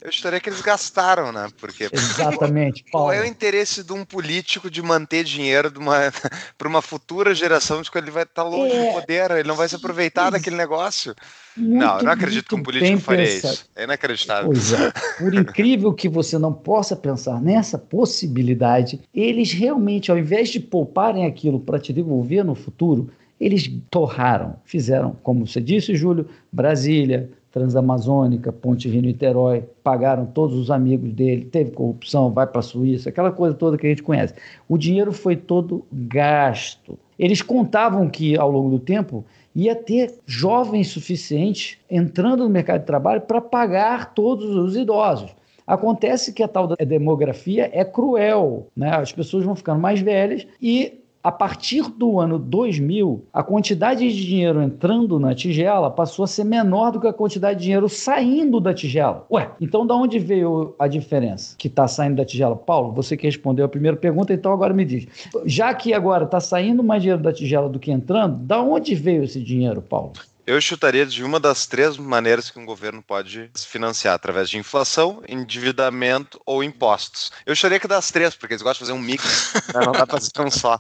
Eu 0.02 0.12
chutaria 0.12 0.40
que 0.40 0.50
eles 0.50 0.62
gastaram, 0.62 1.32
né? 1.32 1.48
Porque 1.60 1.88
Exatamente. 1.92 2.84
Qual 2.92 3.12
é 3.12 3.22
o 3.22 3.26
interesse 3.26 3.84
de 3.84 3.94
um 3.94 4.04
político 4.04 4.70
de 4.70 4.82
manter 4.82 5.24
dinheiro 5.24 5.72
para 6.58 6.68
uma 6.68 6.82
futura 6.82 7.34
geração 7.34 7.82
de 7.82 7.90
que 7.90 7.98
ele 7.98 8.12
vai 8.12 8.24
estar 8.24 8.44
tá 8.44 8.50
longe 8.50 8.76
é... 8.76 8.88
do 8.88 8.94
poder, 9.00 9.32
ele 9.32 9.48
não 9.48 9.56
vai 9.56 9.70
se 9.70 9.76
aproveitar 9.76 10.30
daquele 10.30 10.56
negócio? 10.56 11.16
Muito, 11.56 11.80
não, 11.86 11.98
eu 12.00 12.04
não 12.04 12.12
acredito 12.12 12.50
que 12.50 12.56
um 12.56 12.64
político 12.64 13.00
faria 13.00 13.24
isso. 13.24 13.66
É 13.76 13.86
inacreditável. 13.86 14.52
Pois 14.52 14.74
é. 14.74 14.92
Por 15.18 15.34
incrível 15.34 15.94
que 15.94 16.10
você 16.10 16.38
não 16.38 16.54
possa 16.54 16.96
pensar 16.96 17.42
nessa 17.42 17.78
possibilidade, 17.78 19.00
eles 19.14 19.54
realmente, 19.54 20.12
ao 20.12 20.18
invés 20.18 20.50
de 20.50 20.60
pouparem 20.60 21.26
aquilo 21.26 21.60
para 21.60 21.80
te 21.80 21.94
devolver 21.94 22.44
no 22.44 22.54
futuro, 22.54 23.10
eles 23.40 23.70
torraram, 23.90 24.58
fizeram, 24.66 25.18
como 25.22 25.46
você 25.46 25.60
disse, 25.60 25.96
Júlio, 25.96 26.30
Brasília, 26.52 27.30
Transamazônica, 27.56 28.52
Ponte 28.52 28.90
Rio-Niterói, 28.90 29.64
pagaram 29.82 30.26
todos 30.26 30.58
os 30.58 30.70
amigos 30.70 31.14
dele, 31.14 31.46
teve 31.46 31.72
corrupção, 31.72 32.30
vai 32.30 32.46
para 32.46 32.60
a 32.60 32.62
Suíça, 32.62 33.08
aquela 33.08 33.32
coisa 33.32 33.56
toda 33.56 33.78
que 33.78 33.88
a 33.88 33.90
gente 33.90 34.04
conhece. 34.04 34.34
O 34.68 34.78
dinheiro 34.78 35.14
foi 35.14 35.38
todo 35.38 35.86
gasto. 35.90 37.00
Eles 37.18 37.42
contavam 37.42 38.10
que, 38.10 38.38
ao 38.38 38.52
longo 38.52 38.72
do 38.72 38.80
tempo, 38.80 39.24
ia 39.56 39.74
ter 39.74 40.16
jovens 40.26 40.90
suficientes 40.90 41.78
entrando 41.90 42.44
no 42.44 42.50
mercado 42.50 42.82
de 42.82 42.88
trabalho 42.88 43.22
para 43.22 43.40
pagar 43.40 44.14
todos 44.14 44.54
os 44.54 44.76
idosos. 44.76 45.34
Acontece 45.66 46.34
que 46.34 46.44
a 46.44 46.50
tal 46.50 46.68
da 46.68 46.76
demografia 46.76 47.70
é 47.72 47.86
cruel, 47.86 48.68
né? 48.76 48.90
As 48.90 49.14
pessoas 49.14 49.46
vão 49.46 49.56
ficando 49.56 49.80
mais 49.80 50.02
velhas 50.02 50.46
e 50.62 51.05
a 51.26 51.32
partir 51.32 51.90
do 51.90 52.20
ano 52.20 52.38
2000, 52.38 53.26
a 53.34 53.42
quantidade 53.42 54.08
de 54.08 54.26
dinheiro 54.28 54.62
entrando 54.62 55.20
na 55.20 55.34
tigela 55.34 55.90
passou 55.90 56.24
a 56.24 56.28
ser 56.28 56.44
menor 56.44 56.92
do 56.92 57.02
que 57.02 57.08
a 57.08 57.14
quantidade 57.14 57.58
de 57.58 57.64
dinheiro 57.64 57.90
saindo 57.90 58.60
da 58.60 58.76
tigela. 58.76 59.26
Ué, 59.32 59.50
então 59.60 59.88
da 59.88 59.96
onde 59.96 60.20
veio 60.20 60.76
a 60.78 60.88
diferença 60.88 61.56
que 61.58 61.68
está 61.68 61.88
saindo 61.88 62.18
da 62.18 62.26
tigela? 62.26 62.56
Paulo, 62.56 62.92
você 62.92 63.18
que 63.18 63.26
respondeu 63.26 63.66
a 63.66 63.68
primeira 63.68 63.98
pergunta, 63.98 64.36
então 64.36 64.54
agora 64.54 64.72
me 64.72 64.86
diz. 64.86 65.08
Já 65.48 65.74
que 65.74 65.96
agora 65.96 66.26
está 66.26 66.40
saindo 66.40 66.84
mais 66.84 67.02
dinheiro 67.02 67.24
da 67.24 67.34
tigela 67.34 67.68
do 67.68 67.80
que 67.80 67.92
entrando, 67.92 68.38
da 68.46 68.62
onde 68.62 68.94
veio 68.94 69.24
esse 69.24 69.42
dinheiro, 69.42 69.82
Paulo? 69.82 70.12
Eu 70.46 70.62
chutaria 70.62 71.06
de 71.06 71.24
uma 71.24 71.40
das 71.40 71.66
três 71.66 71.98
maneiras 71.98 72.52
que 72.52 72.60
um 72.60 72.66
governo 72.66 73.02
pode 73.02 73.50
se 73.54 73.68
financiar, 73.68 74.14
através 74.14 74.50
de 74.50 74.58
inflação, 74.58 75.24
endividamento 75.28 76.40
ou 76.46 76.64
impostos. 76.64 77.32
Eu 77.46 77.56
chutaria 77.56 77.80
que 77.80 77.88
das 77.88 78.12
três, 78.12 78.36
porque 78.36 78.54
eles 78.54 78.62
gostam 78.62 78.86
de 78.86 78.92
fazer 78.92 79.00
um 79.00 79.04
mix, 79.04 79.54
né? 79.74 79.86
não 79.86 79.92
dá 79.92 80.06
para 80.06 80.20
fazer 80.20 80.32
um 80.40 80.52
só. 80.52 80.78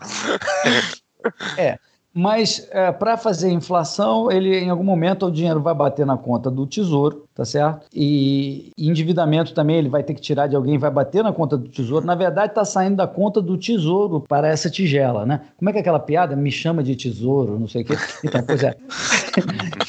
É, 1.58 1.80
Mas 2.18 2.66
é, 2.72 2.94
para 2.94 3.18
fazer 3.18 3.52
inflação, 3.52 4.32
ele 4.32 4.58
em 4.58 4.70
algum 4.70 4.86
momento 4.86 5.26
o 5.26 5.32
dinheiro 5.32 5.62
vai 5.62 5.76
bater 5.76 6.06
na 6.06 6.18
conta 6.18 6.50
do 6.50 6.66
tesouro, 6.66 7.26
tá 7.36 7.44
certo? 7.44 7.88
E 7.94 8.72
endividamento 8.78 9.54
também 9.54 9.76
ele 9.76 9.90
vai 9.90 10.02
ter 10.02 10.14
que 10.14 10.22
tirar 10.22 10.48
de 10.48 10.56
alguém, 10.56 10.78
vai 10.78 10.90
bater 10.90 11.22
na 11.22 11.34
conta 11.34 11.58
do 11.58 11.68
tesouro. 11.68 12.06
Na 12.06 12.16
verdade, 12.16 12.54
está 12.54 12.64
saindo 12.64 12.96
da 12.96 13.06
conta 13.06 13.42
do 13.42 13.58
tesouro 13.58 14.22
para 14.30 14.48
essa 14.48 14.70
tigela, 14.70 15.26
né? 15.26 15.42
Como 15.58 15.70
é 15.70 15.74
que 15.74 15.80
é 15.80 15.82
aquela 15.82 16.00
piada? 16.00 16.38
Me 16.38 16.52
chama 16.52 16.82
de 16.82 16.96
tesouro, 16.96 17.60
não 17.60 17.68
sei 17.68 17.82
o 17.82 17.86
quê. 17.86 17.98
Então, 18.24 18.42
pois 18.44 18.64
é. 18.64 18.76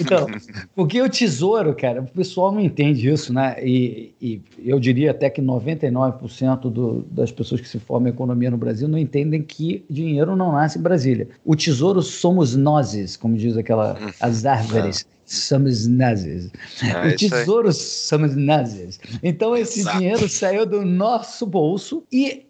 então, 0.00 0.26
porque 0.74 1.00
o 1.00 1.08
tesouro, 1.08 1.74
cara, 1.74 2.02
o 2.02 2.06
pessoal 2.06 2.52
não 2.52 2.60
entende 2.60 3.08
isso, 3.08 3.32
né? 3.32 3.56
E, 3.62 4.14
e 4.20 4.42
eu 4.64 4.78
diria 4.78 5.10
até 5.10 5.28
que 5.28 5.42
99% 5.42 6.70
do, 6.70 7.04
das 7.10 7.30
pessoas 7.30 7.60
que 7.60 7.68
se 7.68 7.78
formam 7.78 8.08
em 8.08 8.12
economia 8.12 8.50
no 8.50 8.56
Brasil 8.56 8.88
não 8.88 8.98
entendem 8.98 9.42
que 9.42 9.84
dinheiro 9.88 10.36
não 10.36 10.52
nasce 10.52 10.78
em 10.78 10.82
Brasília. 10.82 11.28
O 11.44 11.54
tesouro 11.54 12.02
somos 12.02 12.56
nós, 12.56 13.16
como 13.16 13.36
diz 13.36 13.56
aquela 13.56 13.98
as 14.20 14.44
árvores 14.44 15.06
somos 15.26 15.86
nazis. 15.86 16.50
É, 16.82 17.08
o 17.08 17.16
tesouro 17.16 17.72
somos 17.72 18.36
nazis. 18.36 19.00
Então 19.22 19.56
esse 19.56 19.80
Exato. 19.80 19.98
dinheiro 19.98 20.28
saiu 20.28 20.64
do 20.64 20.84
nosso 20.84 21.44
bolso 21.44 22.04
e 22.12 22.45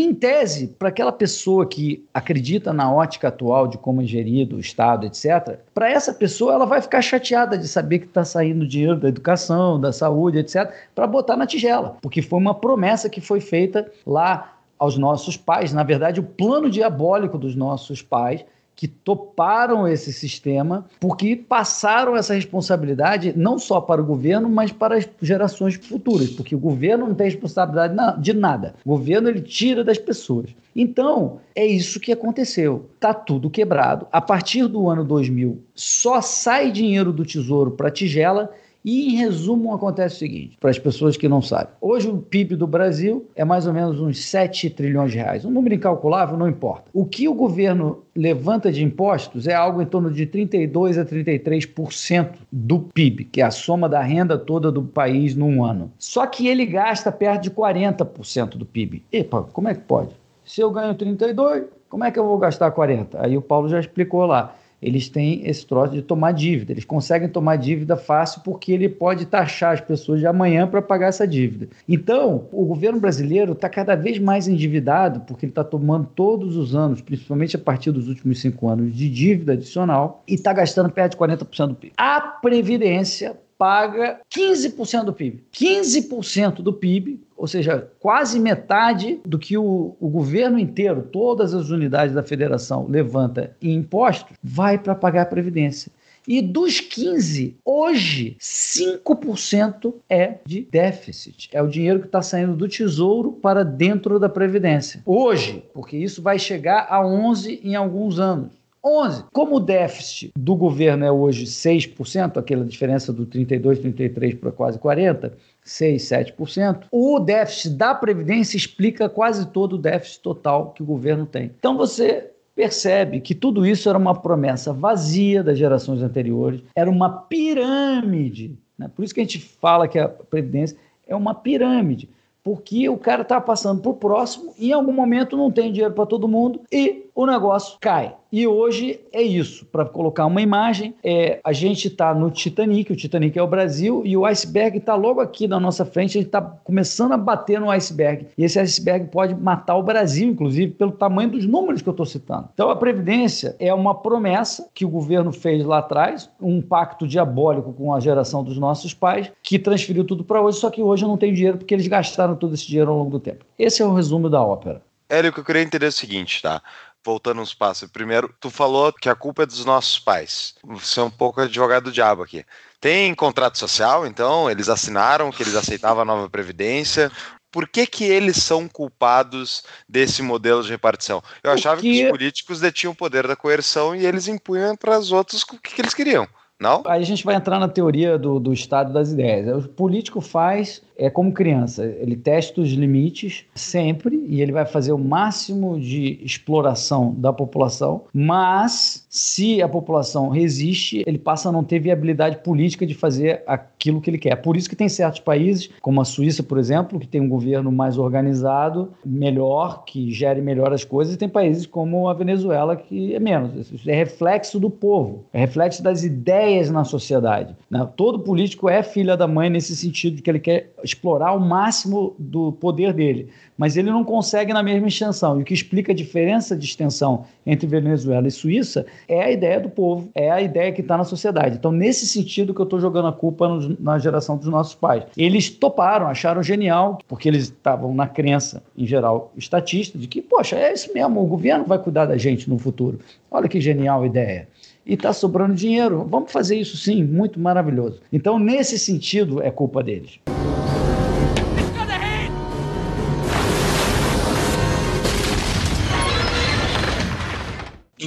em 0.00 0.14
tese, 0.14 0.68
para 0.78 0.88
aquela 0.88 1.12
pessoa 1.12 1.66
que 1.66 2.04
acredita 2.12 2.72
na 2.72 2.92
ótica 2.92 3.28
atual 3.28 3.66
de 3.66 3.78
como 3.78 4.02
é 4.02 4.04
gerido 4.04 4.56
o 4.56 4.60
Estado, 4.60 5.06
etc., 5.06 5.58
para 5.74 5.90
essa 5.90 6.12
pessoa 6.12 6.54
ela 6.54 6.66
vai 6.66 6.80
ficar 6.80 7.02
chateada 7.02 7.58
de 7.58 7.68
saber 7.68 8.00
que 8.00 8.06
está 8.06 8.24
saindo 8.24 8.66
dinheiro 8.66 8.98
da 8.98 9.08
educação, 9.08 9.80
da 9.80 9.92
saúde, 9.92 10.38
etc., 10.38 10.72
para 10.94 11.06
botar 11.06 11.36
na 11.36 11.46
tigela, 11.46 11.96
porque 12.00 12.22
foi 12.22 12.38
uma 12.38 12.54
promessa 12.54 13.08
que 13.08 13.20
foi 13.20 13.40
feita 13.40 13.90
lá 14.06 14.54
aos 14.78 14.96
nossos 14.98 15.36
pais. 15.36 15.72
Na 15.72 15.82
verdade, 15.82 16.20
o 16.20 16.24
plano 16.24 16.68
diabólico 16.68 17.38
dos 17.38 17.54
nossos 17.54 18.02
pais 18.02 18.44
que 18.76 18.88
toparam 18.88 19.86
esse 19.86 20.12
sistema 20.12 20.86
porque 21.00 21.36
passaram 21.36 22.16
essa 22.16 22.34
responsabilidade 22.34 23.32
não 23.36 23.58
só 23.58 23.80
para 23.80 24.02
o 24.02 24.04
governo, 24.04 24.48
mas 24.48 24.72
para 24.72 24.96
as 24.96 25.08
gerações 25.22 25.74
futuras, 25.74 26.30
porque 26.30 26.54
o 26.54 26.58
governo 26.58 27.06
não 27.06 27.14
tem 27.14 27.26
responsabilidade 27.26 28.22
de 28.22 28.32
nada. 28.32 28.74
O 28.84 28.90
governo 28.90 29.28
ele 29.28 29.40
tira 29.40 29.84
das 29.84 29.98
pessoas. 29.98 30.50
Então, 30.74 31.38
é 31.54 31.64
isso 31.64 32.00
que 32.00 32.10
aconteceu. 32.10 32.86
Tá 32.98 33.14
tudo 33.14 33.48
quebrado. 33.48 34.08
A 34.10 34.20
partir 34.20 34.66
do 34.66 34.88
ano 34.88 35.04
2000, 35.04 35.62
só 35.74 36.20
sai 36.20 36.72
dinheiro 36.72 37.12
do 37.12 37.24
Tesouro 37.24 37.70
para 37.70 37.90
tigela 37.90 38.50
e, 38.84 39.14
em 39.14 39.16
resumo, 39.16 39.72
acontece 39.72 40.16
o 40.16 40.18
seguinte, 40.18 40.58
para 40.60 40.70
as 40.70 40.78
pessoas 40.78 41.16
que 41.16 41.28
não 41.28 41.40
sabem. 41.40 41.72
Hoje 41.80 42.08
o 42.08 42.18
PIB 42.18 42.54
do 42.54 42.66
Brasil 42.66 43.26
é 43.34 43.44
mais 43.44 43.66
ou 43.66 43.72
menos 43.72 43.98
uns 43.98 44.22
7 44.26 44.68
trilhões 44.70 45.10
de 45.10 45.18
reais. 45.18 45.44
Um 45.44 45.50
número 45.50 45.74
incalculável, 45.74 46.36
não 46.36 46.48
importa. 46.48 46.84
O 46.92 47.06
que 47.06 47.26
o 47.26 47.32
governo 47.32 48.02
levanta 48.14 48.70
de 48.70 48.84
impostos 48.84 49.48
é 49.48 49.54
algo 49.54 49.80
em 49.80 49.86
torno 49.86 50.10
de 50.10 50.26
32 50.26 50.98
a 50.98 51.04
33% 51.04 52.34
do 52.52 52.80
PIB, 52.80 53.24
que 53.24 53.40
é 53.40 53.44
a 53.44 53.50
soma 53.50 53.88
da 53.88 54.02
renda 54.02 54.36
toda 54.36 54.70
do 54.70 54.82
país 54.82 55.34
num 55.34 55.64
ano. 55.64 55.90
Só 55.98 56.26
que 56.26 56.46
ele 56.46 56.66
gasta 56.66 57.10
perto 57.10 57.44
de 57.44 57.50
40% 57.50 58.50
do 58.56 58.66
PIB. 58.66 59.02
Epa, 59.10 59.44
como 59.52 59.68
é 59.68 59.74
que 59.74 59.80
pode? 59.80 60.10
Se 60.44 60.60
eu 60.60 60.70
ganho 60.70 60.94
32, 60.94 61.64
como 61.88 62.04
é 62.04 62.10
que 62.10 62.18
eu 62.18 62.26
vou 62.26 62.36
gastar 62.36 62.70
40? 62.70 63.24
Aí 63.24 63.36
o 63.36 63.40
Paulo 63.40 63.68
já 63.68 63.80
explicou 63.80 64.26
lá 64.26 64.54
eles 64.80 65.08
têm 65.08 65.46
esse 65.46 65.66
troço 65.66 65.94
de 65.94 66.02
tomar 66.02 66.32
dívida. 66.32 66.72
Eles 66.72 66.84
conseguem 66.84 67.28
tomar 67.28 67.56
dívida 67.56 67.96
fácil 67.96 68.42
porque 68.44 68.72
ele 68.72 68.88
pode 68.88 69.26
taxar 69.26 69.72
as 69.72 69.80
pessoas 69.80 70.20
de 70.20 70.26
amanhã 70.26 70.66
para 70.66 70.82
pagar 70.82 71.08
essa 71.08 71.26
dívida. 71.26 71.68
Então, 71.88 72.46
o 72.52 72.64
governo 72.64 73.00
brasileiro 73.00 73.52
está 73.52 73.68
cada 73.68 73.94
vez 73.94 74.18
mais 74.18 74.46
endividado 74.46 75.20
porque 75.20 75.46
ele 75.46 75.52
está 75.52 75.64
tomando 75.64 76.08
todos 76.14 76.56
os 76.56 76.74
anos, 76.74 77.00
principalmente 77.00 77.56
a 77.56 77.58
partir 77.58 77.90
dos 77.92 78.08
últimos 78.08 78.40
cinco 78.40 78.68
anos, 78.68 78.94
de 78.94 79.08
dívida 79.08 79.52
adicional 79.54 80.22
e 80.28 80.34
está 80.34 80.52
gastando 80.52 80.90
perto 80.90 81.12
de 81.12 81.18
40% 81.18 81.68
do 81.68 81.74
PIB. 81.74 81.92
A 81.96 82.20
Previdência 82.20 83.36
paga 83.58 84.20
15% 84.34 85.04
do 85.04 85.12
PIB. 85.12 85.44
15% 85.52 86.56
do 86.56 86.72
PIB, 86.72 87.20
ou 87.36 87.46
seja, 87.46 87.90
quase 87.98 88.38
metade 88.38 89.20
do 89.24 89.38
que 89.38 89.56
o, 89.56 89.96
o, 90.00 90.08
governo 90.08 90.58
inteiro, 90.58 91.02
todas 91.02 91.54
as 91.54 91.70
unidades 91.70 92.14
da 92.14 92.22
federação 92.22 92.86
levanta 92.88 93.56
em 93.60 93.74
impostos, 93.74 94.36
vai 94.42 94.78
para 94.78 94.94
pagar 94.94 95.22
a 95.22 95.26
Previdência. 95.26 95.90
E 96.26 96.40
dos 96.40 96.80
15, 96.80 97.58
hoje, 97.62 98.36
5% 98.40 99.94
é 100.08 100.38
de 100.46 100.62
déficit. 100.62 101.50
É 101.52 101.62
o 101.62 101.68
dinheiro 101.68 102.00
que 102.00 102.06
está 102.06 102.22
saindo 102.22 102.56
do 102.56 102.66
Tesouro 102.66 103.32
para 103.32 103.62
dentro 103.62 104.18
da 104.18 104.28
Previdência. 104.28 105.02
Hoje, 105.04 105.62
porque 105.74 105.98
isso 105.98 106.22
vai 106.22 106.38
chegar 106.38 106.86
a 106.88 107.06
11 107.06 107.60
em 107.62 107.74
alguns 107.74 108.18
anos. 108.18 108.63
11. 108.84 109.24
Como 109.32 109.56
o 109.56 109.60
déficit 109.60 110.32
do 110.36 110.54
governo 110.54 111.04
é 111.04 111.10
hoje 111.10 111.46
6%, 111.46 112.36
aquela 112.36 112.64
diferença 112.64 113.12
do 113.12 113.24
32, 113.24 113.78
33 113.78 114.34
para 114.34 114.52
quase 114.52 114.78
40, 114.78 115.32
6, 115.62 116.02
7%, 116.02 116.84
o 116.90 117.18
déficit 117.18 117.70
da 117.70 117.94
Previdência 117.94 118.56
explica 118.56 119.08
quase 119.08 119.46
todo 119.46 119.74
o 119.74 119.78
déficit 119.78 120.20
total 120.20 120.72
que 120.72 120.82
o 120.82 120.86
governo 120.86 121.24
tem. 121.24 121.50
Então 121.58 121.76
você 121.76 122.30
percebe 122.54 123.20
que 123.20 123.34
tudo 123.34 123.66
isso 123.66 123.88
era 123.88 123.98
uma 123.98 124.14
promessa 124.14 124.72
vazia 124.72 125.42
das 125.42 125.58
gerações 125.58 126.02
anteriores, 126.02 126.60
era 126.76 126.90
uma 126.90 127.10
pirâmide. 127.10 128.56
Né? 128.78 128.88
Por 128.94 129.04
isso 129.04 129.14
que 129.14 129.20
a 129.20 129.24
gente 129.24 129.38
fala 129.40 129.88
que 129.88 129.98
a 129.98 130.08
Previdência 130.08 130.76
é 131.06 131.16
uma 131.16 131.34
pirâmide 131.34 132.08
porque 132.44 132.86
o 132.90 132.98
cara 132.98 133.22
está 133.22 133.40
passando 133.40 133.80
para 133.80 133.90
o 133.90 133.94
próximo 133.94 134.52
e 134.58 134.68
em 134.68 134.72
algum 134.72 134.92
momento 134.92 135.34
não 135.34 135.50
tem 135.50 135.72
dinheiro 135.72 135.94
para 135.94 136.04
todo 136.04 136.28
mundo 136.28 136.60
e 136.70 137.03
o 137.14 137.26
negócio 137.26 137.78
cai. 137.80 138.14
E 138.32 138.46
hoje 138.46 139.00
é 139.12 139.22
isso. 139.22 139.64
Para 139.66 139.84
colocar 139.84 140.26
uma 140.26 140.42
imagem, 140.42 140.94
é, 141.04 141.38
a 141.44 141.52
gente 141.52 141.86
está 141.86 142.12
no 142.12 142.30
Titanic, 142.32 142.92
o 142.92 142.96
Titanic 142.96 143.38
é 143.38 143.42
o 143.42 143.46
Brasil, 143.46 144.02
e 144.04 144.16
o 144.16 144.26
iceberg 144.26 144.78
está 144.78 144.96
logo 144.96 145.20
aqui 145.20 145.46
na 145.46 145.60
nossa 145.60 145.84
frente, 145.84 146.18
a 146.18 146.20
gente 146.20 146.26
está 146.26 146.42
começando 146.42 147.12
a 147.12 147.16
bater 147.16 147.60
no 147.60 147.70
iceberg. 147.70 148.26
E 148.36 148.42
esse 148.42 148.58
iceberg 148.58 149.08
pode 149.08 149.34
matar 149.36 149.76
o 149.76 149.82
Brasil, 149.84 150.28
inclusive, 150.28 150.72
pelo 150.72 150.90
tamanho 150.90 151.30
dos 151.30 151.46
números 151.46 151.80
que 151.80 151.88
eu 151.88 151.92
estou 151.92 152.04
citando. 152.04 152.48
Então, 152.52 152.70
a 152.70 152.76
Previdência 152.76 153.54
é 153.60 153.72
uma 153.72 153.94
promessa 153.94 154.68
que 154.74 154.84
o 154.84 154.88
governo 154.88 155.32
fez 155.32 155.64
lá 155.64 155.78
atrás, 155.78 156.28
um 156.40 156.60
pacto 156.60 157.06
diabólico 157.06 157.72
com 157.72 157.94
a 157.94 158.00
geração 158.00 158.42
dos 158.42 158.58
nossos 158.58 158.92
pais, 158.92 159.30
que 159.40 159.60
transferiu 159.60 160.04
tudo 160.04 160.24
para 160.24 160.42
hoje, 160.42 160.58
só 160.58 160.70
que 160.70 160.82
hoje 160.82 161.04
eu 161.04 161.08
não 161.08 161.16
tenho 161.16 161.34
dinheiro 161.34 161.58
porque 161.58 161.72
eles 161.72 161.86
gastaram 161.86 162.34
todo 162.34 162.54
esse 162.54 162.66
dinheiro 162.66 162.90
ao 162.90 162.98
longo 162.98 163.12
do 163.12 163.20
tempo. 163.20 163.44
Esse 163.56 163.80
é 163.80 163.86
o 163.86 163.94
resumo 163.94 164.28
da 164.28 164.42
ópera. 164.42 164.82
Hélio, 165.08 165.30
o 165.30 165.34
que 165.34 165.40
eu 165.40 165.44
queria 165.44 165.62
entender 165.62 165.86
é 165.86 165.90
o 165.90 165.92
seguinte, 165.92 166.42
tá? 166.42 166.60
Voltando 167.04 167.40
uns 167.40 167.52
passos. 167.52 167.90
Primeiro, 167.90 168.34
tu 168.40 168.50
falou 168.50 168.92
que 168.92 169.08
a 169.08 169.14
culpa 169.14 169.42
é 169.42 169.46
dos 169.46 169.64
nossos 169.64 169.98
pais. 169.98 170.54
Você 170.64 171.00
é 171.00 171.02
um 171.02 171.10
pouco 171.10 171.40
advogado 171.40 171.84
do 171.84 171.92
diabo 171.92 172.22
aqui. 172.22 172.44
Tem 172.80 173.14
contrato 173.14 173.58
social, 173.58 174.06
então, 174.06 174.50
eles 174.50 174.68
assinaram 174.68 175.30
que 175.30 175.42
eles 175.42 175.54
aceitavam 175.54 176.02
a 176.02 176.04
nova 176.04 176.28
previdência. 176.28 177.10
Por 177.50 177.68
que, 177.68 177.86
que 177.86 178.04
eles 178.04 178.42
são 178.42 178.68
culpados 178.68 179.62
desse 179.88 180.22
modelo 180.22 180.62
de 180.62 180.70
repartição? 180.70 181.22
Eu 181.42 181.52
Porque... 181.52 181.60
achava 181.60 181.80
que 181.80 182.04
os 182.04 182.10
políticos 182.10 182.60
detinham 182.60 182.92
o 182.92 182.96
poder 182.96 183.28
da 183.28 183.36
coerção 183.36 183.94
e 183.94 184.04
eles 184.04 184.26
impunham 184.26 184.76
para 184.76 184.98
os 184.98 185.12
outros 185.12 185.42
o 185.42 185.46
que, 185.60 185.74
que 185.74 185.80
eles 185.80 185.94
queriam. 185.94 186.28
Não? 186.60 186.82
Aí 186.86 187.02
a 187.02 187.04
gente 187.04 187.24
vai 187.24 187.34
entrar 187.34 187.58
na 187.58 187.68
teoria 187.68 188.16
do, 188.16 188.38
do 188.38 188.52
estado 188.52 188.92
das 188.92 189.12
ideias. 189.12 189.64
O 189.64 189.68
político 189.68 190.20
faz 190.20 190.82
é 190.96 191.10
como 191.10 191.32
criança, 191.32 191.84
ele 191.84 192.16
testa 192.16 192.60
os 192.60 192.70
limites 192.70 193.44
sempre 193.54 194.24
e 194.28 194.40
ele 194.40 194.52
vai 194.52 194.64
fazer 194.64 194.92
o 194.92 194.98
máximo 194.98 195.78
de 195.78 196.20
exploração 196.22 197.12
da 197.16 197.32
população, 197.32 198.04
mas 198.12 199.03
se 199.14 199.62
a 199.62 199.68
população 199.68 200.28
resiste, 200.28 201.04
ele 201.06 201.18
passa 201.18 201.48
a 201.48 201.52
não 201.52 201.62
ter 201.62 201.78
viabilidade 201.78 202.38
política 202.38 202.84
de 202.84 202.94
fazer 202.94 203.44
aquilo 203.46 204.00
que 204.00 204.10
ele 204.10 204.18
quer. 204.18 204.34
Por 204.34 204.56
isso 204.56 204.68
que 204.68 204.74
tem 204.74 204.88
certos 204.88 205.20
países, 205.20 205.70
como 205.80 206.00
a 206.00 206.04
Suíça, 206.04 206.42
por 206.42 206.58
exemplo, 206.58 206.98
que 206.98 207.06
tem 207.06 207.20
um 207.20 207.28
governo 207.28 207.70
mais 207.70 207.96
organizado, 207.96 208.92
melhor, 209.06 209.84
que 209.84 210.10
gere 210.10 210.42
melhor 210.42 210.72
as 210.72 210.82
coisas, 210.82 211.14
e 211.14 211.16
tem 211.16 211.28
países 211.28 211.64
como 211.64 212.08
a 212.08 212.12
Venezuela 212.12 212.74
que 212.74 213.14
é 213.14 213.20
menos. 213.20 213.70
Isso 213.70 213.88
é 213.88 213.94
reflexo 213.94 214.58
do 214.58 214.68
povo, 214.68 215.26
é 215.32 215.38
reflexo 215.38 215.80
das 215.80 216.02
ideias 216.02 216.68
na 216.68 216.82
sociedade. 216.82 217.54
Né? 217.70 217.88
Todo 217.96 218.18
político 218.18 218.68
é 218.68 218.82
filha 218.82 219.16
da 219.16 219.28
mãe 219.28 219.48
nesse 219.48 219.76
sentido 219.76 220.16
de 220.16 220.22
que 220.22 220.30
ele 220.30 220.40
quer 220.40 220.72
explorar 220.82 221.34
o 221.34 221.40
máximo 221.40 222.16
do 222.18 222.50
poder 222.50 222.92
dele, 222.92 223.28
mas 223.56 223.76
ele 223.76 223.90
não 223.90 224.04
consegue 224.04 224.52
na 224.52 224.62
mesma 224.62 224.88
extensão. 224.88 225.38
E 225.38 225.42
o 225.42 225.44
que 225.44 225.54
explica 225.54 225.92
a 225.92 225.94
diferença 225.94 226.56
de 226.56 226.64
extensão 226.64 227.24
entre 227.46 227.66
Venezuela 227.66 228.26
e 228.26 228.30
Suíça 228.30 228.86
é 229.08 229.22
a 229.22 229.30
ideia 229.30 229.60
do 229.60 229.68
povo, 229.68 230.08
é 230.14 230.30
a 230.30 230.40
ideia 230.40 230.72
que 230.72 230.80
está 230.80 230.96
na 230.96 231.04
sociedade. 231.04 231.56
Então, 231.56 231.72
nesse 231.72 232.06
sentido 232.06 232.54
que 232.54 232.60
eu 232.60 232.64
estou 232.64 232.80
jogando 232.80 233.08
a 233.08 233.12
culpa 233.12 233.48
no, 233.48 233.76
na 233.78 233.98
geração 233.98 234.36
dos 234.36 234.48
nossos 234.48 234.74
pais. 234.74 235.04
Eles 235.16 235.50
toparam, 235.50 236.06
acharam 236.06 236.42
genial, 236.42 236.98
porque 237.06 237.28
eles 237.28 237.44
estavam 237.44 237.94
na 237.94 238.06
crença, 238.06 238.62
em 238.76 238.86
geral, 238.86 239.32
estatista, 239.36 239.98
de 239.98 240.06
que, 240.06 240.20
poxa, 240.20 240.56
é 240.56 240.72
isso 240.72 240.92
mesmo, 240.92 241.22
o 241.22 241.26
governo 241.26 241.64
vai 241.64 241.78
cuidar 241.78 242.06
da 242.06 242.16
gente 242.16 242.48
no 242.48 242.58
futuro. 242.58 242.98
Olha 243.30 243.48
que 243.48 243.60
genial 243.60 244.04
ideia 244.04 244.48
e 244.86 244.94
está 244.94 245.12
sobrando 245.12 245.54
dinheiro. 245.54 246.06
Vamos 246.08 246.30
fazer 246.30 246.56
isso 246.56 246.76
sim, 246.76 247.02
muito 247.02 247.40
maravilhoso. 247.40 248.00
Então, 248.12 248.38
nesse 248.38 248.78
sentido, 248.78 249.42
é 249.42 249.50
culpa 249.50 249.82
deles. 249.82 250.20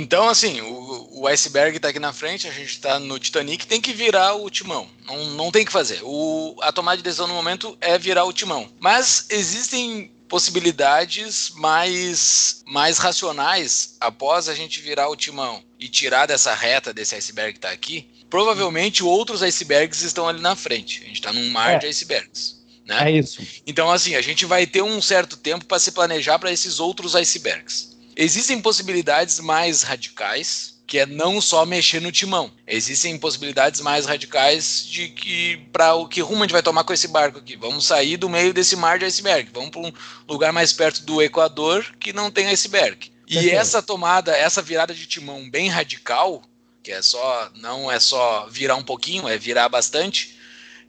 Então, 0.08 0.30
assim, 0.30 0.62
o, 0.62 1.10
o 1.20 1.28
iceberg 1.28 1.76
está 1.76 1.90
aqui 1.90 2.00
na 2.00 2.14
frente, 2.14 2.48
a 2.48 2.52
gente 2.52 2.70
está 2.70 2.98
no 2.98 3.20
Titanic, 3.20 3.68
tem 3.68 3.82
que 3.82 3.92
virar 3.92 4.36
o 4.36 4.50
timão. 4.50 4.88
Não, 5.06 5.26
não 5.32 5.52
tem 5.52 5.66
que 5.66 5.72
fazer. 5.72 6.00
O, 6.02 6.56
a 6.62 6.72
tomada 6.72 6.96
de 6.96 7.04
decisão 7.04 7.28
no 7.28 7.34
momento 7.34 7.78
é 7.82 7.98
virar 7.98 8.24
o 8.24 8.32
timão. 8.32 8.72
Mas 8.80 9.26
existem 9.30 10.10
possibilidades 10.30 11.52
mais, 11.56 12.64
mais 12.66 13.00
racionais 13.00 13.98
após 14.00 14.48
a 14.48 14.56
gente 14.56 14.80
virar 14.80 15.10
o 15.10 15.16
timão 15.18 15.62
e 15.78 15.90
tirar 15.90 16.26
dessa 16.26 16.56
reta 16.56 16.94
desse 16.94 17.14
iceberg 17.14 17.52
que 17.52 17.58
está 17.58 17.72
aqui. 17.72 18.10
Provavelmente 18.30 19.04
outros 19.04 19.44
icebergs 19.44 20.04
estão 20.04 20.26
ali 20.26 20.40
na 20.40 20.56
frente. 20.56 21.02
A 21.04 21.08
gente 21.08 21.16
está 21.16 21.34
num 21.34 21.50
mar 21.50 21.74
é. 21.74 21.80
de 21.80 21.88
icebergs. 21.88 22.56
Né? 22.86 23.10
É 23.10 23.12
isso. 23.12 23.46
Então, 23.68 23.92
assim, 23.92 24.16
a 24.16 24.22
gente 24.22 24.46
vai 24.46 24.66
ter 24.66 24.82
um 24.82 25.02
certo 25.02 25.36
tempo 25.36 25.66
para 25.66 25.80
se 25.80 25.92
planejar 25.92 26.40
para 26.40 26.50
esses 26.50 26.80
outros 26.80 27.14
icebergs. 27.14 27.97
Existem 28.20 28.60
possibilidades 28.60 29.40
mais 29.40 29.84
radicais, 29.84 30.76
que 30.88 30.98
é 30.98 31.06
não 31.06 31.40
só 31.40 31.68
mexer 31.68 32.02
no 32.02 32.12
timão. 32.12 32.52
Existem 32.66 33.16
possibilidades 33.16 33.80
mais 33.80 34.08
radicais 34.08 34.84
de 34.88 35.10
que 35.10 35.58
para 35.72 35.94
o 35.94 36.08
que 36.08 36.20
rumo 36.20 36.42
a 36.42 36.48
gente 36.48 36.54
vai 36.54 36.64
tomar 36.64 36.84
com 36.84 36.94
esse 36.94 37.08
barco 37.08 37.38
aqui. 37.38 37.56
Vamos 37.56 37.86
sair 37.86 38.18
do 38.18 38.28
meio 38.28 38.54
desse 38.56 38.76
mar 38.76 38.98
de 38.98 39.06
iceberg. 39.06 39.52
Vamos 39.54 39.70
para 39.70 39.82
um 39.82 39.94
lugar 40.28 40.52
mais 40.52 40.74
perto 40.74 41.04
do 41.04 41.22
Equador 41.22 41.86
que 42.00 42.12
não 42.12 42.32
tem 42.32 42.48
iceberg. 42.48 43.12
E 43.28 43.52
essa 43.52 43.84
tomada, 43.84 44.32
essa 44.32 44.64
virada 44.64 44.96
de 44.96 45.06
timão 45.06 45.48
bem 45.48 45.70
radical, 45.70 46.42
que 46.82 46.92
é 46.92 47.04
só 47.04 47.52
não 47.56 47.92
é 47.92 48.00
só 48.00 48.48
virar 48.50 48.78
um 48.78 48.84
pouquinho, 48.84 49.28
é 49.28 49.38
virar 49.38 49.70
bastante, 49.70 50.37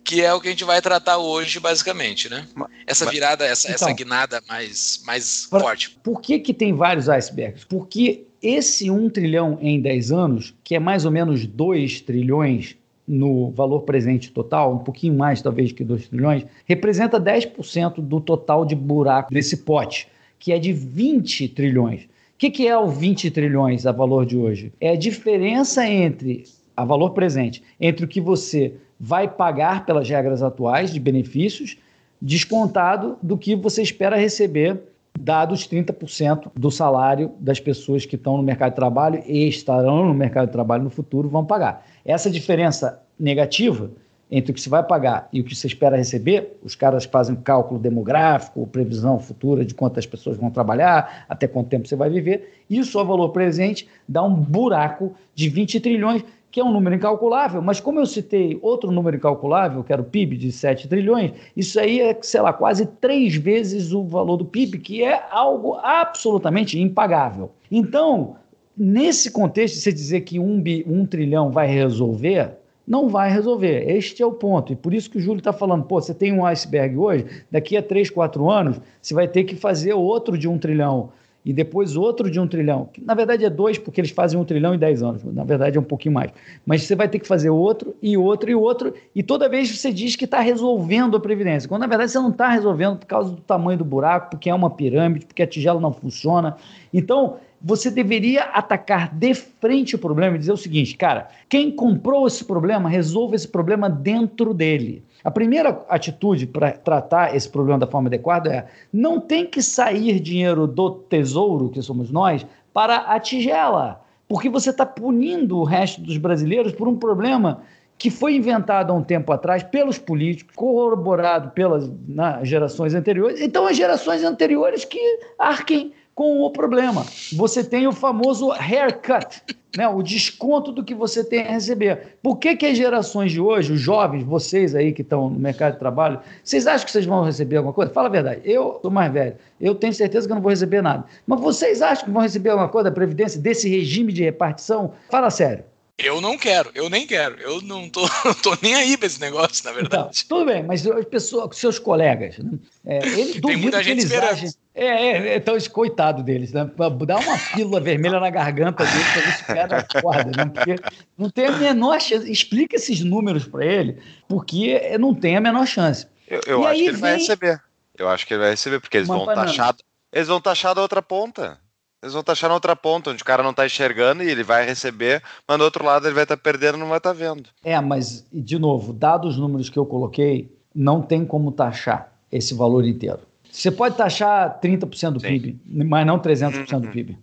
que 0.05 0.23
é 0.23 0.33
o 0.33 0.41
que 0.41 0.49
a 0.49 0.51
gente 0.51 0.65
vai 0.65 0.81
tratar 0.81 1.19
hoje, 1.19 1.61
basicamente, 1.61 2.31
né? 2.31 2.47
Essa 2.87 3.11
virada, 3.11 3.45
essa, 3.45 3.71
então, 3.71 3.89
essa 3.89 3.93
guinada 3.93 4.43
mais, 4.49 5.03
mais 5.05 5.47
pra, 5.51 5.61
forte. 5.61 5.99
Por 6.03 6.21
que, 6.21 6.39
que 6.39 6.55
tem 6.55 6.73
vários 6.73 7.09
icebergs? 7.09 7.65
Porque 7.65 8.25
esse 8.43 8.91
1 8.91 9.11
trilhão 9.11 9.59
em 9.61 9.81
10 9.81 10.13
anos, 10.13 10.55
que 10.65 10.75
é 10.75 10.79
mais 10.79 11.05
ou 11.05 11.11
menos 11.11 11.47
2 11.47 12.01
trilhões 12.01 12.77
no 13.07 13.51
valor 13.51 13.81
presente 13.81 14.31
total, 14.31 14.75
um 14.75 14.79
pouquinho 14.79 15.15
mais 15.15 15.41
talvez 15.41 15.73
que 15.73 15.83
2 15.83 16.09
trilhões, 16.09 16.45
representa 16.67 17.19
10% 17.19 18.01
do 18.01 18.21
total 18.21 18.67
de 18.67 18.75
buraco 18.75 19.33
desse 19.33 19.59
pote, 19.59 20.09
que 20.39 20.53
é 20.53 20.59
de 20.59 20.73
20 20.73 21.49
trilhões. 21.49 22.03
O 22.05 22.09
que, 22.39 22.51
que 22.51 22.69
é 22.69 22.79
o 22.79 22.87
20 22.87 23.31
trilhões 23.31 23.87
a 23.87 23.93
valor 23.93 24.25
de 24.25 24.37
hoje? 24.37 24.73
É 24.81 24.91
a 24.91 24.97
diferença 24.97 25.87
entre, 25.89 26.45
a 26.77 26.85
valor 26.85 27.11
presente, 27.11 27.63
entre 27.81 28.05
o 28.05 28.09
que 28.09 28.21
você 28.21 28.75
vai 28.99 29.29
pagar 29.29 29.87
pelas 29.87 30.09
regras 30.09 30.43
atuais 30.43 30.93
de 30.93 30.99
benefícios, 30.99 31.77
descontado 32.21 33.17
do 33.23 33.39
que 33.39 33.55
você 33.55 33.83
espera 33.83 34.17
receber, 34.17 34.81
dados 35.19 35.69
30% 35.69 36.51
do 36.55 36.71
salário 36.71 37.33
das 37.39 37.61
pessoas 37.61 38.07
que 38.07 38.17
estão 38.17 38.37
no 38.37 38.43
mercado 38.43 38.71
de 38.71 38.77
trabalho 38.77 39.23
e 39.27 39.49
estarão 39.49 40.07
no 40.07 40.15
mercado 40.15 40.47
de 40.47 40.53
trabalho 40.53 40.85
no 40.85 40.91
futuro 40.91 41.29
vão 41.29 41.45
pagar. 41.45 41.87
Essa 42.05 42.31
diferença 42.31 43.03
negativa 43.19 43.91
entre 44.31 44.53
o 44.53 44.55
que 44.55 44.61
se 44.61 44.69
vai 44.69 44.83
pagar 44.83 45.29
e 45.33 45.41
o 45.41 45.45
que 45.45 45.55
você 45.55 45.67
espera 45.67 45.97
receber, 45.97 46.59
os 46.63 46.75
caras 46.75 47.05
fazem 47.05 47.35
cálculo 47.35 47.81
demográfico, 47.81 48.67
previsão 48.67 49.19
futura 49.19 49.65
de 49.65 49.75
quantas 49.75 50.07
pessoas 50.07 50.37
vão 50.37 50.51
trabalhar, 50.51 51.25
até 51.29 51.49
quanto 51.49 51.69
tempo 51.69 51.89
você 51.89 51.97
vai 51.97 52.11
viver, 52.11 52.63
isso 52.69 52.99
a 52.99 53.05
valor 53.05 53.31
presente 53.31 53.89
dá 54.07 54.23
um 54.23 54.35
buraco 54.35 55.15
de 55.35 55.49
20 55.49 55.81
trilhões 55.81 56.23
que 56.59 56.61
é 56.61 56.65
um 56.65 56.73
número 56.73 56.97
incalculável, 56.97 57.63
mas 57.63 57.79
como 57.79 58.01
eu 58.01 58.07
citei 58.07 58.59
outro 58.61 58.91
número 58.91 59.17
incalculável, 59.17 59.85
que 59.85 59.93
era 59.93 60.03
o 60.03 60.05
PIB 60.05 60.37
de 60.37 60.51
7 60.51 60.89
trilhões, 60.89 61.31
isso 61.57 61.79
aí 61.79 62.01
é, 62.01 62.19
sei 62.21 62.41
lá, 62.41 62.53
quase 62.53 62.85
três 62.85 63.37
vezes 63.37 63.93
o 63.93 64.03
valor 64.03 64.39
do 64.39 64.45
PIB, 64.45 64.79
que 64.79 65.05
é 65.05 65.23
algo 65.31 65.77
absolutamente 65.77 66.77
impagável. 66.77 67.53
Então, 67.71 68.35
nesse 68.77 69.31
contexto, 69.31 69.77
você 69.77 69.93
dizer 69.93 70.23
que 70.23 70.41
um, 70.41 70.61
bi, 70.61 70.85
um 70.85 71.07
trilhão 71.07 71.53
vai 71.53 71.69
resolver, 71.69 72.51
não 72.85 73.09
vai 73.09 73.31
resolver. 73.31 73.89
Este 73.89 74.21
é 74.21 74.27
o 74.27 74.33
ponto. 74.33 74.73
E 74.73 74.77
por 74.77 74.93
isso 74.93 75.09
que 75.09 75.19
o 75.19 75.21
Júlio 75.21 75.39
está 75.39 75.53
falando, 75.53 75.85
pô, 75.85 76.01
você 76.01 76.13
tem 76.13 76.33
um 76.33 76.45
iceberg 76.45 76.97
hoje, 76.97 77.25
daqui 77.49 77.77
a 77.77 77.83
3, 77.85 78.11
4 78.11 78.51
anos, 78.51 78.81
você 79.01 79.15
vai 79.15 79.29
ter 79.29 79.45
que 79.45 79.55
fazer 79.55 79.93
outro 79.93 80.37
de 80.37 80.49
um 80.49 80.59
trilhão 80.59 81.11
e 81.49 81.53
depois 81.55 81.97
outro 81.97 82.31
de 82.31 82.39
um 82.39 82.47
trilhão, 82.47 82.91
que 82.93 83.03
na 83.03 83.15
verdade 83.15 83.43
é 83.43 83.49
dois, 83.49 83.79
porque 83.79 84.03
eles 84.03 84.11
fazem 84.11 84.39
um 84.39 84.45
trilhão 84.45 84.75
em 84.75 84.79
dez 84.79 85.03
anos, 85.03 85.25
na 85.25 85.45
verdade 85.45 85.79
é 85.79 85.81
um 85.81 85.85
pouquinho 85.85 86.15
mais. 86.15 86.31
Mas 86.67 86.83
você 86.83 86.95
vai 86.95 87.09
ter 87.09 87.19
que 87.19 87.27
fazer 87.27 87.49
outro, 87.49 87.97
e 88.03 88.19
outro, 88.19 88.51
e 88.51 88.55
outro, 88.55 88.93
e 89.15 89.23
toda 89.23 89.49
vez 89.49 89.75
você 89.75 89.91
diz 89.91 90.15
que 90.15 90.27
está 90.27 90.41
resolvendo 90.41 91.17
a 91.17 91.21
Previdência, 91.21 91.67
quando 91.67 91.81
na 91.81 91.87
verdade 91.87 92.13
você 92.13 92.19
não 92.19 92.29
está 92.29 92.51
resolvendo 92.51 92.99
por 92.99 93.07
causa 93.07 93.31
do 93.31 93.41
tamanho 93.41 93.79
do 93.79 93.85
buraco, 93.85 94.33
porque 94.33 94.51
é 94.51 94.55
uma 94.55 94.69
pirâmide, 94.69 95.25
porque 95.25 95.43
a 95.43 95.47
tigela 95.47 95.81
não 95.81 95.91
funciona. 95.91 96.55
Então, 96.93 97.39
você 97.61 97.91
deveria 97.91 98.45
atacar 98.45 99.13
de 99.13 99.35
frente 99.35 99.97
o 99.97 99.99
problema 99.99 100.37
e 100.37 100.39
dizer 100.39 100.53
o 100.53 100.57
seguinte, 100.57 100.97
cara, 100.97 101.29
quem 101.49 101.71
comprou 101.71 102.27
esse 102.27 102.45
problema, 102.45 102.89
resolva 102.89 103.35
esse 103.35 103.49
problema 103.49 103.91
dentro 103.91 104.55
dele. 104.55 105.03
A 105.25 105.31
primeira 105.31 105.85
atitude 105.89 106.47
para 106.47 106.73
tratar 106.73 107.35
esse 107.35 107.49
problema 107.49 107.79
da 107.79 107.87
forma 107.87 108.09
adequada 108.09 108.53
é 108.53 108.67
não 108.93 109.21
tem 109.21 109.45
que 109.45 109.61
sair 109.61 110.21
dinheiro 110.21 110.67
do 110.67 110.91
tesouro, 110.91 111.69
que 111.69 111.83
somos 111.83 112.11
nós, 112.11 112.47
para 112.73 112.97
a 112.99 113.19
tigela, 113.19 114.01
porque 114.29 114.49
você 114.49 114.71
está 114.71 114.87
punindo 114.87 115.59
o 115.59 115.65
resto 115.65 116.01
dos 116.01 116.17
brasileiros 116.17 116.73
por 116.73 116.87
um 116.87 116.97
problema 116.97 117.63
que 117.99 118.11
foi 118.11 118.37
inventado 118.37 118.93
há 118.93 118.95
um 118.95 119.03
tempo 119.03 119.33
atrás 119.33 119.65
pelos 119.65 119.99
políticos, 119.99 120.55
corroborado 120.55 121.51
pelas 121.51 121.91
né, 122.07 122.39
gerações 122.45 122.95
anteriores. 122.95 123.41
Então, 123.41 123.67
as 123.67 123.77
gerações 123.77 124.23
anteriores 124.23 124.85
que 124.85 125.01
arquem 125.37 125.93
com 126.19 126.41
o 126.41 126.51
problema. 126.51 127.07
Você 127.33 127.63
tem 127.63 127.87
o 127.87 127.93
famoso 127.93 128.51
haircut, 128.51 129.41
né, 129.77 129.87
o 129.87 130.03
desconto 130.03 130.73
do 130.73 130.83
que 130.83 130.93
você 130.93 131.23
tem 131.23 131.47
a 131.47 131.53
receber. 131.53 132.19
Por 132.21 132.39
que, 132.39 132.57
que 132.57 132.67
as 132.67 132.77
gerações 132.77 133.31
de 133.31 133.41
hoje, 133.41 133.73
os 133.73 133.81
jovens, 133.81 134.25
vocês 134.25 134.75
aí 134.75 134.93
que 134.93 135.03
estão 135.03 135.31
no 135.31 135.39
mercado 135.39 135.75
de 135.75 135.79
trabalho, 135.79 136.19
vocês 136.43 136.67
acham 136.67 136.85
que 136.85 136.91
vocês 136.91 137.07
vão 137.07 137.23
receber 137.23 137.59
alguma 137.59 137.73
coisa? 137.73 137.93
Fala 137.93 138.09
a 138.09 138.11
verdade, 138.11 138.41
eu 138.45 138.81
sou 138.83 138.91
mais 138.91 139.13
velho, 139.13 139.37
eu 139.61 139.77
tenho 139.77 139.95
certeza 139.95 140.27
que 140.27 140.33
eu 140.33 140.35
não 140.35 140.43
vou 140.43 140.51
receber 140.51 140.83
nada. 140.83 141.05
Mas 141.25 141.41
vocês 141.41 141.81
acham 141.81 142.07
que 142.07 142.11
vão 142.11 142.23
receber 142.23 142.51
alguma 142.51 142.69
coisa 142.69 142.91
da 142.91 142.95
Previdência, 142.97 143.41
desse 143.41 143.69
regime 143.69 144.13
de 144.13 144.25
repartição? 144.25 144.95
Fala 145.09 145.31
sério. 145.31 145.63
Eu 145.99 146.21
não 146.21 146.39
quero, 146.39 146.71
eu 146.77 146.89
nem 146.89 147.05
quero. 147.05 147.41
Eu 147.41 147.61
não 147.61 147.91
tô, 147.91 148.09
tô 148.41 148.57
nem 148.63 148.73
aí 148.77 148.97
pra 148.97 149.09
esse 149.09 149.21
negócio, 149.21 149.65
na 149.65 149.73
verdade. 149.73 150.23
Então, 150.25 150.39
tudo 150.39 150.45
bem, 150.47 150.63
mas 150.63 150.87
as 150.87 151.05
pessoas, 151.07 151.57
seus 151.57 151.77
colegas, 151.81 152.39
né? 152.39 152.57
é, 152.87 152.99
ele, 153.19 153.41
Tem 153.41 153.57
muita 153.57 153.83
gente 153.83 154.05
esperando. 154.05 154.31
Achem, 154.31 154.51
é, 154.77 154.87
é, 154.87 155.37
então, 155.37 155.59
coitado 155.73 156.23
deles, 156.23 156.53
né? 156.53 156.71
Dá 157.05 157.17
uma 157.17 157.39
pílula 157.53 157.81
vermelha 157.81 158.21
na 158.21 158.31
garganta 158.31 158.85
dele 158.85 159.05
para 159.13 159.23
ver 159.23 159.33
se 159.33 159.43
o 159.43 159.47
cara 159.47 159.79
acorda, 159.79 160.31
né? 160.37 160.53
Porque 160.55 160.77
não 161.19 161.29
tem 161.31 161.47
a 161.47 161.53
menor 161.59 162.01
chance. 162.01 162.31
Explica 162.31 162.77
esses 162.77 163.01
números 163.01 163.45
para 163.45 163.67
ele, 163.67 163.99
porque 164.29 164.97
não 164.99 165.13
tem 165.13 165.37
a 165.37 165.41
menor 165.41 165.67
chance. 165.67 166.07
Eu, 166.29 166.41
eu 166.47 166.65
acho 166.65 166.79
que 166.79 166.87
ele 166.87 166.93
vem... 166.93 167.01
vai 167.01 167.17
receber. 167.17 167.61
Eu 167.99 168.09
acho 168.09 168.25
que 168.25 168.35
ele 168.35 168.43
vai 168.43 168.51
receber, 168.51 168.79
porque 168.79 168.99
eles 168.99 169.09
vão 169.09 169.27
taxar. 169.27 169.75
Eles 170.13 170.29
vão 170.29 170.41
taxar 170.41 170.77
da 170.77 170.81
outra 170.81 171.03
ponta. 171.03 171.59
Eles 172.03 172.15
vão 172.15 172.23
taxar 172.23 172.49
na 172.49 172.55
outra 172.55 172.77
ponta, 172.77 173.11
onde 173.11 173.23
o 173.23 173.25
cara 173.25 173.43
não 173.43 173.51
está 173.51 173.67
enxergando 173.67 174.23
e 174.23 174.31
ele 174.31 174.45
vai 174.45 174.65
receber, 174.65 175.21
mas 175.47 175.59
do 175.59 175.65
outro 175.65 175.85
lado 175.85 176.07
ele 176.07 176.15
vai 176.15 176.23
estar 176.23 176.37
tá 176.37 176.43
perdendo 176.43 176.77
e 176.77 176.81
não 176.81 176.89
vai 176.89 176.99
estar 176.99 177.13
tá 177.13 177.19
vendo. 177.19 177.49
É, 177.65 177.81
mas, 177.81 178.25
de 178.33 178.59
novo, 178.59 178.93
dados 178.93 179.35
os 179.35 179.41
números 179.41 179.69
que 179.69 179.79
eu 179.79 179.85
coloquei, 179.85 180.57
não 180.73 181.03
tem 181.03 181.25
como 181.25 181.51
taxar 181.51 182.13
esse 182.31 182.55
valor 182.55 182.87
inteiro. 182.87 183.21
Você 183.51 183.71
pode 183.71 183.97
taxar 183.97 184.61
30% 184.61 185.13
do 185.13 185.21
Sim. 185.21 185.27
PIB, 185.27 185.61
mas 185.67 186.07
não 186.07 186.21
300% 186.21 186.73
uhum. 186.73 186.81
do 186.81 186.89
PIB. 186.89 187.19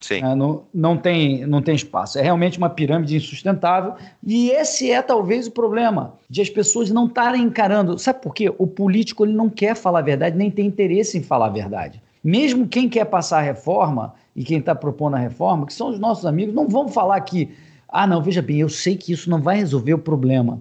Sim. 0.00 0.22
É, 0.22 0.34
não, 0.34 0.64
não, 0.72 0.96
tem, 0.96 1.46
não 1.46 1.60
tem 1.60 1.74
espaço. 1.74 2.18
É 2.18 2.22
realmente 2.22 2.56
uma 2.56 2.70
pirâmide 2.70 3.16
insustentável. 3.16 3.94
E 4.22 4.50
esse 4.50 4.90
é 4.90 5.00
talvez 5.02 5.46
o 5.46 5.50
problema 5.50 6.14
de 6.28 6.40
as 6.40 6.50
pessoas 6.50 6.90
não 6.90 7.06
estarem 7.06 7.42
encarando. 7.42 7.98
Sabe 7.98 8.20
por 8.20 8.34
quê? 8.34 8.52
O 8.58 8.66
político 8.66 9.24
ele 9.24 9.32
não 9.32 9.48
quer 9.48 9.74
falar 9.74 10.00
a 10.00 10.02
verdade, 10.02 10.36
nem 10.36 10.50
tem 10.50 10.66
interesse 10.66 11.16
em 11.18 11.22
falar 11.22 11.46
a 11.46 11.50
verdade. 11.50 12.02
Mesmo 12.24 12.66
quem 12.66 12.88
quer 12.88 13.04
passar 13.04 13.40
a 13.40 13.42
reforma 13.42 14.14
e 14.34 14.42
quem 14.42 14.58
está 14.58 14.74
propondo 14.74 15.14
a 15.14 15.18
reforma, 15.18 15.66
que 15.66 15.74
são 15.74 15.90
os 15.90 15.98
nossos 15.98 16.24
amigos, 16.24 16.54
não 16.54 16.66
vão 16.66 16.88
falar 16.88 17.20
que, 17.20 17.50
ah, 17.86 18.06
não, 18.06 18.22
veja 18.22 18.40
bem, 18.40 18.60
eu 18.60 18.68
sei 18.70 18.96
que 18.96 19.12
isso 19.12 19.28
não 19.28 19.42
vai 19.42 19.58
resolver 19.58 19.92
o 19.92 19.98
problema. 19.98 20.58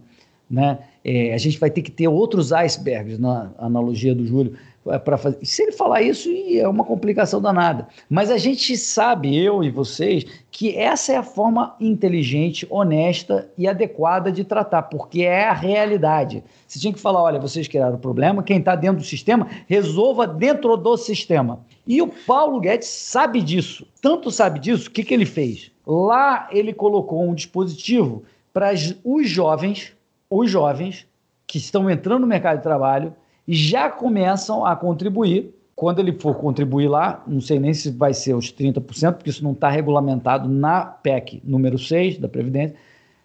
Né? 0.51 0.77
É, 1.05 1.33
a 1.33 1.37
gente 1.37 1.57
vai 1.57 1.71
ter 1.71 1.81
que 1.81 1.89
ter 1.89 2.07
outros 2.09 2.51
icebergs, 2.51 3.17
na 3.17 3.51
analogia 3.57 4.13
do 4.13 4.27
Júlio, 4.27 4.55
para 5.03 5.17
fazer. 5.17 5.37
Se 5.43 5.63
ele 5.63 5.71
falar 5.71 6.01
isso, 6.01 6.29
é 6.29 6.67
uma 6.67 6.83
complicação 6.83 7.41
danada. 7.41 7.87
Mas 8.09 8.29
a 8.29 8.37
gente 8.37 8.75
sabe, 8.75 9.37
eu 9.37 9.63
e 9.63 9.69
vocês, 9.69 10.25
que 10.51 10.75
essa 10.77 11.13
é 11.13 11.17
a 11.17 11.23
forma 11.23 11.75
inteligente, 11.79 12.67
honesta 12.69 13.49
e 13.57 13.67
adequada 13.67 14.31
de 14.31 14.43
tratar, 14.43 14.83
porque 14.83 15.23
é 15.23 15.47
a 15.47 15.53
realidade. 15.53 16.43
Você 16.67 16.79
tinha 16.79 16.93
que 16.93 16.99
falar: 16.99 17.23
olha, 17.23 17.39
vocês 17.39 17.67
criaram 17.67 17.95
o 17.95 17.99
problema, 17.99 18.43
quem 18.43 18.59
está 18.59 18.75
dentro 18.75 18.97
do 18.97 19.05
sistema, 19.05 19.47
resolva 19.67 20.27
dentro 20.27 20.75
do 20.75 20.97
sistema. 20.97 21.59
E 21.87 22.01
o 22.01 22.07
Paulo 22.07 22.59
Guedes 22.59 22.87
sabe 22.87 23.41
disso. 23.41 23.87
Tanto 24.01 24.31
sabe 24.31 24.59
disso, 24.59 24.89
o 24.89 24.91
que, 24.91 25.03
que 25.03 25.13
ele 25.13 25.25
fez? 25.25 25.71
Lá 25.85 26.47
ele 26.51 26.73
colocou 26.73 27.23
um 27.27 27.33
dispositivo 27.33 28.23
para 28.53 28.71
os 29.03 29.29
jovens, 29.29 29.93
os 30.29 30.49
jovens 30.49 31.07
que 31.47 31.57
estão 31.57 31.89
entrando 31.89 32.21
no 32.21 32.27
mercado 32.27 32.57
de 32.57 32.63
trabalho, 32.63 33.13
já 33.47 33.89
começam 33.89 34.65
a 34.65 34.75
contribuir 34.75 35.53
quando 35.75 35.99
ele 35.99 36.13
for 36.13 36.35
contribuir 36.35 36.87
lá, 36.87 37.23
não 37.27 37.41
sei 37.41 37.59
nem 37.59 37.73
se 37.73 37.89
vai 37.89 38.13
ser 38.13 38.35
os 38.35 38.53
30%, 38.53 39.13
porque 39.13 39.29
isso 39.29 39.43
não 39.43 39.53
está 39.53 39.69
regulamentado 39.69 40.47
na 40.47 40.85
PEC 40.85 41.41
número 41.43 41.79
6 41.79 42.19
da 42.19 42.27
Previdência, 42.27 42.75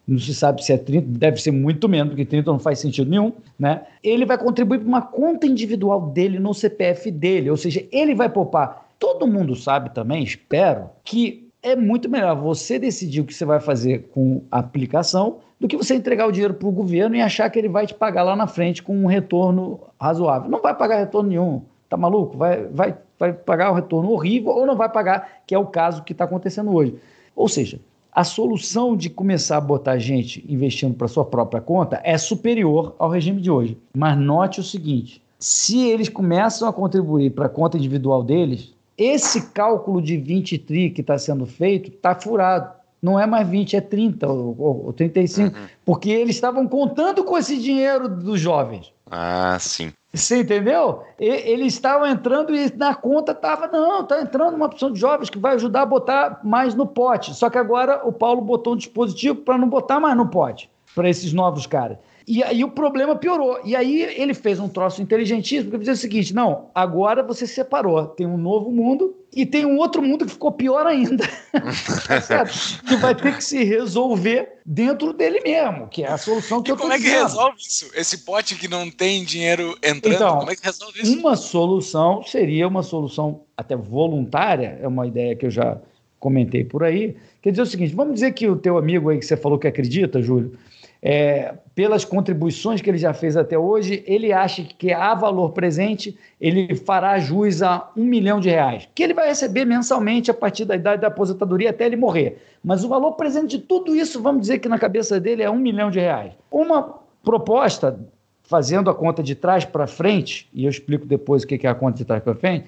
não 0.06 0.18
se 0.18 0.34
sabe 0.34 0.64
se 0.64 0.72
é 0.72 0.78
30, 0.78 1.06
deve 1.18 1.36
ser 1.36 1.50
muito 1.50 1.86
menos, 1.88 2.08
porque 2.08 2.24
30 2.24 2.50
não 2.50 2.58
faz 2.58 2.78
sentido 2.78 3.10
nenhum, 3.10 3.30
né? 3.58 3.82
Ele 4.02 4.24
vai 4.24 4.38
contribuir 4.38 4.78
para 4.78 4.88
uma 4.88 5.02
conta 5.02 5.46
individual 5.46 6.08
dele 6.08 6.38
no 6.38 6.54
CPF 6.54 7.10
dele, 7.10 7.50
ou 7.50 7.56
seja, 7.58 7.86
ele 7.92 8.14
vai 8.14 8.30
poupar. 8.30 8.88
Todo 8.98 9.26
mundo 9.26 9.54
sabe 9.54 9.90
também, 9.90 10.24
espero, 10.24 10.88
que 11.04 11.48
é 11.62 11.76
muito 11.76 12.08
melhor 12.08 12.34
você 12.36 12.78
decidir 12.78 13.20
o 13.20 13.24
que 13.24 13.34
você 13.34 13.44
vai 13.44 13.60
fazer 13.60 14.08
com 14.14 14.42
a 14.50 14.60
aplicação 14.60 15.40
do 15.60 15.66
que 15.66 15.76
você 15.76 15.94
entregar 15.94 16.26
o 16.26 16.32
dinheiro 16.32 16.54
para 16.54 16.68
o 16.68 16.72
governo 16.72 17.16
e 17.16 17.20
achar 17.20 17.50
que 17.50 17.58
ele 17.58 17.68
vai 17.68 17.86
te 17.86 17.94
pagar 17.94 18.22
lá 18.22 18.36
na 18.36 18.46
frente 18.46 18.82
com 18.82 18.96
um 18.96 19.06
retorno 19.06 19.80
razoável. 20.00 20.50
Não 20.50 20.60
vai 20.60 20.74
pagar 20.74 20.98
retorno 20.98 21.28
nenhum. 21.28 21.62
Tá 21.88 21.96
maluco? 21.96 22.36
Vai, 22.36 22.64
vai, 22.66 22.96
vai 23.18 23.32
pagar 23.32 23.72
um 23.72 23.74
retorno 23.74 24.10
horrível 24.10 24.50
ou 24.50 24.66
não 24.66 24.76
vai 24.76 24.88
pagar, 24.88 25.40
que 25.46 25.54
é 25.54 25.58
o 25.58 25.66
caso 25.66 26.04
que 26.04 26.12
está 26.12 26.24
acontecendo 26.24 26.72
hoje. 26.72 26.94
Ou 27.34 27.48
seja, 27.48 27.80
a 28.12 28.24
solução 28.24 28.96
de 28.96 29.08
começar 29.08 29.56
a 29.56 29.60
botar 29.60 29.98
gente 29.98 30.44
investindo 30.48 30.94
para 30.94 31.08
sua 31.08 31.24
própria 31.24 31.60
conta 31.60 32.00
é 32.04 32.18
superior 32.18 32.94
ao 32.98 33.10
regime 33.10 33.40
de 33.40 33.50
hoje. 33.50 33.78
Mas 33.96 34.18
note 34.18 34.60
o 34.60 34.64
seguinte: 34.64 35.22
se 35.38 35.88
eles 35.88 36.08
começam 36.08 36.68
a 36.68 36.72
contribuir 36.72 37.30
para 37.30 37.46
a 37.46 37.50
conta 37.50 37.78
individual 37.78 38.22
deles, 38.22 38.74
esse 38.96 39.50
cálculo 39.52 40.02
de 40.02 40.16
20 40.16 40.58
tri 40.58 40.90
que 40.90 41.00
está 41.00 41.16
sendo 41.16 41.46
feito 41.46 41.90
está 41.90 42.14
furado. 42.14 42.77
Não 43.00 43.18
é 43.18 43.26
mais 43.26 43.48
20, 43.48 43.76
é 43.76 43.80
30 43.80 44.26
ou, 44.26 44.84
ou 44.86 44.92
35, 44.92 45.56
uhum. 45.56 45.66
porque 45.84 46.10
eles 46.10 46.34
estavam 46.34 46.66
contando 46.66 47.22
com 47.22 47.38
esse 47.38 47.56
dinheiro 47.58 48.08
dos 48.08 48.40
jovens. 48.40 48.92
Ah, 49.10 49.56
sim. 49.60 49.92
Você 50.12 50.40
entendeu? 50.40 51.02
Eles 51.18 51.74
estavam 51.74 52.06
entrando 52.06 52.54
e 52.54 52.74
na 52.76 52.94
conta 52.94 53.32
estava, 53.32 53.66
não, 53.68 54.00
está 54.00 54.20
entrando 54.20 54.54
uma 54.54 54.66
opção 54.66 54.90
de 54.90 54.98
jovens 54.98 55.28
que 55.28 55.38
vai 55.38 55.54
ajudar 55.54 55.82
a 55.82 55.86
botar 55.86 56.40
mais 56.42 56.74
no 56.74 56.86
pote. 56.86 57.34
Só 57.34 57.50
que 57.50 57.58
agora 57.58 58.00
o 58.06 58.12
Paulo 58.12 58.40
botou 58.40 58.72
um 58.72 58.76
dispositivo 58.76 59.36
para 59.36 59.58
não 59.58 59.68
botar 59.68 60.00
mais 60.00 60.16
no 60.16 60.26
pote 60.26 60.70
para 60.94 61.08
esses 61.08 61.32
novos 61.32 61.66
caras. 61.66 61.98
E 62.28 62.44
aí 62.44 62.62
o 62.62 62.70
problema 62.70 63.16
piorou. 63.16 63.58
E 63.64 63.74
aí 63.74 64.02
ele 64.02 64.34
fez 64.34 64.60
um 64.60 64.68
troço 64.68 65.00
inteligentíssimo, 65.00 65.70
que 65.70 65.78
dizia 65.78 65.94
o 65.94 65.96
seguinte: 65.96 66.34
não, 66.34 66.68
agora 66.74 67.22
você 67.22 67.46
separou. 67.46 68.06
Tem 68.06 68.26
um 68.26 68.36
novo 68.36 68.70
mundo 68.70 69.16
e 69.34 69.46
tem 69.46 69.64
um 69.64 69.78
outro 69.78 70.02
mundo 70.02 70.26
que 70.26 70.32
ficou 70.32 70.52
pior 70.52 70.86
ainda. 70.86 71.26
que 72.86 72.96
vai 72.96 73.14
ter 73.14 73.34
que 73.34 73.42
se 73.42 73.64
resolver 73.64 74.58
dentro 74.66 75.14
dele 75.14 75.40
mesmo, 75.40 75.88
que 75.88 76.04
é 76.04 76.08
a 76.08 76.18
solução 76.18 76.62
que 76.62 76.70
e 76.70 76.72
eu 76.72 76.76
como 76.76 76.92
é 76.92 76.96
que 76.96 77.04
dizendo. 77.04 77.22
resolve 77.22 77.56
isso? 77.58 77.90
Esse 77.94 78.18
pote 78.18 78.56
que 78.56 78.68
não 78.68 78.90
tem 78.90 79.24
dinheiro 79.24 79.74
entrando, 79.82 80.14
então, 80.14 80.38
como 80.40 80.50
é 80.50 80.56
que 80.56 80.62
resolve 80.62 81.00
isso? 81.00 81.18
Uma 81.18 81.34
solução 81.34 82.22
seria 82.24 82.68
uma 82.68 82.82
solução 82.82 83.40
até 83.56 83.74
voluntária, 83.74 84.78
é 84.82 84.86
uma 84.86 85.06
ideia 85.06 85.34
que 85.34 85.46
eu 85.46 85.50
já 85.50 85.78
comentei 86.20 86.62
por 86.62 86.84
aí. 86.84 87.16
Quer 87.40 87.52
dizer 87.52 87.62
o 87.62 87.66
seguinte: 87.66 87.94
vamos 87.94 88.14
dizer 88.14 88.32
que 88.32 88.46
o 88.46 88.56
teu 88.56 88.76
amigo 88.76 89.08
aí 89.08 89.18
que 89.18 89.24
você 89.24 89.36
falou 89.36 89.58
que 89.58 89.66
acredita, 89.66 90.20
Júlio, 90.20 90.52
é, 91.02 91.54
pelas 91.74 92.04
contribuições 92.04 92.80
que 92.80 92.90
ele 92.90 92.98
já 92.98 93.14
fez 93.14 93.36
até 93.36 93.56
hoje, 93.56 94.02
ele 94.06 94.32
acha 94.32 94.64
que 94.64 94.92
há 94.92 95.14
valor 95.14 95.50
presente, 95.50 96.18
ele 96.40 96.74
fará 96.74 97.18
jus 97.18 97.62
a 97.62 97.90
um 97.96 98.04
milhão 98.04 98.40
de 98.40 98.48
reais, 98.48 98.88
que 98.94 99.02
ele 99.02 99.14
vai 99.14 99.28
receber 99.28 99.64
mensalmente 99.64 100.30
a 100.30 100.34
partir 100.34 100.64
da 100.64 100.74
idade 100.74 101.02
da 101.02 101.08
aposentadoria 101.08 101.70
até 101.70 101.86
ele 101.86 101.96
morrer. 101.96 102.42
Mas 102.64 102.84
o 102.84 102.88
valor 102.88 103.12
presente 103.12 103.56
de 103.56 103.62
tudo 103.62 103.94
isso, 103.94 104.20
vamos 104.20 104.42
dizer 104.42 104.58
que 104.58 104.68
na 104.68 104.78
cabeça 104.78 105.20
dele 105.20 105.42
é 105.42 105.50
um 105.50 105.58
milhão 105.58 105.90
de 105.90 106.00
reais. 106.00 106.32
Uma 106.50 106.98
proposta, 107.22 107.98
fazendo 108.42 108.90
a 108.90 108.94
conta 108.94 109.22
de 109.22 109.34
trás 109.34 109.64
para 109.64 109.86
frente, 109.86 110.48
e 110.52 110.64
eu 110.64 110.70
explico 110.70 111.06
depois 111.06 111.44
o 111.44 111.46
que 111.46 111.66
é 111.66 111.70
a 111.70 111.74
conta 111.74 111.98
de 111.98 112.04
trás 112.04 112.22
para 112.22 112.34
frente, 112.34 112.66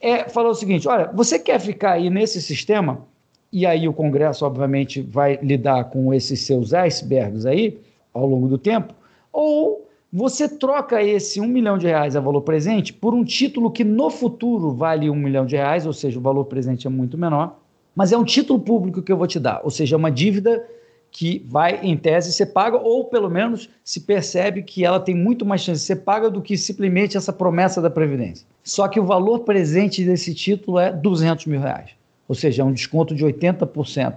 é 0.00 0.28
falar 0.28 0.50
o 0.50 0.54
seguinte: 0.54 0.86
olha, 0.86 1.10
você 1.14 1.38
quer 1.38 1.58
ficar 1.58 1.92
aí 1.92 2.10
nesse 2.10 2.42
sistema 2.42 3.06
e 3.52 3.66
aí 3.66 3.86
o 3.86 3.92
Congresso, 3.92 4.46
obviamente, 4.46 5.02
vai 5.02 5.38
lidar 5.42 5.84
com 5.84 6.14
esses 6.14 6.40
seus 6.40 6.72
icebergs 6.72 7.44
aí 7.44 7.78
ao 8.14 8.26
longo 8.26 8.48
do 8.48 8.56
tempo, 8.56 8.94
ou 9.30 9.86
você 10.10 10.48
troca 10.48 11.02
esse 11.02 11.40
um 11.40 11.46
milhão 11.46 11.76
de 11.76 11.86
reais 11.86 12.16
a 12.16 12.20
valor 12.20 12.42
presente 12.42 12.92
por 12.92 13.14
um 13.14 13.24
título 13.24 13.70
que 13.70 13.84
no 13.84 14.10
futuro 14.10 14.70
vale 14.70 15.10
um 15.10 15.14
milhão 15.14 15.44
de 15.44 15.56
reais, 15.56 15.86
ou 15.86 15.92
seja, 15.92 16.18
o 16.18 16.22
valor 16.22 16.44
presente 16.46 16.86
é 16.86 16.90
muito 16.90 17.18
menor, 17.18 17.58
mas 17.94 18.10
é 18.10 18.16
um 18.16 18.24
título 18.24 18.58
público 18.58 19.02
que 19.02 19.12
eu 19.12 19.16
vou 19.16 19.26
te 19.26 19.38
dar, 19.38 19.60
ou 19.62 19.70
seja, 19.70 19.96
é 19.96 19.98
uma 19.98 20.10
dívida 20.10 20.66
que 21.10 21.44
vai, 21.46 21.78
em 21.82 21.94
tese, 21.94 22.32
ser 22.32 22.46
paga, 22.46 22.78
ou 22.78 23.04
pelo 23.04 23.28
menos 23.28 23.68
se 23.84 24.00
percebe 24.00 24.62
que 24.62 24.82
ela 24.82 24.98
tem 24.98 25.14
muito 25.14 25.44
mais 25.44 25.60
chance 25.60 25.80
de 25.80 25.86
ser 25.86 25.96
paga 25.96 26.30
do 26.30 26.40
que 26.40 26.56
simplesmente 26.56 27.18
essa 27.18 27.34
promessa 27.34 27.82
da 27.82 27.90
Previdência. 27.90 28.46
Só 28.64 28.88
que 28.88 28.98
o 28.98 29.04
valor 29.04 29.40
presente 29.40 30.04
desse 30.04 30.34
título 30.34 30.78
é 30.78 30.90
200 30.90 31.44
mil 31.44 31.60
reais 31.60 31.90
ou 32.32 32.34
seja, 32.34 32.62
é 32.62 32.64
um 32.64 32.72
desconto 32.72 33.14
de 33.14 33.22
80% 33.26 34.14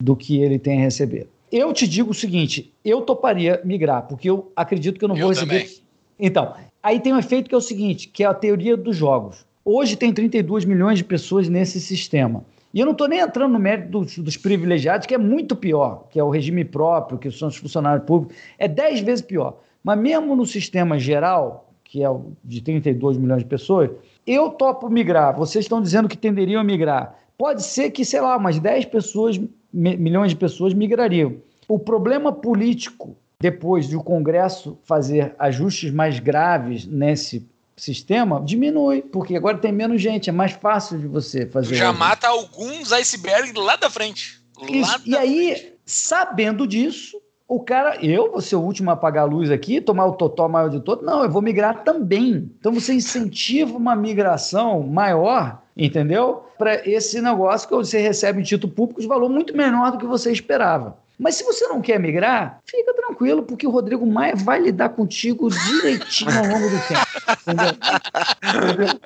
do 0.00 0.14
que 0.14 0.40
ele 0.40 0.60
tem 0.60 0.78
a 0.78 0.84
receber. 0.84 1.26
Eu 1.50 1.72
te 1.72 1.88
digo 1.88 2.12
o 2.12 2.14
seguinte: 2.14 2.72
eu 2.84 3.00
toparia 3.00 3.60
migrar, 3.64 4.06
porque 4.06 4.30
eu 4.30 4.52
acredito 4.54 4.96
que 4.96 5.04
eu 5.04 5.08
não 5.08 5.16
eu 5.16 5.22
vou 5.22 5.30
receber. 5.30 5.62
Também. 5.62 5.76
Então, 6.20 6.54
aí 6.80 7.00
tem 7.00 7.12
um 7.12 7.18
efeito 7.18 7.48
que 7.48 7.54
é 7.56 7.58
o 7.58 7.60
seguinte: 7.60 8.06
que 8.06 8.22
é 8.22 8.28
a 8.28 8.32
teoria 8.34 8.76
dos 8.76 8.94
jogos. 8.94 9.44
Hoje 9.64 9.96
tem 9.96 10.12
32 10.12 10.64
milhões 10.64 10.98
de 10.98 11.04
pessoas 11.04 11.48
nesse 11.48 11.80
sistema. 11.80 12.44
E 12.72 12.78
eu 12.78 12.86
não 12.86 12.92
estou 12.92 13.08
nem 13.08 13.18
entrando 13.18 13.52
no 13.54 13.58
mérito 13.58 13.90
dos, 13.90 14.16
dos, 14.18 14.36
privilegiados, 14.36 15.04
que 15.04 15.14
é 15.14 15.18
muito 15.18 15.56
pior, 15.56 16.06
que 16.10 16.20
é 16.20 16.22
o 16.22 16.30
regime 16.30 16.64
próprio, 16.64 17.18
que 17.18 17.28
são 17.28 17.48
os 17.48 17.56
funcionários 17.56 18.06
públicos, 18.06 18.36
é 18.56 18.68
10 18.68 19.00
vezes 19.00 19.24
pior. 19.24 19.58
Mas 19.82 19.98
mesmo 19.98 20.36
no 20.36 20.46
sistema 20.46 20.96
geral, 20.96 21.72
que 21.82 22.04
é 22.04 22.08
o 22.08 22.26
de 22.44 22.60
32 22.62 23.16
milhões 23.16 23.42
de 23.42 23.48
pessoas, 23.48 23.90
eu 24.24 24.50
topo 24.50 24.88
migrar. 24.88 25.36
Vocês 25.36 25.64
estão 25.64 25.82
dizendo 25.82 26.08
que 26.08 26.16
tenderiam 26.16 26.60
a 26.60 26.64
migrar 26.64 27.18
pode 27.38 27.62
ser 27.62 27.90
que, 27.90 28.04
sei 28.04 28.20
lá, 28.20 28.36
umas 28.36 28.58
10 28.58 28.86
pessoas, 28.86 29.40
milhões 29.72 30.32
de 30.32 30.36
pessoas 30.36 30.74
migrariam. 30.74 31.36
O 31.68 31.78
problema 31.78 32.32
político, 32.32 33.16
depois 33.40 33.88
de 33.88 33.96
o 33.96 34.02
Congresso 34.02 34.76
fazer 34.84 35.34
ajustes 35.38 35.92
mais 35.92 36.18
graves 36.18 36.84
nesse 36.84 37.48
sistema, 37.76 38.42
diminui, 38.44 39.02
porque 39.02 39.36
agora 39.36 39.56
tem 39.56 39.70
menos 39.70 40.02
gente, 40.02 40.28
é 40.28 40.32
mais 40.32 40.52
fácil 40.52 40.98
de 40.98 41.06
você 41.06 41.46
fazer. 41.46 41.76
Já 41.76 41.92
mata 41.92 42.26
alguns 42.26 42.92
icebergs 42.92 43.54
lá 43.54 43.76
da 43.76 43.88
frente. 43.88 44.42
Lá 44.58 45.00
e 45.06 45.10
da 45.12 45.20
aí, 45.20 45.54
frente. 45.54 45.72
sabendo 45.86 46.66
disso, 46.66 47.20
o 47.46 47.60
cara, 47.60 48.04
eu 48.04 48.32
vou 48.32 48.40
ser 48.40 48.56
o 48.56 48.60
último 48.60 48.90
a 48.90 48.94
apagar 48.94 49.22
a 49.22 49.26
luz 49.26 49.50
aqui, 49.50 49.80
tomar 49.80 50.06
o 50.06 50.12
totó 50.12 50.48
maior 50.48 50.68
de 50.68 50.80
todo. 50.80 51.04
Não, 51.04 51.22
eu 51.22 51.30
vou 51.30 51.40
migrar 51.40 51.84
também. 51.84 52.50
Então 52.58 52.72
você 52.72 52.92
incentiva 52.92 53.76
uma 53.76 53.94
migração 53.94 54.82
maior 54.82 55.62
entendeu? 55.78 56.44
Para 56.58 56.86
esse 56.88 57.20
negócio 57.22 57.68
que 57.68 57.74
você 57.74 57.98
recebe 57.98 58.40
um 58.40 58.42
título 58.42 58.72
público 58.72 59.00
de 59.00 59.06
valor 59.06 59.28
muito 59.28 59.56
menor 59.56 59.92
do 59.92 59.98
que 59.98 60.06
você 60.06 60.32
esperava. 60.32 60.98
Mas 61.18 61.34
se 61.34 61.44
você 61.44 61.66
não 61.66 61.80
quer 61.80 61.98
migrar, 61.98 62.60
fica 62.64 62.94
tranquilo, 62.94 63.42
porque 63.42 63.66
o 63.66 63.70
Rodrigo 63.70 64.06
Maia 64.06 64.36
vai 64.36 64.60
lidar 64.60 64.90
contigo 64.90 65.48
direitinho 65.50 66.30
ao 66.30 66.46
longo 66.46 66.70
do 66.70 66.78
tempo. 66.86 67.06
Entendeu? 67.42 69.00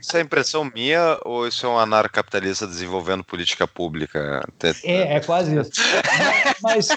Isso 0.00 0.16
é, 0.16 0.20
é 0.20 0.22
impressão 0.22 0.64
minha 0.64 1.18
ou 1.24 1.46
isso 1.46 1.66
é 1.66 1.68
um 1.68 1.78
anarcapitalista 1.78 2.66
desenvolvendo 2.66 3.24
política 3.24 3.66
pública? 3.66 4.42
É, 4.84 5.16
é 5.16 5.20
quase 5.20 5.58
isso. 5.58 5.70
Mas, 6.62 6.88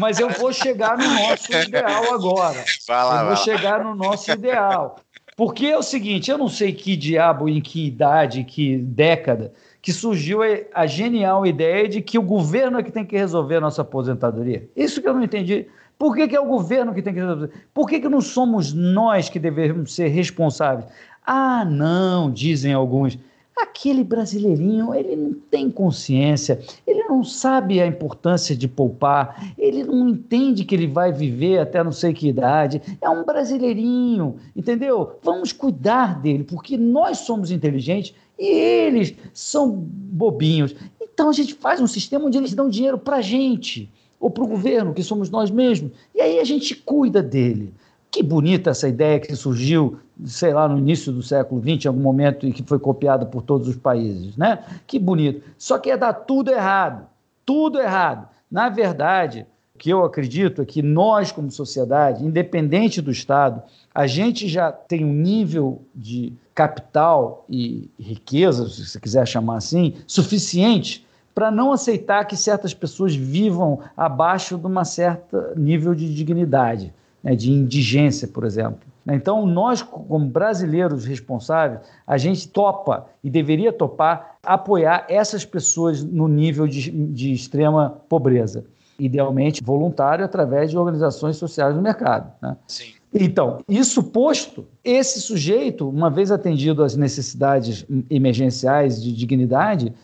mas 0.00 0.20
eu 0.20 0.28
vou 0.30 0.52
chegar 0.52 0.96
no 0.96 1.08
nosso 1.08 1.52
ideal 1.52 2.12
agora. 2.12 2.64
Vai 2.86 3.04
lá, 3.04 3.20
eu 3.22 3.26
vou 3.28 3.36
chegar 3.36 3.82
no 3.82 3.94
nosso 3.94 4.30
ideal. 4.30 5.00
Porque 5.38 5.66
é 5.66 5.78
o 5.78 5.84
seguinte, 5.84 6.32
eu 6.32 6.36
não 6.36 6.48
sei 6.48 6.72
que 6.72 6.96
diabo, 6.96 7.48
em 7.48 7.60
que 7.60 7.86
idade, 7.86 8.42
que 8.42 8.76
década, 8.76 9.52
que 9.80 9.92
surgiu 9.92 10.40
a 10.74 10.84
genial 10.84 11.46
ideia 11.46 11.86
de 11.88 12.02
que 12.02 12.18
o 12.18 12.22
governo 12.22 12.80
é 12.80 12.82
que 12.82 12.90
tem 12.90 13.04
que 13.04 13.16
resolver 13.16 13.54
a 13.54 13.60
nossa 13.60 13.82
aposentadoria. 13.82 14.68
Isso 14.74 15.00
que 15.00 15.08
eu 15.08 15.14
não 15.14 15.22
entendi. 15.22 15.68
Por 15.96 16.16
que, 16.16 16.26
que 16.26 16.34
é 16.34 16.40
o 16.40 16.44
governo 16.44 16.92
que 16.92 17.00
tem 17.00 17.14
que 17.14 17.20
resolver? 17.20 17.52
Por 17.72 17.88
que, 17.88 18.00
que 18.00 18.08
não 18.08 18.20
somos 18.20 18.72
nós 18.72 19.28
que 19.28 19.38
devemos 19.38 19.94
ser 19.94 20.08
responsáveis? 20.08 20.90
Ah, 21.24 21.64
não, 21.64 22.32
dizem 22.32 22.72
alguns. 22.72 23.16
Aquele 23.60 24.04
brasileirinho, 24.04 24.94
ele 24.94 25.16
não 25.16 25.32
tem 25.50 25.70
consciência, 25.70 26.60
ele 26.86 27.02
não 27.04 27.24
sabe 27.24 27.80
a 27.80 27.86
importância 27.86 28.54
de 28.54 28.68
poupar, 28.68 29.52
ele 29.58 29.82
não 29.82 30.08
entende 30.08 30.64
que 30.64 30.74
ele 30.74 30.86
vai 30.86 31.12
viver 31.12 31.58
até 31.58 31.82
não 31.82 31.90
sei 31.90 32.12
que 32.12 32.28
idade. 32.28 32.80
É 33.00 33.08
um 33.10 33.24
brasileirinho, 33.24 34.36
entendeu? 34.54 35.18
Vamos 35.22 35.52
cuidar 35.52 36.20
dele, 36.20 36.44
porque 36.44 36.76
nós 36.76 37.18
somos 37.18 37.50
inteligentes 37.50 38.14
e 38.38 38.46
eles 38.46 39.14
são 39.32 39.70
bobinhos. 39.70 40.74
Então 41.00 41.28
a 41.28 41.32
gente 41.32 41.54
faz 41.54 41.80
um 41.80 41.86
sistema 41.86 42.26
onde 42.26 42.38
eles 42.38 42.54
dão 42.54 42.70
dinheiro 42.70 42.98
para 42.98 43.16
a 43.16 43.22
gente, 43.22 43.90
ou 44.20 44.30
para 44.30 44.44
o 44.44 44.48
governo, 44.48 44.94
que 44.94 45.02
somos 45.02 45.30
nós 45.30 45.50
mesmos, 45.50 45.90
e 46.14 46.20
aí 46.20 46.38
a 46.38 46.44
gente 46.44 46.76
cuida 46.76 47.22
dele. 47.22 47.74
Que 48.10 48.22
bonita 48.22 48.70
essa 48.70 48.88
ideia 48.88 49.20
que 49.20 49.34
surgiu, 49.36 49.98
sei 50.24 50.52
lá, 50.52 50.66
no 50.66 50.78
início 50.78 51.12
do 51.12 51.22
século 51.22 51.60
XX, 51.60 51.84
em 51.84 51.88
algum 51.88 52.00
momento, 52.00 52.46
e 52.46 52.52
que 52.52 52.62
foi 52.62 52.78
copiada 52.78 53.26
por 53.26 53.42
todos 53.42 53.68
os 53.68 53.76
países, 53.76 54.36
né? 54.36 54.64
Que 54.86 54.98
bonito. 54.98 55.42
Só 55.58 55.78
que 55.78 55.90
é 55.90 55.96
dar 55.96 56.12
tudo 56.12 56.50
errado. 56.50 57.06
Tudo 57.44 57.78
errado. 57.78 58.28
Na 58.50 58.68
verdade, 58.68 59.46
que 59.78 59.90
eu 59.90 60.04
acredito 60.04 60.60
é 60.60 60.64
que 60.64 60.82
nós, 60.82 61.30
como 61.30 61.50
sociedade, 61.50 62.24
independente 62.24 63.00
do 63.00 63.10
Estado, 63.10 63.62
a 63.94 64.06
gente 64.06 64.48
já 64.48 64.72
tem 64.72 65.04
um 65.04 65.12
nível 65.12 65.82
de 65.94 66.32
capital 66.54 67.44
e 67.48 67.88
riqueza, 67.98 68.68
se 68.68 68.84
você 68.84 68.98
quiser 68.98 69.26
chamar 69.26 69.58
assim, 69.58 69.94
suficiente 70.06 71.06
para 71.34 71.52
não 71.52 71.72
aceitar 71.72 72.24
que 72.24 72.36
certas 72.36 72.74
pessoas 72.74 73.14
vivam 73.14 73.78
abaixo 73.96 74.58
de 74.58 74.66
um 74.66 74.84
certo 74.84 75.36
nível 75.56 75.94
de 75.94 76.12
dignidade, 76.12 76.92
né, 77.22 77.34
de 77.34 77.50
indigência, 77.50 78.28
por 78.28 78.44
exemplo. 78.44 78.80
Então, 79.06 79.46
nós, 79.46 79.82
como 79.82 80.26
brasileiros 80.26 81.04
responsáveis, 81.04 81.80
a 82.06 82.18
gente 82.18 82.48
topa 82.48 83.06
e 83.24 83.30
deveria 83.30 83.72
topar 83.72 84.36
apoiar 84.42 85.06
essas 85.08 85.44
pessoas 85.44 86.02
no 86.04 86.28
nível 86.28 86.66
de, 86.66 86.90
de 86.90 87.32
extrema 87.32 88.00
pobreza. 88.08 88.64
Idealmente 88.98 89.62
voluntário 89.62 90.24
através 90.24 90.70
de 90.70 90.76
organizações 90.76 91.36
sociais 91.36 91.74
no 91.74 91.80
mercado. 91.80 92.32
Né? 92.42 92.56
Sim. 92.66 92.92
Então, 93.14 93.60
isso 93.66 94.02
posto, 94.02 94.66
esse 94.84 95.20
sujeito, 95.20 95.88
uma 95.88 96.10
vez 96.10 96.30
atendido 96.30 96.82
às 96.82 96.94
necessidades 96.94 97.86
emergenciais 98.10 99.02
de 99.02 99.12
dignidade, 99.12 99.94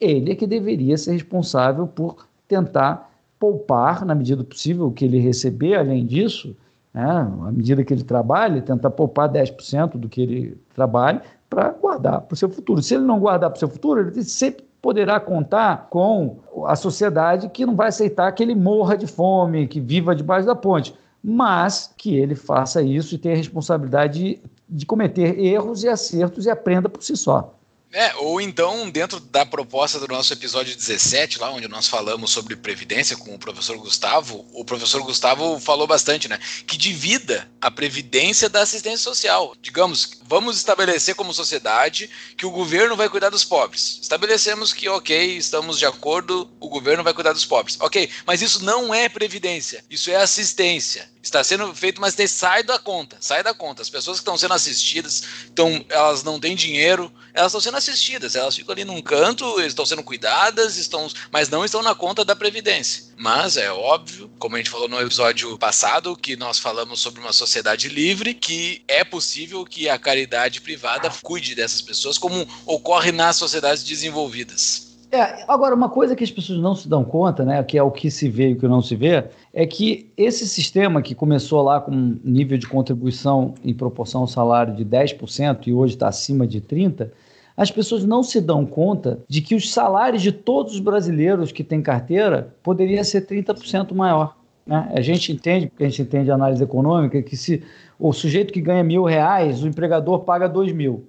ele 0.00 0.32
é 0.32 0.34
que 0.36 0.46
deveria 0.46 0.96
ser 0.96 1.12
responsável 1.12 1.86
por 1.86 2.28
tentar 2.46 3.10
poupar, 3.38 4.04
na 4.04 4.14
medida 4.14 4.44
possível, 4.44 4.86
o 4.86 4.92
que 4.92 5.04
ele 5.04 5.18
receber, 5.18 5.74
além 5.74 6.06
disso, 6.06 6.54
né, 6.92 7.04
à 7.04 7.50
medida 7.50 7.84
que 7.84 7.92
ele 7.92 8.04
trabalha, 8.04 8.60
tentar 8.60 8.90
poupar 8.90 9.28
10% 9.28 9.96
do 9.96 10.08
que 10.08 10.20
ele 10.20 10.60
trabalha 10.74 11.22
para 11.48 11.70
guardar 11.70 12.20
para 12.22 12.34
o 12.34 12.36
seu 12.36 12.48
futuro. 12.48 12.82
Se 12.82 12.94
ele 12.94 13.04
não 13.04 13.18
guardar 13.18 13.50
para 13.50 13.56
o 13.56 13.58
seu 13.58 13.68
futuro, 13.68 14.00
ele 14.00 14.22
sempre 14.24 14.64
poderá 14.80 15.20
contar 15.20 15.86
com 15.88 16.38
a 16.66 16.74
sociedade 16.74 17.48
que 17.48 17.64
não 17.64 17.76
vai 17.76 17.88
aceitar 17.88 18.32
que 18.32 18.42
ele 18.42 18.54
morra 18.54 18.96
de 18.96 19.06
fome, 19.06 19.68
que 19.68 19.80
viva 19.80 20.14
debaixo 20.14 20.46
da 20.46 20.56
ponte, 20.56 20.94
mas 21.22 21.94
que 21.96 22.16
ele 22.16 22.34
faça 22.34 22.82
isso 22.82 23.14
e 23.14 23.18
tenha 23.18 23.34
a 23.34 23.38
responsabilidade 23.38 24.18
de, 24.18 24.42
de 24.68 24.84
cometer 24.84 25.38
erros 25.38 25.84
e 25.84 25.88
acertos 25.88 26.46
e 26.46 26.50
aprenda 26.50 26.88
por 26.88 27.02
si 27.02 27.16
só. 27.16 27.54
É, 27.92 28.14
ou 28.16 28.40
então, 28.40 28.88
dentro 28.88 29.20
da 29.20 29.44
proposta 29.44 30.00
do 30.00 30.08
nosso 30.08 30.32
episódio 30.32 30.74
17, 30.74 31.38
lá 31.38 31.50
onde 31.50 31.68
nós 31.68 31.86
falamos 31.86 32.30
sobre 32.30 32.56
previdência 32.56 33.18
com 33.18 33.34
o 33.34 33.38
professor 33.38 33.76
Gustavo, 33.76 34.46
o 34.54 34.64
professor 34.64 35.02
Gustavo 35.02 35.60
falou 35.60 35.86
bastante, 35.86 36.26
né? 36.26 36.38
Que 36.66 36.78
divida 36.78 37.50
a 37.60 37.70
previdência 37.70 38.48
da 38.48 38.62
assistência 38.62 39.04
social. 39.04 39.54
Digamos, 39.60 40.22
vamos 40.22 40.56
estabelecer 40.56 41.14
como 41.14 41.34
sociedade 41.34 42.08
que 42.34 42.46
o 42.46 42.50
governo 42.50 42.96
vai 42.96 43.10
cuidar 43.10 43.28
dos 43.28 43.44
pobres. 43.44 43.98
Estabelecemos 44.00 44.72
que, 44.72 44.88
ok, 44.88 45.36
estamos 45.36 45.78
de 45.78 45.84
acordo, 45.84 46.50
o 46.58 46.70
governo 46.70 47.04
vai 47.04 47.12
cuidar 47.12 47.34
dos 47.34 47.44
pobres. 47.44 47.76
Ok, 47.78 48.08
mas 48.26 48.40
isso 48.40 48.64
não 48.64 48.94
é 48.94 49.06
previdência, 49.10 49.84
isso 49.90 50.10
é 50.10 50.16
assistência. 50.16 51.11
Está 51.22 51.44
sendo 51.44 51.72
feito, 51.72 52.00
mas 52.00 52.16
sai 52.28 52.64
da 52.64 52.80
conta, 52.80 53.16
sai 53.20 53.44
da 53.44 53.54
conta. 53.54 53.80
As 53.80 53.88
pessoas 53.88 54.18
que 54.18 54.22
estão 54.22 54.36
sendo 54.36 54.54
assistidas, 54.54 55.22
então, 55.52 55.84
elas 55.88 56.24
não 56.24 56.40
têm 56.40 56.56
dinheiro, 56.56 57.12
elas 57.32 57.52
estão 57.52 57.60
sendo 57.60 57.76
assistidas, 57.76 58.34
elas 58.34 58.56
ficam 58.56 58.72
ali 58.72 58.84
num 58.84 59.00
canto, 59.00 59.60
estão 59.60 59.86
sendo 59.86 60.02
cuidadas, 60.02 60.76
estão, 60.76 61.08
mas 61.30 61.48
não 61.48 61.64
estão 61.64 61.80
na 61.80 61.94
conta 61.94 62.24
da 62.24 62.34
Previdência. 62.34 63.04
Mas 63.16 63.56
é 63.56 63.70
óbvio, 63.70 64.28
como 64.36 64.56
a 64.56 64.58
gente 64.58 64.70
falou 64.70 64.88
no 64.88 65.00
episódio 65.00 65.56
passado, 65.58 66.16
que 66.16 66.34
nós 66.34 66.58
falamos 66.58 67.00
sobre 67.00 67.20
uma 67.20 67.32
sociedade 67.32 67.88
livre, 67.88 68.34
que 68.34 68.82
é 68.88 69.04
possível 69.04 69.64
que 69.64 69.88
a 69.88 69.98
caridade 69.98 70.60
privada 70.60 71.08
cuide 71.22 71.54
dessas 71.54 71.80
pessoas, 71.80 72.18
como 72.18 72.48
ocorre 72.66 73.12
nas 73.12 73.36
sociedades 73.36 73.84
desenvolvidas. 73.84 74.91
É, 75.14 75.44
agora, 75.46 75.74
uma 75.74 75.90
coisa 75.90 76.16
que 76.16 76.24
as 76.24 76.30
pessoas 76.30 76.58
não 76.58 76.74
se 76.74 76.88
dão 76.88 77.04
conta, 77.04 77.44
né, 77.44 77.62
que 77.62 77.76
é 77.76 77.82
o 77.82 77.90
que 77.90 78.10
se 78.10 78.30
vê 78.30 78.48
e 78.48 78.52
o 78.54 78.58
que 78.58 78.66
não 78.66 78.80
se 78.80 78.96
vê, 78.96 79.22
é 79.52 79.66
que 79.66 80.10
esse 80.16 80.48
sistema 80.48 81.02
que 81.02 81.14
começou 81.14 81.60
lá 81.60 81.82
com 81.82 81.90
um 81.90 82.18
nível 82.24 82.56
de 82.56 82.66
contribuição 82.66 83.52
em 83.62 83.74
proporção 83.74 84.22
ao 84.22 84.26
salário 84.26 84.74
de 84.74 84.86
10% 84.86 85.66
e 85.66 85.74
hoje 85.74 85.92
está 85.96 86.08
acima 86.08 86.46
de 86.46 86.62
30%, 86.62 87.10
as 87.54 87.70
pessoas 87.70 88.06
não 88.06 88.22
se 88.22 88.40
dão 88.40 88.64
conta 88.64 89.18
de 89.28 89.42
que 89.42 89.54
os 89.54 89.70
salários 89.70 90.22
de 90.22 90.32
todos 90.32 90.72
os 90.72 90.80
brasileiros 90.80 91.52
que 91.52 91.62
têm 91.62 91.82
carteira 91.82 92.54
poderia 92.62 93.04
ser 93.04 93.26
30% 93.26 93.92
maior. 93.92 94.34
Né? 94.66 94.90
A 94.94 95.02
gente 95.02 95.30
entende, 95.30 95.66
porque 95.66 95.84
a 95.84 95.88
gente 95.90 96.00
entende 96.00 96.30
a 96.30 96.34
análise 96.34 96.64
econômica, 96.64 97.22
que 97.22 97.36
se 97.36 97.62
o 97.98 98.14
sujeito 98.14 98.50
que 98.50 98.62
ganha 98.62 98.82
mil 98.82 99.04
reais, 99.04 99.62
o 99.62 99.68
empregador 99.68 100.20
paga 100.20 100.48
dois 100.48 100.72
mil 100.72 101.04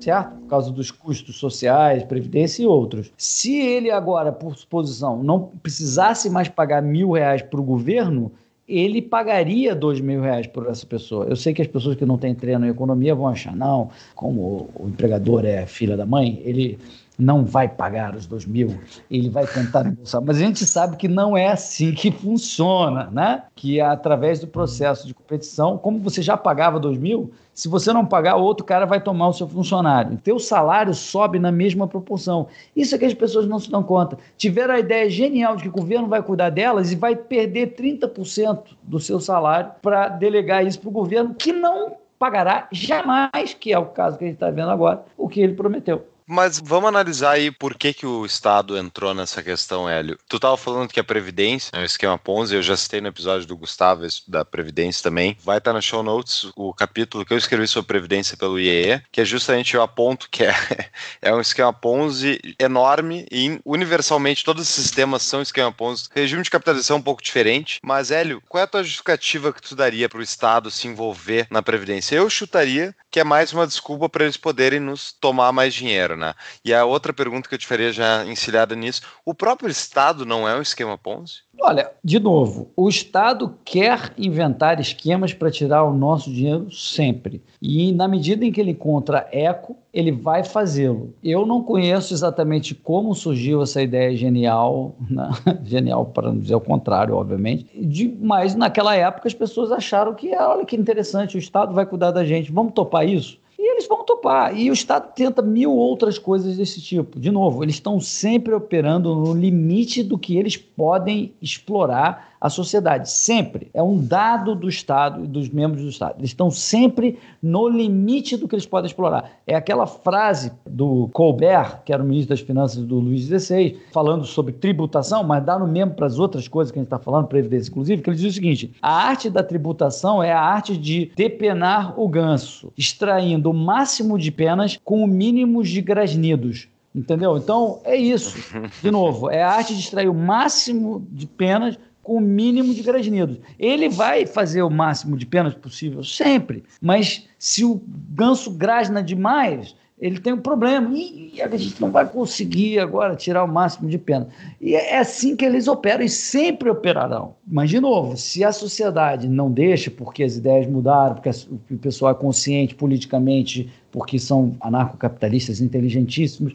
certo? 0.00 0.36
Por 0.40 0.48
causa 0.48 0.72
dos 0.72 0.90
custos 0.90 1.36
sociais, 1.36 2.04
previdência 2.04 2.62
e 2.62 2.66
outros. 2.66 3.12
Se 3.16 3.56
ele 3.56 3.90
agora, 3.90 4.32
por 4.32 4.56
suposição, 4.56 5.22
não 5.22 5.50
precisasse 5.62 6.28
mais 6.30 6.48
pagar 6.48 6.82
mil 6.82 7.12
reais 7.12 7.42
para 7.42 7.60
o 7.60 7.64
governo, 7.64 8.32
ele 8.68 9.00
pagaria 9.00 9.74
dois 9.74 10.00
mil 10.00 10.20
reais 10.20 10.46
por 10.46 10.66
essa 10.66 10.84
pessoa. 10.84 11.24
Eu 11.24 11.36
sei 11.36 11.54
que 11.54 11.62
as 11.62 11.68
pessoas 11.68 11.96
que 11.96 12.04
não 12.04 12.18
têm 12.18 12.34
treino 12.34 12.66
em 12.66 12.70
economia 12.70 13.14
vão 13.14 13.26
achar, 13.26 13.56
não, 13.56 13.88
como 14.14 14.68
o 14.74 14.88
empregador 14.88 15.44
é 15.46 15.64
filha 15.64 15.96
da 15.96 16.04
mãe, 16.04 16.40
ele 16.44 16.78
não 17.18 17.44
vai 17.44 17.68
pagar 17.68 18.14
os 18.14 18.26
dois 18.26 18.46
mil, 18.46 18.78
ele 19.10 19.28
vai 19.28 19.44
tentar 19.44 19.84
embolsar. 19.84 20.22
Mas 20.24 20.36
a 20.36 20.40
gente 20.40 20.64
sabe 20.64 20.96
que 20.96 21.08
não 21.08 21.36
é 21.36 21.48
assim 21.48 21.92
que 21.92 22.12
funciona, 22.12 23.08
né? 23.10 23.42
Que 23.56 23.80
é 23.80 23.84
através 23.84 24.38
do 24.38 24.46
processo 24.46 25.06
de 25.06 25.12
competição, 25.12 25.76
como 25.76 25.98
você 25.98 26.22
já 26.22 26.36
pagava 26.36 26.78
dois 26.78 26.96
mil, 26.96 27.32
se 27.52 27.66
você 27.66 27.92
não 27.92 28.06
pagar, 28.06 28.36
outro 28.36 28.64
cara 28.64 28.86
vai 28.86 29.00
tomar 29.00 29.26
o 29.26 29.32
seu 29.32 29.48
funcionário. 29.48 30.16
Teu 30.18 30.38
salário 30.38 30.94
sobe 30.94 31.40
na 31.40 31.50
mesma 31.50 31.88
proporção. 31.88 32.46
Isso 32.76 32.94
é 32.94 32.98
que 32.98 33.04
as 33.04 33.14
pessoas 33.14 33.48
não 33.48 33.58
se 33.58 33.68
dão 33.68 33.82
conta. 33.82 34.16
Tiveram 34.36 34.74
a 34.74 34.78
ideia 34.78 35.10
genial 35.10 35.56
de 35.56 35.64
que 35.64 35.68
o 35.68 35.72
governo 35.72 36.06
vai 36.06 36.22
cuidar 36.22 36.50
delas 36.50 36.92
e 36.92 36.94
vai 36.94 37.16
perder 37.16 37.74
30% 37.74 38.76
do 38.80 39.00
seu 39.00 39.18
salário 39.18 39.72
para 39.82 40.08
delegar 40.08 40.64
isso 40.64 40.78
para 40.78 40.88
o 40.88 40.92
governo, 40.92 41.34
que 41.34 41.52
não 41.52 41.96
pagará 42.16 42.68
jamais, 42.70 43.54
que 43.54 43.72
é 43.72 43.78
o 43.78 43.86
caso 43.86 44.16
que 44.16 44.24
a 44.24 44.28
gente 44.28 44.36
está 44.36 44.50
vendo 44.50 44.70
agora, 44.70 45.04
o 45.16 45.28
que 45.28 45.40
ele 45.40 45.54
prometeu. 45.54 46.06
Mas 46.30 46.60
vamos 46.62 46.90
analisar 46.90 47.32
aí 47.32 47.50
por 47.50 47.74
que, 47.74 47.94
que 47.94 48.04
o 48.04 48.26
Estado 48.26 48.76
entrou 48.76 49.14
nessa 49.14 49.42
questão, 49.42 49.88
Hélio. 49.88 50.18
Tu 50.28 50.36
estava 50.36 50.58
falando 50.58 50.92
que 50.92 51.00
a 51.00 51.04
Previdência 51.04 51.70
é 51.72 51.80
um 51.80 51.84
esquema 51.84 52.18
Ponzi, 52.18 52.54
eu 52.54 52.62
já 52.62 52.76
citei 52.76 53.00
no 53.00 53.08
episódio 53.08 53.46
do 53.46 53.56
Gustavo 53.56 54.06
da 54.26 54.44
Previdência 54.44 55.02
também. 55.02 55.38
Vai 55.42 55.56
estar 55.56 55.72
tá 55.72 55.80
show 55.80 56.02
notes 56.02 56.50
o 56.54 56.74
capítulo 56.74 57.24
que 57.24 57.32
eu 57.32 57.38
escrevi 57.38 57.66
sobre 57.66 57.88
Previdência 57.88 58.36
pelo 58.36 58.60
IEE, 58.60 59.00
que 59.10 59.22
é 59.22 59.24
justamente 59.24 59.74
o 59.74 59.80
aponto 59.80 60.28
que 60.30 60.44
é, 60.44 60.54
é 61.22 61.34
um 61.34 61.40
esquema 61.40 61.72
Ponzi 61.72 62.38
enorme 62.58 63.26
e 63.32 63.58
universalmente 63.64 64.44
todos 64.44 64.68
os 64.68 64.74
sistemas 64.74 65.22
são 65.22 65.40
esquema 65.40 65.72
Ponzi. 65.72 66.10
Regime 66.14 66.42
de 66.42 66.50
capitalização 66.50 66.96
é 66.96 67.00
um 67.00 67.02
pouco 67.02 67.22
diferente, 67.22 67.80
mas 67.82 68.10
Hélio, 68.10 68.42
qual 68.46 68.60
é 68.60 68.64
a 68.64 68.68
tua 68.68 68.84
justificativa 68.84 69.50
que 69.50 69.62
tu 69.62 69.74
daria 69.74 70.10
para 70.10 70.18
o 70.18 70.22
Estado 70.22 70.70
se 70.70 70.86
envolver 70.86 71.46
na 71.50 71.62
Previdência? 71.62 72.16
Eu 72.16 72.28
chutaria 72.28 72.94
que 73.10 73.18
é 73.18 73.24
mais 73.24 73.52
uma 73.52 73.66
desculpa 73.66 74.08
para 74.08 74.24
eles 74.24 74.36
poderem 74.36 74.80
nos 74.80 75.12
tomar 75.12 75.52
mais 75.52 75.72
dinheiro, 75.72 76.17
né? 76.18 76.34
E 76.64 76.74
a 76.74 76.84
outra 76.84 77.12
pergunta 77.12 77.48
que 77.48 77.54
eu 77.54 77.58
te 77.58 77.66
faria 77.66 77.92
já 77.92 78.26
encilhada 78.26 78.74
nisso, 78.74 79.02
o 79.24 79.32
próprio 79.32 79.70
Estado 79.70 80.26
não 80.26 80.48
é 80.48 80.56
um 80.56 80.62
esquema 80.62 80.98
Ponzi? 80.98 81.42
Olha, 81.60 81.90
de 82.04 82.20
novo, 82.20 82.70
o 82.76 82.88
Estado 82.88 83.54
quer 83.64 84.12
inventar 84.16 84.78
esquemas 84.80 85.32
para 85.32 85.50
tirar 85.50 85.82
o 85.84 85.92
nosso 85.92 86.30
dinheiro 86.30 86.70
sempre. 86.70 87.42
E 87.60 87.92
na 87.92 88.06
medida 88.06 88.44
em 88.44 88.52
que 88.52 88.60
ele 88.60 88.70
encontra 88.72 89.28
eco, 89.32 89.76
ele 89.92 90.12
vai 90.12 90.44
fazê-lo. 90.44 91.12
Eu 91.22 91.44
não 91.44 91.62
conheço 91.62 92.14
exatamente 92.14 92.74
como 92.74 93.14
surgiu 93.14 93.62
essa 93.62 93.82
ideia 93.82 94.14
genial, 94.16 94.94
né? 95.10 95.28
genial 95.64 96.06
para 96.06 96.30
não 96.30 96.38
dizer 96.38 96.54
o 96.54 96.60
contrário, 96.60 97.16
obviamente, 97.16 97.66
de, 97.74 98.16
mas 98.20 98.54
naquela 98.54 98.94
época 98.94 99.26
as 99.26 99.34
pessoas 99.34 99.72
acharam 99.72 100.14
que, 100.14 100.34
olha 100.36 100.64
que 100.64 100.76
interessante, 100.76 101.36
o 101.36 101.40
Estado 101.40 101.74
vai 101.74 101.86
cuidar 101.86 102.12
da 102.12 102.24
gente, 102.24 102.52
vamos 102.52 102.72
topar 102.72 103.08
isso? 103.08 103.38
Eles 103.78 103.86
vão 103.86 104.04
topar. 104.04 104.58
E 104.58 104.70
o 104.70 104.72
Estado 104.72 105.12
tenta 105.14 105.40
mil 105.40 105.72
outras 105.72 106.18
coisas 106.18 106.56
desse 106.56 106.80
tipo. 106.80 107.18
De 107.18 107.30
novo, 107.30 107.62
eles 107.62 107.76
estão 107.76 108.00
sempre 108.00 108.52
operando 108.52 109.14
no 109.14 109.32
limite 109.32 110.02
do 110.02 110.18
que 110.18 110.36
eles 110.36 110.56
podem 110.78 111.34
explorar 111.42 112.28
a 112.40 112.48
sociedade. 112.48 113.10
Sempre. 113.10 113.68
É 113.74 113.82
um 113.82 114.00
dado 114.00 114.54
do 114.54 114.68
Estado 114.68 115.24
e 115.24 115.26
dos 115.26 115.48
membros 115.48 115.82
do 115.82 115.88
Estado. 115.88 116.14
Eles 116.18 116.30
estão 116.30 116.52
sempre 116.52 117.18
no 117.42 117.68
limite 117.68 118.36
do 118.36 118.46
que 118.46 118.54
eles 118.54 118.64
podem 118.64 118.86
explorar. 118.86 119.32
É 119.44 119.56
aquela 119.56 119.88
frase 119.88 120.52
do 120.64 121.08
Colbert, 121.12 121.82
que 121.84 121.92
era 121.92 122.00
o 122.00 122.06
ministro 122.06 122.30
das 122.30 122.40
Finanças 122.40 122.84
do 122.84 123.00
Luiz 123.00 123.22
XVI, 123.22 123.76
falando 123.92 124.24
sobre 124.24 124.52
tributação, 124.52 125.24
mas 125.24 125.44
dá 125.44 125.58
no 125.58 125.66
mesmo 125.66 125.94
para 125.94 126.06
as 126.06 126.20
outras 126.20 126.46
coisas 126.46 126.70
que 126.70 126.78
a 126.78 126.80
gente 126.80 126.86
está 126.86 126.98
falando, 127.00 127.26
Previdência 127.26 127.70
inclusive, 127.70 128.00
que 128.00 128.10
ele 128.10 128.16
diz 128.16 128.30
o 128.30 128.34
seguinte: 128.34 128.72
a 128.80 128.92
arte 128.92 129.28
da 129.28 129.42
tributação 129.42 130.22
é 130.22 130.32
a 130.32 130.40
arte 130.40 130.76
de 130.76 131.10
depenar 131.16 131.98
o 131.98 132.08
ganso, 132.08 132.72
extraindo 132.78 133.50
o 133.50 133.54
máximo 133.54 134.16
de 134.16 134.30
penas 134.30 134.78
com 134.84 135.02
o 135.02 135.08
mínimo 135.08 135.64
de 135.64 135.80
grasnidos. 135.80 136.68
Entendeu? 136.94 137.36
Então 137.36 137.80
é 137.84 137.96
isso. 137.96 138.36
De 138.82 138.90
novo, 138.90 139.30
é 139.30 139.42
a 139.42 139.50
arte 139.50 139.74
de 139.74 139.80
extrair 139.80 140.08
o 140.08 140.14
máximo 140.14 141.06
de 141.10 141.26
penas 141.26 141.78
com 142.02 142.16
o 142.16 142.20
mínimo 142.20 142.72
de 142.72 142.82
grasnidos. 142.82 143.38
Ele 143.58 143.88
vai 143.88 144.24
fazer 144.24 144.62
o 144.62 144.70
máximo 144.70 145.16
de 145.16 145.26
penas 145.26 145.54
possível, 145.54 146.02
sempre. 146.02 146.64
Mas 146.80 147.28
se 147.38 147.64
o 147.64 147.82
ganso 147.86 148.50
grasna 148.50 149.02
demais, 149.02 149.76
ele 150.00 150.20
tem 150.20 150.32
um 150.32 150.40
problema 150.40 150.90
e, 150.96 151.42
a 151.42 151.56
gente 151.56 151.80
não 151.80 151.90
vai 151.90 152.08
conseguir 152.08 152.78
agora 152.78 153.16
tirar 153.16 153.42
o 153.42 153.48
máximo 153.48 153.88
de 153.88 153.98
pena. 153.98 154.28
E 154.60 154.74
é, 154.74 154.94
é 154.94 154.98
assim 154.98 155.34
que 155.34 155.44
eles 155.44 155.66
operam 155.66 156.04
e 156.04 156.08
sempre 156.08 156.70
operarão. 156.70 157.34
Mas, 157.46 157.68
de 157.68 157.80
novo, 157.80 158.16
se 158.16 158.44
a 158.44 158.52
sociedade 158.52 159.28
não 159.28 159.50
deixa, 159.50 159.90
porque 159.90 160.22
as 160.22 160.36
ideias 160.36 160.66
mudaram, 160.68 161.16
porque 161.16 161.30
o 161.70 161.78
pessoal 161.78 162.12
é 162.12 162.14
consciente 162.14 162.74
politicamente 162.74 163.70
porque 163.90 164.18
são 164.18 164.54
anarcocapitalistas 164.60 165.60
inteligentíssimos, 165.60 166.52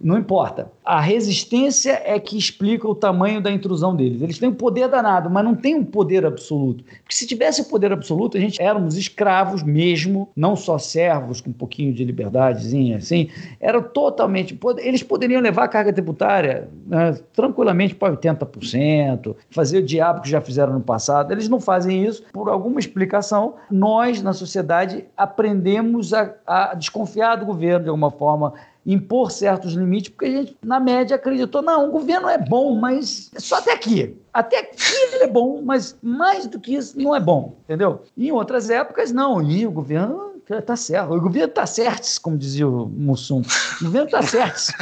não 0.00 0.16
importa. 0.18 0.70
A 0.84 1.00
resistência 1.00 2.00
é 2.04 2.18
que 2.20 2.38
explica 2.38 2.86
o 2.86 2.94
tamanho 2.94 3.40
da 3.40 3.50
intrusão 3.50 3.94
deles. 3.94 4.22
Eles 4.22 4.38
têm 4.38 4.48
um 4.48 4.54
poder 4.54 4.88
danado, 4.88 5.28
mas 5.28 5.44
não 5.44 5.54
têm 5.54 5.74
um 5.74 5.84
poder 5.84 6.24
absoluto. 6.24 6.84
Porque 6.84 7.14
se 7.14 7.26
tivesse 7.26 7.68
poder 7.68 7.92
absoluto, 7.92 8.36
a 8.36 8.40
gente 8.40 8.62
éramos 8.62 8.96
escravos 8.96 9.62
mesmo, 9.62 10.28
não 10.36 10.54
só 10.54 10.78
servos 10.78 11.40
com 11.40 11.50
um 11.50 11.52
pouquinho 11.52 11.92
de 11.92 12.04
liberdadezinha, 12.04 12.98
assim, 12.98 13.28
era 13.60 13.82
totalmente. 13.82 14.58
Eles 14.78 15.02
poderiam 15.02 15.40
levar 15.40 15.64
a 15.64 15.68
carga 15.68 15.92
tributária 15.92 16.68
né, 16.86 17.18
tranquilamente 17.32 17.94
para 17.94 18.16
80%, 18.16 19.34
fazer 19.50 19.78
o 19.78 19.82
diabo 19.82 20.20
que 20.20 20.30
já 20.30 20.40
fizeram 20.40 20.74
no 20.74 20.80
passado. 20.80 21.32
Eles 21.32 21.48
não 21.48 21.60
fazem 21.60 22.04
isso 22.04 22.22
por 22.32 22.48
alguma 22.48 22.78
explicação. 22.78 23.54
Nós, 23.70 24.22
na 24.22 24.32
sociedade, 24.32 25.04
aprendemos 25.16 26.14
a, 26.14 26.32
a 26.46 26.75
desconfiar 26.76 27.36
do 27.36 27.46
governo 27.46 27.84
de 27.84 27.88
alguma 27.88 28.10
forma, 28.10 28.54
impor 28.84 29.32
certos 29.32 29.72
limites, 29.72 30.10
porque 30.10 30.26
a 30.26 30.30
gente, 30.30 30.56
na 30.62 30.78
média, 30.78 31.16
acreditou: 31.16 31.62
não, 31.62 31.88
o 31.88 31.92
governo 31.92 32.28
é 32.28 32.38
bom, 32.38 32.76
mas 32.76 33.30
é 33.34 33.40
só 33.40 33.56
até 33.56 33.72
aqui. 33.72 34.16
Até 34.32 34.58
aqui 34.58 34.76
ele 35.12 35.24
é 35.24 35.28
bom, 35.28 35.62
mas 35.62 35.96
mais 36.02 36.46
do 36.46 36.60
que 36.60 36.74
isso 36.74 36.98
não 36.98 37.14
é 37.14 37.20
bom, 37.20 37.56
entendeu? 37.64 38.02
Em 38.16 38.30
outras 38.30 38.70
épocas, 38.70 39.12
não, 39.12 39.42
e 39.42 39.66
o 39.66 39.70
governo 39.70 40.36
está 40.48 40.76
certo. 40.76 41.12
O 41.12 41.20
governo 41.20 41.48
está 41.48 41.66
certo, 41.66 42.20
como 42.20 42.38
dizia 42.38 42.68
o 42.68 42.86
Mussum. 42.86 43.42
O 43.80 43.84
governo 43.84 44.06
está 44.06 44.22
certo, 44.22 44.72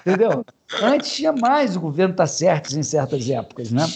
entendeu? 0.00 0.44
Antes 0.82 1.12
tinha 1.12 1.32
mais 1.32 1.76
o 1.76 1.80
governo 1.80 2.12
está 2.12 2.26
certo 2.26 2.76
em 2.76 2.82
certas 2.82 3.28
épocas, 3.30 3.70
né? 3.70 3.86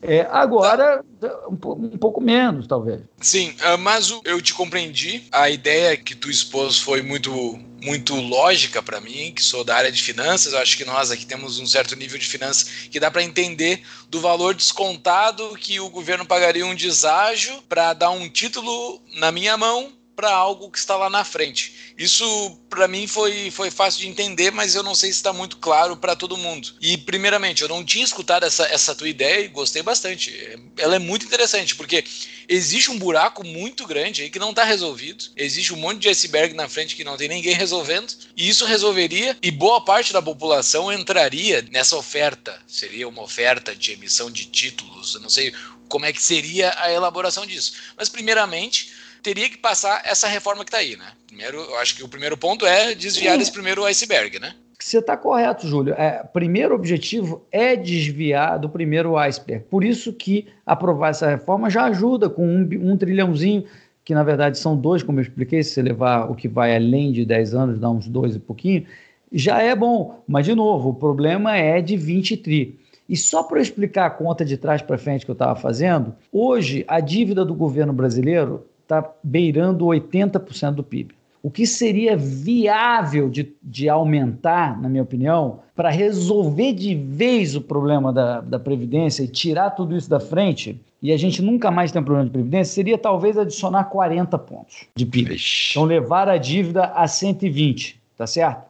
É, 0.00 0.26
agora, 0.30 1.04
um, 1.50 1.54
um, 1.54 1.98
pouco 1.98 2.20
menos, 2.20 2.66
talvez. 2.66 3.00
Sim, 3.20 3.54
ah, 3.62 3.76
mas 3.76 4.14
eu 4.24 4.40
te 4.40 4.54
compreendi. 4.54 5.24
A 5.32 5.50
ideia 5.50 5.96
que 5.96 6.14
tu 6.14 6.30
expôs 6.30 6.78
foi 6.78 7.02
muito, 7.02 7.58
muito 7.82 8.14
lógica 8.14 8.80
para 8.80 9.00
mim, 9.00 9.32
que 9.34 9.42
sou 9.42 9.64
da 9.64 9.76
área 9.76 9.90
de 9.90 10.00
finanças. 10.00 10.52
Eu 10.52 10.60
acho 10.60 10.76
que 10.76 10.84
nós 10.84 11.10
aqui 11.10 11.26
temos 11.26 11.58
um 11.58 11.66
certo 11.66 11.96
nível 11.96 12.18
de 12.18 12.26
finanças 12.26 12.68
que 12.88 13.00
dá 13.00 13.10
para 13.10 13.24
entender 13.24 13.82
do 14.08 14.20
valor 14.20 14.54
descontado 14.54 15.56
que 15.56 15.80
o 15.80 15.90
governo 15.90 16.24
pagaria 16.24 16.64
um 16.64 16.74
deságio 16.74 17.60
para 17.68 17.92
dar 17.92 18.10
um 18.10 18.28
título 18.28 19.00
na 19.16 19.32
minha 19.32 19.56
mão 19.56 19.97
para 20.18 20.34
algo 20.34 20.68
que 20.68 20.78
está 20.80 20.96
lá 20.96 21.08
na 21.08 21.22
frente. 21.22 21.94
Isso 21.96 22.58
para 22.68 22.88
mim 22.88 23.06
foi, 23.06 23.52
foi 23.52 23.70
fácil 23.70 24.00
de 24.00 24.08
entender, 24.08 24.50
mas 24.50 24.74
eu 24.74 24.82
não 24.82 24.92
sei 24.92 25.12
se 25.12 25.18
está 25.18 25.32
muito 25.32 25.58
claro 25.58 25.96
para 25.96 26.16
todo 26.16 26.36
mundo. 26.36 26.74
E 26.80 26.98
primeiramente, 26.98 27.62
eu 27.62 27.68
não 27.68 27.84
tinha 27.84 28.04
escutado 28.04 28.42
essa, 28.42 28.64
essa 28.64 28.96
tua 28.96 29.08
ideia 29.08 29.44
e 29.44 29.48
gostei 29.48 29.80
bastante. 29.80 30.36
Ela 30.76 30.96
é 30.96 30.98
muito 30.98 31.24
interessante 31.24 31.76
porque 31.76 32.02
existe 32.48 32.90
um 32.90 32.98
buraco 32.98 33.46
muito 33.46 33.86
grande 33.86 34.22
aí 34.22 34.28
que 34.28 34.40
não 34.40 34.50
está 34.50 34.64
resolvido. 34.64 35.24
Existe 35.36 35.72
um 35.72 35.76
monte 35.76 36.00
de 36.00 36.08
iceberg 36.08 36.52
na 36.52 36.68
frente 36.68 36.96
que 36.96 37.04
não 37.04 37.16
tem 37.16 37.28
ninguém 37.28 37.54
resolvendo. 37.54 38.12
E 38.36 38.48
isso 38.48 38.64
resolveria 38.64 39.38
e 39.40 39.52
boa 39.52 39.84
parte 39.84 40.12
da 40.12 40.20
população 40.20 40.92
entraria 40.92 41.64
nessa 41.70 41.96
oferta. 41.96 42.60
Seria 42.66 43.06
uma 43.06 43.22
oferta 43.22 43.72
de 43.72 43.92
emissão 43.92 44.32
de 44.32 44.46
títulos. 44.46 45.14
Eu 45.14 45.20
não 45.20 45.30
sei 45.30 45.54
como 45.88 46.06
é 46.06 46.12
que 46.12 46.20
seria 46.20 46.74
a 46.76 46.92
elaboração 46.92 47.46
disso. 47.46 47.72
Mas 47.96 48.08
primeiramente 48.08 48.97
teria 49.28 49.50
que 49.50 49.58
passar 49.58 50.00
essa 50.06 50.26
reforma 50.26 50.64
que 50.64 50.70
está 50.70 50.78
aí, 50.78 50.96
né? 50.96 51.04
Primeiro, 51.26 51.58
eu 51.58 51.76
acho 51.76 51.94
que 51.94 52.02
o 52.02 52.08
primeiro 52.08 52.34
ponto 52.34 52.64
é 52.64 52.94
desviar 52.94 53.34
Sim. 53.34 53.42
esse 53.42 53.52
primeiro 53.52 53.84
iceberg, 53.84 54.38
né? 54.38 54.54
Você 54.78 55.00
está 55.00 55.18
correto, 55.18 55.68
Júlio. 55.68 55.92
É, 55.98 56.22
primeiro 56.32 56.74
objetivo 56.74 57.44
é 57.52 57.76
desviar 57.76 58.58
do 58.58 58.70
primeiro 58.70 59.18
iceberg. 59.18 59.66
Por 59.68 59.84
isso 59.84 60.14
que 60.14 60.46
aprovar 60.64 61.10
essa 61.10 61.28
reforma 61.28 61.68
já 61.68 61.84
ajuda 61.84 62.30
com 62.30 62.46
um, 62.46 62.66
um 62.80 62.96
trilhãozinho, 62.96 63.66
que 64.02 64.14
na 64.14 64.22
verdade 64.22 64.58
são 64.58 64.74
dois, 64.74 65.02
como 65.02 65.18
eu 65.18 65.22
expliquei, 65.22 65.62
se 65.62 65.72
você 65.72 65.82
levar 65.82 66.30
o 66.30 66.34
que 66.34 66.48
vai 66.48 66.74
além 66.74 67.12
de 67.12 67.26
10 67.26 67.54
anos, 67.54 67.78
dá 67.78 67.90
uns 67.90 68.08
dois 68.08 68.34
e 68.34 68.38
pouquinho, 68.38 68.86
já 69.30 69.60
é 69.60 69.76
bom. 69.76 70.22
Mas, 70.26 70.46
de 70.46 70.54
novo, 70.54 70.88
o 70.88 70.94
problema 70.94 71.54
é 71.54 71.82
de 71.82 71.98
20 71.98 72.38
tri. 72.38 72.78
E 73.06 73.14
só 73.14 73.42
para 73.42 73.58
eu 73.58 73.62
explicar 73.62 74.06
a 74.06 74.10
conta 74.10 74.42
de 74.42 74.56
trás 74.56 74.80
para 74.80 74.96
frente 74.96 75.26
que 75.26 75.30
eu 75.30 75.34
estava 75.34 75.54
fazendo, 75.54 76.14
hoje 76.32 76.82
a 76.88 76.98
dívida 76.98 77.44
do 77.44 77.54
governo 77.54 77.92
brasileiro 77.92 78.64
está 78.88 79.06
beirando 79.22 79.84
80% 79.84 80.72
do 80.72 80.82
PIB. 80.82 81.14
O 81.42 81.50
que 81.50 81.66
seria 81.66 82.16
viável 82.16 83.28
de, 83.28 83.54
de 83.62 83.88
aumentar, 83.88 84.80
na 84.80 84.88
minha 84.88 85.02
opinião, 85.02 85.60
para 85.76 85.90
resolver 85.90 86.72
de 86.72 86.94
vez 86.94 87.54
o 87.54 87.60
problema 87.60 88.12
da, 88.12 88.40
da 88.40 88.58
Previdência 88.58 89.22
e 89.22 89.28
tirar 89.28 89.70
tudo 89.70 89.96
isso 89.96 90.10
da 90.10 90.18
frente, 90.18 90.80
e 91.00 91.12
a 91.12 91.16
gente 91.16 91.40
nunca 91.40 91.70
mais 91.70 91.92
tem 91.92 92.02
um 92.02 92.04
problema 92.04 92.26
de 92.26 92.32
Previdência, 92.32 92.74
seria 92.74 92.98
talvez 92.98 93.38
adicionar 93.38 93.84
40 93.84 94.36
pontos 94.38 94.86
de 94.96 95.06
PIB. 95.06 95.36
Então, 95.70 95.84
levar 95.84 96.28
a 96.28 96.38
dívida 96.38 96.86
a 96.86 97.06
120, 97.06 98.00
tá 98.16 98.26
certo? 98.26 98.66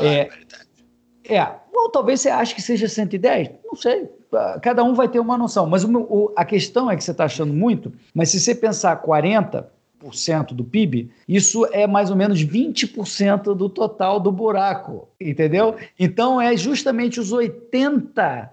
É, 0.00 0.28
é, 1.24 1.46
ou 1.72 1.88
talvez 1.88 2.20
você 2.20 2.28
ache 2.28 2.54
que 2.54 2.62
seja 2.62 2.88
110, 2.88 3.50
não 3.64 3.76
sei 3.76 4.08
cada 4.60 4.82
um 4.82 4.94
vai 4.94 5.08
ter 5.08 5.20
uma 5.20 5.36
noção. 5.36 5.66
Mas 5.66 5.84
o, 5.84 5.98
o, 5.98 6.32
a 6.36 6.44
questão 6.44 6.90
é 6.90 6.96
que 6.96 7.04
você 7.04 7.10
está 7.10 7.24
achando 7.24 7.52
muito, 7.52 7.92
mas 8.14 8.30
se 8.30 8.40
você 8.40 8.54
pensar 8.54 9.02
40% 9.02 9.64
do 10.52 10.64
PIB, 10.64 11.10
isso 11.28 11.66
é 11.72 11.86
mais 11.86 12.10
ou 12.10 12.16
menos 12.16 12.44
20% 12.44 13.54
do 13.54 13.68
total 13.68 14.18
do 14.18 14.32
buraco, 14.32 15.08
entendeu? 15.20 15.76
Então 15.98 16.40
é 16.40 16.56
justamente 16.56 17.20
os 17.20 17.32
80% 17.32 18.48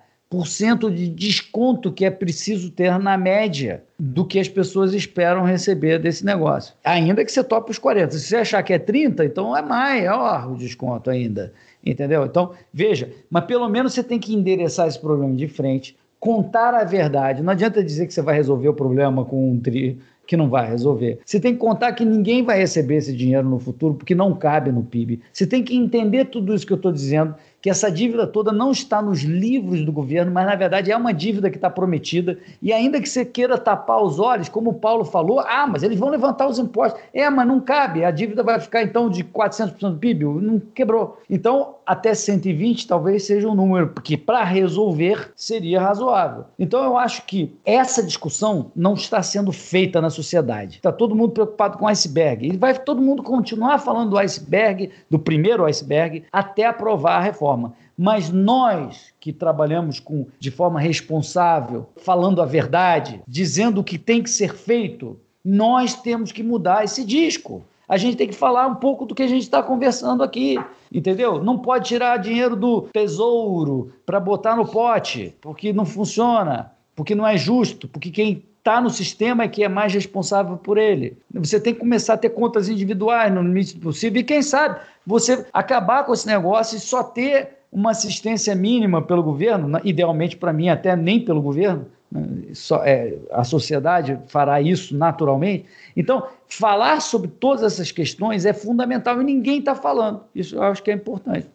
de 0.93 1.07
desconto 1.07 1.91
que 1.91 2.05
é 2.05 2.11
preciso 2.11 2.69
ter 2.69 2.99
na 2.99 3.17
média 3.17 3.84
do 3.97 4.25
que 4.25 4.39
as 4.39 4.47
pessoas 4.47 4.93
esperam 4.93 5.43
receber 5.43 5.97
desse 5.97 6.23
negócio. 6.23 6.75
Ainda 6.84 7.25
que 7.25 7.32
você 7.32 7.43
tope 7.43 7.71
os 7.71 7.80
40. 7.80 8.11
Se 8.11 8.27
você 8.27 8.36
achar 8.38 8.61
que 8.61 8.73
é 8.73 8.80
30, 8.80 9.25
então 9.25 9.57
é 9.57 9.61
maior 9.61 10.51
o 10.51 10.55
desconto 10.55 11.09
ainda. 11.09 11.51
Entendeu? 11.86 12.25
Então, 12.25 12.51
veja, 12.73 13.09
mas 13.30 13.45
pelo 13.45 13.67
menos 13.69 13.93
você 13.93 14.03
tem 14.03 14.19
que 14.19 14.34
endereçar 14.34 14.88
esse 14.88 14.99
problema 14.99 15.34
de 15.34 15.47
frente, 15.47 15.95
contar 16.19 16.73
a 16.73 16.84
verdade. 16.84 17.41
Não 17.41 17.53
adianta 17.53 17.84
dizer 17.84 18.05
que 18.05 18.13
você 18.13 18.21
vai 18.21 18.36
resolver 18.36 18.67
o 18.67 18.73
problema 18.73 19.23
com 19.23 19.51
um 19.51 19.59
tri 19.59 19.97
que 20.27 20.38
não 20.38 20.47
vai 20.47 20.69
resolver. 20.69 21.19
Você 21.25 21.39
tem 21.39 21.53
que 21.53 21.59
contar 21.59 21.93
que 21.93 22.05
ninguém 22.05 22.43
vai 22.43 22.59
receber 22.59 22.97
esse 22.97 23.15
dinheiro 23.15 23.49
no 23.49 23.57
futuro 23.57 23.95
porque 23.95 24.13
não 24.13 24.36
cabe 24.36 24.71
no 24.71 24.84
PIB. 24.84 25.21
Você 25.34 25.47
tem 25.47 25.63
que 25.63 25.75
entender 25.75 26.25
tudo 26.25 26.53
isso 26.53 26.67
que 26.67 26.73
eu 26.73 26.77
estou 26.77 26.91
dizendo 26.91 27.34
que 27.62 27.70
essa 27.70 27.91
dívida 27.91 28.26
toda 28.26 28.51
não 28.51 28.72
está 28.72 29.01
nos 29.01 29.22
livros 29.22 29.84
do 29.84 29.91
governo, 29.91 30.32
mas 30.32 30.45
na 30.45 30.55
verdade 30.55 30.91
é 30.91 30.95
uma 30.95 31.14
dívida 31.14 31.49
que 31.49 31.57
está 31.57 31.70
prometida. 31.70 32.38
E 32.62 32.72
ainda 32.72 33.01
que 33.01 33.10
você 33.10 33.26
queira 33.26 33.57
tapar 33.57 34.01
os 34.01 34.20
olhos, 34.20 34.47
como 34.47 34.70
o 34.72 34.74
Paulo 34.74 35.03
falou, 35.03 35.39
ah, 35.39 35.68
mas 35.68 35.84
eles 35.84 35.99
vão 35.99 36.10
levantar 36.10 36.47
os 36.47 36.57
impostos. 36.57 37.01
É, 37.14 37.30
mas 37.30 37.47
não 37.47 37.60
cabe, 37.60 38.05
a 38.05 38.12
dívida 38.12 38.43
vai 38.43 38.60
ficar 38.60 38.82
então 38.84 39.10
de 39.10 39.24
400% 39.24 39.91
do 39.91 39.97
PIB, 39.97 40.24
não 40.24 40.60
quebrou. 40.60 41.20
Então, 41.30 41.76
até 41.86 42.14
120 42.14 42.88
talvez 42.88 43.26
seja 43.26 43.47
um 43.47 43.55
número 43.55 43.93
que 44.03 44.16
para 44.16 44.43
resolver 44.43 45.32
seria 45.36 45.82
razoável. 45.82 46.45
Então, 46.57 46.84
eu 46.84 46.97
acho 46.97 47.26
que 47.26 47.53
essa 47.66 48.01
discussão 48.01 48.72
não 48.76 48.93
está 48.93 49.22
sendo 49.22 49.51
feita 49.51 49.99
na 49.99 50.10
sociedade. 50.10 50.78
Está 50.78 50.91
todo 50.91 51.16
mundo 51.16 51.32
preocupado 51.32 51.78
com 51.78 51.86
o 51.86 51.88
iceberg. 51.88 52.47
E 52.47 52.57
vai 52.57 52.78
todo 52.78 53.01
mundo 53.01 53.24
continuar 53.24 53.80
falando 53.80 54.12
do 54.12 54.18
iceberg, 54.18 54.91
do 55.10 55.20
primeiro 55.20 55.66
iceberg, 55.66 56.24
até 56.32 56.66
aprovar 56.66 57.18
a 57.18 57.22
reforma 57.22 57.49
forma. 57.50 57.74
Mas 57.97 58.30
nós 58.30 59.12
que 59.20 59.34
trabalhamos 59.34 60.00
com, 60.00 60.28
de 60.39 60.52
forma 60.52 60.80
responsável, 60.80 61.89
falando 61.97 62.41
a 62.41 62.45
verdade, 62.45 63.22
dizendo 63.28 63.82
o 63.82 63.84
que 63.84 63.97
tem 63.97 64.22
que 64.22 64.30
ser 64.30 64.56
feito, 64.56 65.20
nós 65.43 65.95
temos 65.95 66.32
que 66.32 66.43
mudar 66.43 66.84
esse 66.84 67.04
disco. 67.04 67.64
A 67.88 67.97
gente 67.97 68.18
tem 68.18 68.28
que 68.28 68.36
falar 68.36 68.68
um 68.68 68.76
pouco 68.76 69.06
do 69.06 69.16
que 69.16 69.24
a 69.24 69.28
gente 69.28 69.41
está 69.41 69.64
conversando 69.64 70.22
aqui, 70.22 70.58
entendeu? 70.93 71.43
Não 71.43 71.58
pode 71.58 71.88
tirar 71.88 72.18
dinheiro 72.18 72.56
do 72.56 72.84
tesouro 72.93 73.91
para 74.06 74.20
botar 74.20 74.56
no 74.56 74.68
pote, 74.68 75.34
porque 75.41 75.74
não 75.74 75.86
funciona, 75.86 76.72
porque 76.95 77.16
não 77.16 77.26
é 77.26 77.36
justo, 77.36 77.88
porque 77.88 78.12
quem 78.12 78.43
está 78.70 78.80
no 78.80 78.89
sistema 78.91 79.47
que 79.47 79.63
é 79.63 79.67
mais 79.67 79.91
responsável 79.91 80.55
por 80.55 80.78
ele. 80.78 81.17
Você 81.34 81.59
tem 81.59 81.74
que 81.74 81.80
começar 81.80 82.13
a 82.13 82.17
ter 82.17 82.30
contas 82.30 82.70
individuais 82.70 83.34
no 83.34 83.41
limite 83.41 83.76
do 83.76 83.82
possível 83.82 84.22
e, 84.22 84.24
quem 84.24 84.43
sabe, 84.43 84.80
você 85.05 85.43
acabar 85.51 86.05
com 86.05 86.13
esse 86.13 86.28
negócio 86.28 86.78
e 86.78 86.80
só 86.80 87.01
ter 87.01 87.57
uma 87.72 87.91
assistência 87.91 88.53
mínima 88.53 89.01
pelo 89.01 89.24
governo, 89.24 89.80
idealmente 89.84 90.38
para 90.38 90.53
mim 90.53 90.70
até 90.70 90.95
nem 90.95 91.20
pelo 91.20 91.41
governo, 91.41 91.88
né? 92.11 92.24
só, 92.53 92.84
é, 92.84 93.15
a 93.32 93.43
sociedade 93.43 94.20
fará 94.28 94.61
isso 94.61 94.95
naturalmente. 94.95 95.65
Então, 95.97 96.28
falar 96.47 97.01
sobre 97.01 97.28
todas 97.28 97.63
essas 97.63 97.91
questões 97.91 98.45
é 98.45 98.53
fundamental 98.53 99.20
e 99.20 99.24
ninguém 99.24 99.59
está 99.59 99.74
falando. 99.74 100.22
Isso 100.34 100.55
eu 100.55 100.63
acho 100.63 100.84
que 100.84 100.91
é 100.91 100.93
importante. 100.93 101.47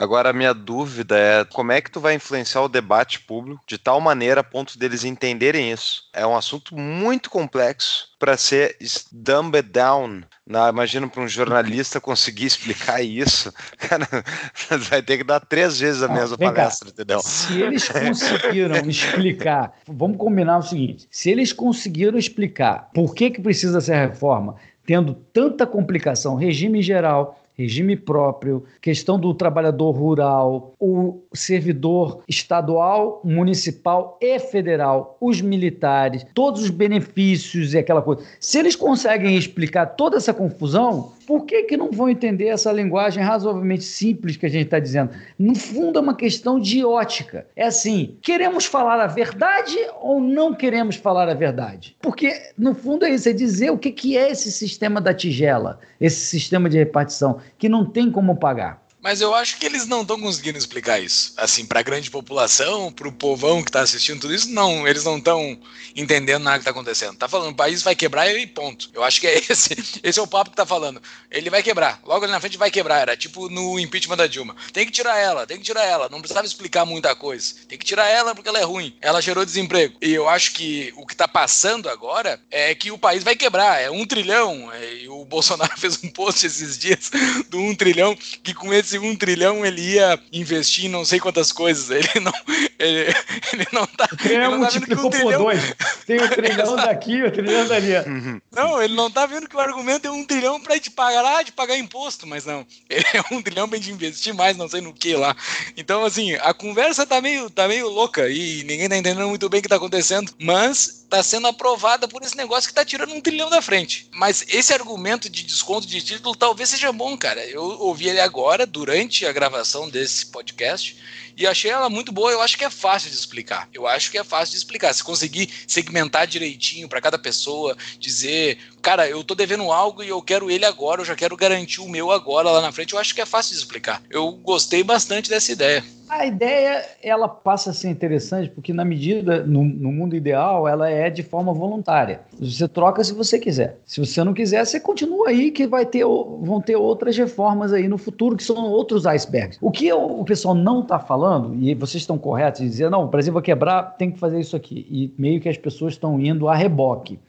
Agora, 0.00 0.30
a 0.30 0.32
minha 0.32 0.54
dúvida 0.54 1.14
é 1.14 1.44
como 1.44 1.72
é 1.72 1.80
que 1.82 1.90
tu 1.90 2.00
vai 2.00 2.14
influenciar 2.14 2.62
o 2.62 2.70
debate 2.70 3.20
público 3.20 3.60
de 3.66 3.76
tal 3.76 4.00
maneira 4.00 4.40
a 4.40 4.42
ponto 4.42 4.78
deles 4.78 5.04
entenderem 5.04 5.70
isso? 5.70 6.04
É 6.14 6.26
um 6.26 6.34
assunto 6.34 6.74
muito 6.74 7.28
complexo 7.28 8.08
para 8.18 8.34
ser 8.38 8.78
dumbed 9.12 9.68
down. 9.68 10.22
Não, 10.46 10.66
imagina 10.70 11.06
para 11.06 11.22
um 11.22 11.28
jornalista 11.28 12.00
conseguir 12.00 12.46
explicar 12.46 13.02
isso. 13.02 13.52
Cara, 13.76 14.08
vai 14.88 15.02
ter 15.02 15.18
que 15.18 15.24
dar 15.24 15.40
três 15.40 15.78
vezes 15.78 16.02
a 16.02 16.08
mesma 16.08 16.38
palestra, 16.38 16.86
cá. 16.86 16.92
entendeu? 16.94 17.20
Se 17.20 17.60
eles 17.60 17.86
conseguiram 17.86 18.76
explicar, 18.88 19.74
vamos 19.86 20.16
combinar 20.16 20.60
o 20.60 20.62
seguinte: 20.62 21.08
se 21.10 21.30
eles 21.30 21.52
conseguiram 21.52 22.18
explicar 22.18 22.88
por 22.94 23.14
que, 23.14 23.32
que 23.32 23.42
precisa 23.42 23.82
ser 23.82 23.96
reforma, 23.96 24.56
tendo 24.86 25.14
tanta 25.14 25.66
complicação, 25.66 26.36
regime 26.36 26.80
geral, 26.80 27.39
regime 27.60 27.94
próprio, 27.94 28.64
questão 28.80 29.20
do 29.20 29.34
trabalhador 29.34 29.90
rural, 29.90 30.72
o 30.80 31.20
servidor 31.34 32.22
estadual, 32.26 33.20
municipal 33.22 34.18
e 34.20 34.38
federal, 34.38 35.18
os 35.20 35.42
militares, 35.42 36.24
todos 36.34 36.62
os 36.62 36.70
benefícios 36.70 37.74
e 37.74 37.78
aquela 37.78 38.00
coisa. 38.00 38.22
Se 38.40 38.58
eles 38.58 38.74
conseguem 38.74 39.36
explicar 39.36 39.86
toda 39.86 40.16
essa 40.16 40.32
confusão, 40.32 41.12
por 41.30 41.44
que, 41.44 41.62
que 41.62 41.76
não 41.76 41.92
vão 41.92 42.10
entender 42.10 42.48
essa 42.48 42.72
linguagem 42.72 43.22
razoavelmente 43.22 43.84
simples 43.84 44.36
que 44.36 44.46
a 44.46 44.48
gente 44.48 44.64
está 44.64 44.80
dizendo? 44.80 45.12
No 45.38 45.54
fundo, 45.54 45.96
é 45.96 46.02
uma 46.02 46.16
questão 46.16 46.58
de 46.58 46.84
ótica. 46.84 47.46
É 47.54 47.66
assim: 47.66 48.16
queremos 48.20 48.64
falar 48.64 48.98
a 48.98 49.06
verdade 49.06 49.76
ou 50.00 50.20
não 50.20 50.52
queremos 50.52 50.96
falar 50.96 51.28
a 51.28 51.34
verdade? 51.34 51.96
Porque, 52.02 52.32
no 52.58 52.74
fundo, 52.74 53.04
é 53.04 53.10
isso: 53.10 53.28
é 53.28 53.32
dizer 53.32 53.70
o 53.70 53.78
que, 53.78 53.92
que 53.92 54.18
é 54.18 54.32
esse 54.32 54.50
sistema 54.50 55.00
da 55.00 55.14
tigela, 55.14 55.78
esse 56.00 56.26
sistema 56.26 56.68
de 56.68 56.78
repartição, 56.78 57.38
que 57.56 57.68
não 57.68 57.84
tem 57.84 58.10
como 58.10 58.34
pagar. 58.34 58.82
Mas 59.02 59.20
eu 59.20 59.34
acho 59.34 59.56
que 59.56 59.64
eles 59.64 59.86
não 59.86 60.02
estão 60.02 60.20
conseguindo 60.20 60.58
explicar 60.58 61.00
isso. 61.00 61.32
Assim, 61.36 61.64
para 61.64 61.80
a 61.80 61.82
grande 61.82 62.10
população, 62.10 62.92
para 62.92 63.08
o 63.08 63.12
povão 63.12 63.62
que 63.62 63.70
está 63.70 63.80
assistindo 63.80 64.20
tudo 64.20 64.34
isso, 64.34 64.50
não, 64.50 64.86
eles 64.86 65.04
não 65.04 65.16
estão 65.16 65.58
entendendo 65.96 66.42
nada 66.42 66.58
que 66.58 66.62
está 66.62 66.70
acontecendo. 66.70 67.16
Tá 67.16 67.28
falando, 67.28 67.52
o 67.52 67.56
país 67.56 67.82
vai 67.82 67.94
quebrar 67.94 68.30
e 68.30 68.46
ponto. 68.46 68.90
Eu 68.92 69.02
acho 69.02 69.20
que 69.20 69.26
é 69.26 69.38
esse, 69.48 70.00
esse 70.02 70.18
é 70.18 70.22
o 70.22 70.26
papo 70.26 70.50
que 70.50 70.56
tá 70.56 70.66
falando. 70.66 71.00
Ele 71.30 71.48
vai 71.48 71.62
quebrar. 71.62 72.00
Logo 72.04 72.24
ali 72.24 72.32
na 72.32 72.40
frente 72.40 72.58
vai 72.58 72.70
quebrar. 72.70 73.00
Era 73.00 73.16
tipo 73.16 73.48
no 73.48 73.78
impeachment 73.78 74.16
da 74.16 74.26
Dilma. 74.26 74.54
Tem 74.72 74.84
que 74.84 74.92
tirar 74.92 75.18
ela, 75.18 75.46
tem 75.46 75.56
que 75.56 75.64
tirar 75.64 75.84
ela. 75.84 76.08
Não 76.10 76.20
precisava 76.20 76.46
explicar 76.46 76.84
muita 76.84 77.14
coisa. 77.14 77.54
Tem 77.68 77.78
que 77.78 77.84
tirar 77.84 78.06
ela 78.08 78.34
porque 78.34 78.48
ela 78.48 78.58
é 78.58 78.64
ruim. 78.64 78.94
Ela 79.00 79.22
gerou 79.22 79.44
desemprego. 79.44 79.96
E 80.02 80.12
eu 80.12 80.28
acho 80.28 80.52
que 80.52 80.92
o 80.96 81.06
que 81.06 81.14
está 81.14 81.26
passando 81.26 81.88
agora 81.88 82.38
é 82.50 82.74
que 82.74 82.90
o 82.90 82.98
país 82.98 83.24
vai 83.24 83.34
quebrar. 83.34 83.80
É 83.80 83.90
um 83.90 84.04
trilhão. 84.04 84.70
É, 84.72 84.94
e 84.96 85.08
o 85.08 85.24
Bolsonaro 85.24 85.72
fez 85.80 86.02
um 86.04 86.10
post 86.10 86.46
esses 86.46 86.78
dias 86.78 87.10
do 87.48 87.58
um 87.58 87.74
trilhão 87.74 88.16
que 88.42 88.52
com 88.52 88.72
esse 88.72 88.89
esse 88.90 88.98
um 88.98 89.14
trilhão 89.14 89.64
ele 89.64 89.80
ia 89.94 90.18
investir 90.32 90.86
em 90.86 90.88
não 90.88 91.04
sei 91.04 91.20
quantas 91.20 91.52
coisas. 91.52 91.90
Ele 91.90 92.20
não, 92.20 92.32
ele, 92.80 93.14
ele 93.52 93.66
não 93.72 93.86
tá. 93.86 94.08
O 94.10 94.16
trilhão 94.16 94.58
multiplicou 94.58 95.06
um 95.06 95.10
trilhão... 95.10 95.30
por 95.30 95.38
dois. 95.38 95.74
Tem 96.06 96.18
o 96.18 96.28
trilhão 96.28 96.76
daqui, 96.76 97.22
o 97.22 97.30
trilhão 97.30 97.68
dali. 97.68 97.94
Uhum. 97.96 98.40
Não, 98.50 98.82
ele 98.82 98.94
não 98.94 99.10
tá 99.10 99.26
vendo 99.26 99.48
que 99.48 99.56
o 99.56 99.60
argumento 99.60 100.08
é 100.08 100.10
um 100.10 100.24
trilhão 100.24 100.60
para 100.60 100.80
te 100.80 100.90
pagar 100.90 101.20
lá, 101.20 101.42
de 101.42 101.52
pagar 101.52 101.76
imposto, 101.76 102.26
mas 102.26 102.46
não. 102.46 102.66
Ele 102.88 103.04
é 103.12 103.34
um 103.34 103.42
trilhão 103.42 103.68
pra 103.68 103.78
gente 103.78 103.92
investir 103.92 104.34
mais, 104.34 104.56
não 104.56 104.68
sei 104.68 104.80
no 104.80 104.94
que 104.94 105.14
lá. 105.14 105.36
Então, 105.76 106.04
assim, 106.04 106.34
a 106.34 106.54
conversa 106.54 107.06
tá 107.06 107.20
meio, 107.20 107.50
tá 107.50 107.68
meio 107.68 107.88
louca 107.88 108.28
e 108.28 108.64
ninguém 108.64 108.88
tá 108.88 108.96
entendendo 108.96 109.28
muito 109.28 109.48
bem 109.48 109.60
o 109.60 109.62
que 109.62 109.68
tá 109.68 109.76
acontecendo, 109.76 110.32
mas 110.38 111.06
tá 111.10 111.22
sendo 111.22 111.48
aprovada 111.48 112.06
por 112.06 112.22
esse 112.22 112.36
negócio 112.36 112.68
que 112.68 112.74
tá 112.74 112.84
tirando 112.84 113.12
um 113.12 113.20
trilhão 113.20 113.50
da 113.50 113.60
frente. 113.60 114.08
Mas 114.12 114.44
esse 114.48 114.72
argumento 114.72 115.28
de 115.28 115.42
desconto 115.42 115.86
de 115.86 116.00
título 116.00 116.36
talvez 116.36 116.70
seja 116.70 116.92
bom, 116.92 117.16
cara. 117.18 117.44
Eu 117.44 117.62
ouvi 117.62 118.08
ele 118.08 118.20
agora, 118.20 118.64
durante 118.64 119.26
a 119.26 119.32
gravação 119.32 119.90
desse 119.90 120.26
podcast, 120.26 120.96
e 121.40 121.46
achei 121.46 121.70
ela 121.70 121.88
muito 121.88 122.12
boa. 122.12 122.30
Eu 122.30 122.42
acho 122.42 122.58
que 122.58 122.64
é 122.64 122.70
fácil 122.70 123.08
de 123.08 123.16
explicar. 123.16 123.66
Eu 123.72 123.86
acho 123.86 124.10
que 124.10 124.18
é 124.18 124.22
fácil 124.22 124.52
de 124.52 124.58
explicar. 124.58 124.92
Se 124.92 125.02
conseguir 125.02 125.48
segmentar 125.66 126.26
direitinho 126.26 126.86
para 126.86 127.00
cada 127.00 127.18
pessoa, 127.18 127.74
dizer, 127.98 128.58
cara, 128.82 129.08
eu 129.08 129.24
tô 129.24 129.34
devendo 129.34 129.72
algo 129.72 130.02
e 130.02 130.08
eu 130.10 130.20
quero 130.20 130.50
ele 130.50 130.66
agora, 130.66 131.00
eu 131.00 131.04
já 131.06 131.16
quero 131.16 131.34
garantir 131.38 131.80
o 131.80 131.88
meu 131.88 132.10
agora 132.10 132.50
lá 132.50 132.60
na 132.60 132.72
frente, 132.72 132.92
eu 132.92 132.98
acho 132.98 133.14
que 133.14 133.22
é 133.22 133.26
fácil 133.26 133.54
de 133.54 133.58
explicar. 133.60 134.02
Eu 134.10 134.32
gostei 134.32 134.84
bastante 134.84 135.30
dessa 135.30 135.50
ideia. 135.50 135.82
A 136.10 136.26
ideia, 136.26 136.84
ela 137.00 137.28
passa 137.28 137.70
a 137.70 137.72
ser 137.72 137.88
interessante 137.88 138.50
porque, 138.50 138.72
na 138.72 138.84
medida, 138.84 139.44
no, 139.44 139.62
no, 139.62 139.92
mundo 139.92 140.16
ideal, 140.16 140.66
ela 140.66 140.90
é 140.90 141.08
de 141.08 141.22
forma 141.22 141.52
voluntária. 141.52 142.22
Você 142.36 142.66
troca 142.66 143.04
se 143.04 143.14
você 143.14 143.38
quiser. 143.38 143.78
Se 143.86 144.04
você 144.04 144.24
não 144.24 144.34
quiser, 144.34 144.66
você 144.66 144.80
continua 144.80 145.28
aí 145.28 145.52
que 145.52 145.68
vai 145.68 145.86
ter, 145.86 146.04
vão 146.04 146.60
ter 146.60 146.74
outras 146.74 147.16
reformas 147.16 147.72
aí 147.72 147.86
no 147.86 147.96
futuro, 147.96 148.36
que 148.36 148.42
são 148.42 148.56
outros 148.56 149.06
icebergs. 149.06 149.56
O 149.62 149.70
que 149.70 149.92
o 149.92 150.24
pessoal 150.24 150.52
não 150.52 150.80
está 150.80 150.98
falando, 150.98 151.54
e 151.54 151.74
vocês 151.76 152.02
estão 152.02 152.18
corretos 152.18 152.60
em 152.60 152.68
dizer, 152.68 152.90
não, 152.90 153.04
o 153.04 153.08
Brasil 153.08 153.32
vai 153.32 153.42
quebrar, 153.42 153.96
tem 153.96 154.10
que 154.10 154.18
fazer 154.18 154.40
isso 154.40 154.56
aqui. 154.56 154.84
E 154.90 155.14
meio 155.16 155.40
que 155.40 155.48
as 155.48 155.56
pessoas 155.56 155.92
estão 155.92 156.18
indo 156.20 156.48
a 156.48 156.56
reboque. 156.56 157.20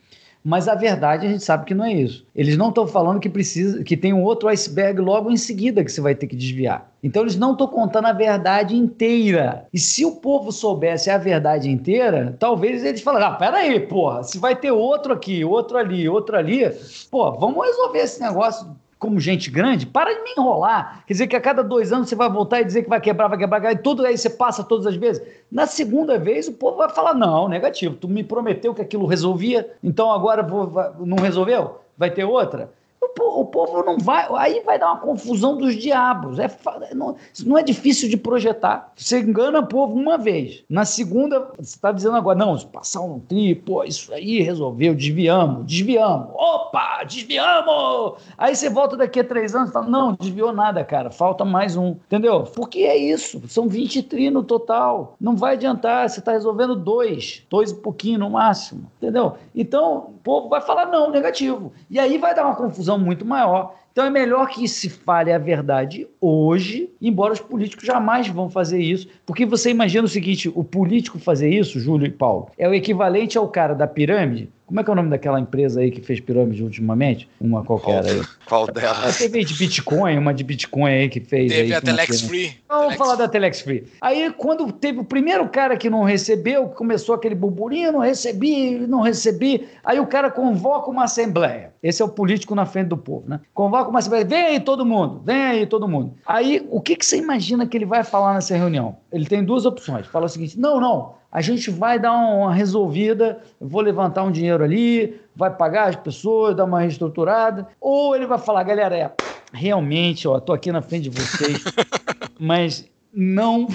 Mas 0.44 0.68
a 0.68 0.76
verdade 0.76 1.28
a 1.28 1.30
gente 1.30 1.44
sabe 1.44 1.66
que 1.66 1.74
não 1.74 1.86
é 1.86 1.94
isso. 1.94 2.26
Eles 2.36 2.58
não 2.58 2.70
estão 2.70 2.88
falando 2.88 3.20
que 3.20 3.30
precisa, 3.30 3.84
que 3.84 3.96
tem 3.96 4.12
um 4.12 4.24
outro 4.24 4.50
iceberg 4.50 5.00
logo 5.00 5.30
em 5.30 5.38
seguida 5.38 5.84
que 5.84 5.92
você 5.92 6.02
vai 6.02 6.16
ter 6.16 6.28
que 6.28 6.36
desviar. 6.36 6.89
Então 7.04 7.22
eles 7.22 7.36
não 7.36 7.52
estão 7.52 7.68
contando 7.68 8.06
a 8.06 8.14
verdade 8.14 8.76
inteira. 8.76 9.66
E 9.72 9.80
se 9.80 10.04
o 10.04 10.16
povo 10.16 10.52
soubesse 10.52 11.10
a 11.10 11.18
verdade 11.18 11.70
inteira, 11.70 12.36
talvez 12.39 12.84
eles 12.84 13.02
falassem: 13.02 13.28
ah, 13.28 13.36
peraí, 13.36 13.80
porra, 13.80 14.24
se 14.24 14.39
vai 14.39 14.56
ter 14.56 14.72
outro 14.72 15.14
aqui, 15.14 15.46
outro 15.46 15.78
ali, 15.78 16.10
outro 16.10 16.36
ali, 16.36 16.62
pô, 17.10 17.32
vamos 17.34 17.66
resolver 17.66 18.00
esse 18.00 18.22
negócio 18.22 18.68
como 19.02 19.20
gente 19.20 19.49
grande, 19.49 19.88
para 19.88 20.14
de 20.14 20.22
me 20.22 20.30
enrolar. 20.38 21.04
Quer 21.08 21.14
dizer 21.14 21.28
que 21.28 21.36
a 21.36 21.41
cada 21.41 21.64
dois 21.64 21.91
anos 21.91 22.08
você 22.08 22.16
vai 22.16 22.30
voltar 22.30 22.62
e 22.62 22.66
dizer 22.66 22.84
que 22.84 22.89
vai 22.89 23.02
quebrar, 23.02 23.28
vai 23.28 23.38
quebrar, 23.39 23.72
e 23.72 23.78
tudo 23.78 24.06
aí 24.06 24.16
você 24.16 24.30
passa 24.30 24.64
todas 24.64 24.86
as 24.86 24.95
vezes. 24.95 25.26
Na 25.52 25.66
segunda 25.66 26.20
vez, 26.20 26.47
o 26.47 26.54
povo 26.54 26.78
vai 26.78 26.88
falar: 26.88 27.16
não, 27.16 27.49
negativo, 27.49 27.95
tu 27.95 28.08
me 28.08 28.24
prometeu 28.24 28.76
que 28.76 28.82
aquilo 28.82 29.08
resolvia, 29.08 29.68
então 29.84 30.12
agora 30.12 30.43
vou, 30.43 30.72
não 30.99 31.18
resolveu? 31.18 31.80
Vai 31.97 32.12
ter 32.12 32.26
outra? 32.26 32.72
O 33.20 33.45
povo 33.45 33.84
não 33.84 33.97
vai. 33.97 34.28
Aí 34.38 34.62
vai 34.66 34.80
dar 34.80 34.91
uma 34.91 35.01
confusão 35.01 35.57
dos 35.57 35.76
diabos. 35.76 36.39
É, 36.39 36.49
não, 36.93 37.16
não 37.45 37.57
é 37.57 37.64
difícil 37.64 38.09
de 38.09 38.18
projetar. 38.18 38.91
Você 38.95 39.20
engana 39.20 39.59
o 39.59 39.68
povo 39.68 39.93
uma 39.93 40.18
vez. 40.18 40.64
Na 40.70 40.86
segunda, 40.86 41.51
você 41.57 41.76
está 41.76 41.91
dizendo 41.91 42.16
agora, 42.16 42.38
não, 42.38 42.57
passar 42.59 43.01
um 43.01 43.20
tri, 43.20 43.55
pô, 43.55 43.84
isso 43.84 44.14
aí 44.14 44.41
resolveu, 44.41 44.93
desviamos, 44.93 45.66
desviamos. 45.66 46.30
Opa, 46.34 47.03
desviamos! 47.03 48.20
Aí 48.38 48.55
você 48.55 48.70
volta 48.70 48.95
daqui 48.95 49.20
a 49.20 49.24
três 49.24 49.55
anos 49.55 49.70
e 49.70 49.74
fala, 49.74 49.88
não, 49.88 50.14
desviou 50.14 50.51
nada, 50.53 50.84
cara, 50.84 51.09
falta 51.09 51.43
mais 51.43 51.76
um. 51.76 51.91
Entendeu? 52.07 52.43
Porque 52.55 52.80
é 52.80 52.95
isso. 52.95 53.41
São 53.47 53.68
20 53.68 54.03
tri 54.03 54.30
no 54.30 54.43
total. 54.43 55.16
Não 55.20 55.36
vai 55.36 55.53
adiantar, 55.53 56.09
você 56.09 56.20
está 56.20 56.32
resolvendo 56.32 56.76
dois, 56.76 57.43
dois 57.49 57.72
e 57.72 57.76
pouquinho 57.76 58.20
no 58.20 58.30
máximo. 58.30 58.89
Entendeu? 58.97 59.36
Então, 59.55 59.97
o 60.09 60.20
povo 60.24 60.49
vai 60.49 60.62
falar 60.62 60.86
não, 60.86 61.09
negativo. 61.09 61.72
E 61.89 61.99
aí 61.99 62.18
vai 62.18 62.34
dar 62.34 62.45
uma 62.45 62.55
confusão 62.55 63.01
muito 63.02 63.26
maior. 63.26 63.76
Então 63.91 64.06
é 64.06 64.10
melhor 64.10 64.47
que 64.47 64.68
se 64.70 64.89
fale 64.89 65.34
a 65.34 65.38
verdade 65.38 66.08
hoje, 66.20 66.89
embora 67.02 67.34
os 67.34 67.41
políticos 67.41 67.86
jamais 67.86 68.28
vão 68.30 68.49
fazer 68.49 68.80
isso, 68.80 69.10
porque 69.26 69.45
você 69.45 69.70
imagina 69.70 70.06
o 70.06 70.10
seguinte: 70.10 70.49
o 70.54 70.64
político 70.64 71.20
fazer 71.20 71.49
isso, 71.49 71.80
Júlio 71.80 72.08
e 72.08 72.12
Paulo, 72.12 72.49
é 72.58 72.70
o 72.70 72.74
equivalente 72.74 73.38
ao 73.38 73.49
cara 73.49 73.74
da 73.74 73.88
pirâmide 73.88 74.49
como 74.72 74.80
é 74.80 74.84
que 74.86 74.89
é 74.89 74.93
o 74.93 74.95
nome 74.95 75.09
daquela 75.09 75.38
empresa 75.38 75.82
aí 75.82 75.91
que 75.91 75.99
fez 75.99 76.22
pirâmide 76.22 76.63
ultimamente? 76.63 77.30
Uma 77.41 77.61
qualquer 77.61 78.05
aí. 78.05 78.22
Qual 78.45 78.65
delas? 78.67 79.17
teve 79.17 79.43
de 79.43 79.53
Bitcoin, 79.53 80.17
uma 80.17 80.34
de 80.34 80.45
Bitcoin 80.45 80.89
aí 80.89 81.09
que 81.09 81.19
fez. 81.19 81.51
Teve 81.51 81.63
aí, 81.63 81.74
a 81.74 81.82
Telex 81.82 82.22
Free. 82.22 82.55
Vamos 82.69 82.95
falar 82.95 83.15
da 83.15 83.28
Telex 83.28 83.59
Free. 83.59 83.84
Aí, 83.99 84.32
quando 84.32 84.72
teve 84.72 84.99
o 84.99 85.03
primeiro 85.03 85.49
cara 85.49 85.76
que 85.76 85.89
não 85.89 86.03
recebeu, 86.03 86.69
começou 86.69 87.13
aquele 87.13 87.36
burburinho, 87.36 87.91
não 87.91 87.99
recebi, 87.99 88.88
não 88.88 89.01
recebi. 89.01 89.67
Aí 89.84 89.99
o 89.99 90.07
cara 90.07 90.32
convoca 90.32 90.89
uma 90.89 91.03
assembleia. 91.03 91.74
Esse 91.84 92.01
é 92.01 92.05
o 92.05 92.09
político 92.09 92.55
na 92.55 92.65
frente 92.65 92.88
do 92.88 92.97
povo, 92.97 93.28
né? 93.28 93.41
Convoca 93.53 93.89
uma 93.89 93.99
assembleia. 93.99 94.24
Vem 94.24 94.45
aí 94.45 94.59
todo 94.61 94.86
mundo, 94.86 95.22
vem 95.26 95.36
aí 95.36 95.65
todo 95.65 95.86
mundo. 95.86 96.13
Aí, 96.26 96.65
o 96.69 96.80
que, 96.80 96.95
que 96.95 97.05
você 97.05 97.17
imagina 97.17 97.67
que 97.67 97.76
ele 97.76 97.86
vai 97.86 98.05
falar 98.05 98.36
nessa 98.36 98.55
reunião? 98.55 98.95
Ele 99.11 99.26
tem 99.26 99.43
duas 99.43 99.65
opções. 99.65 100.07
Fala 100.07 100.28
o 100.28 100.30
seguinte: 100.30 100.57
não, 100.57 100.80
não 100.80 101.20
a 101.32 101.42
gente 101.42 101.72
vai 101.72 101.98
dar 101.98 102.12
uma 102.12 102.54
resolvida, 102.54 103.42
vou 103.60 103.82
levantar 103.82 104.24
um 104.24 104.32
dinheiro 104.32 104.64
ali, 104.64 105.20
vai 105.36 105.50
pagar 105.50 105.90
as 105.90 105.96
pessoas, 105.96 106.56
dar 106.56 106.66
uma 106.66 106.82
reestruturada, 106.82 107.68
ou 107.80 108.16
ele 108.16 108.26
vai 108.26 108.38
falar, 108.38 108.64
galera, 108.64 108.98
é, 108.98 109.12
realmente, 109.54 110.28
ó, 110.28 110.40
tô 110.40 110.52
aqui 110.52 110.72
na 110.72 110.82
frente 110.82 111.10
de 111.10 111.22
vocês, 111.22 111.64
mas 112.38 112.86
não 113.14 113.68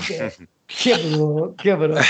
quebrou, 0.66 1.54
quebrou. 1.54 1.96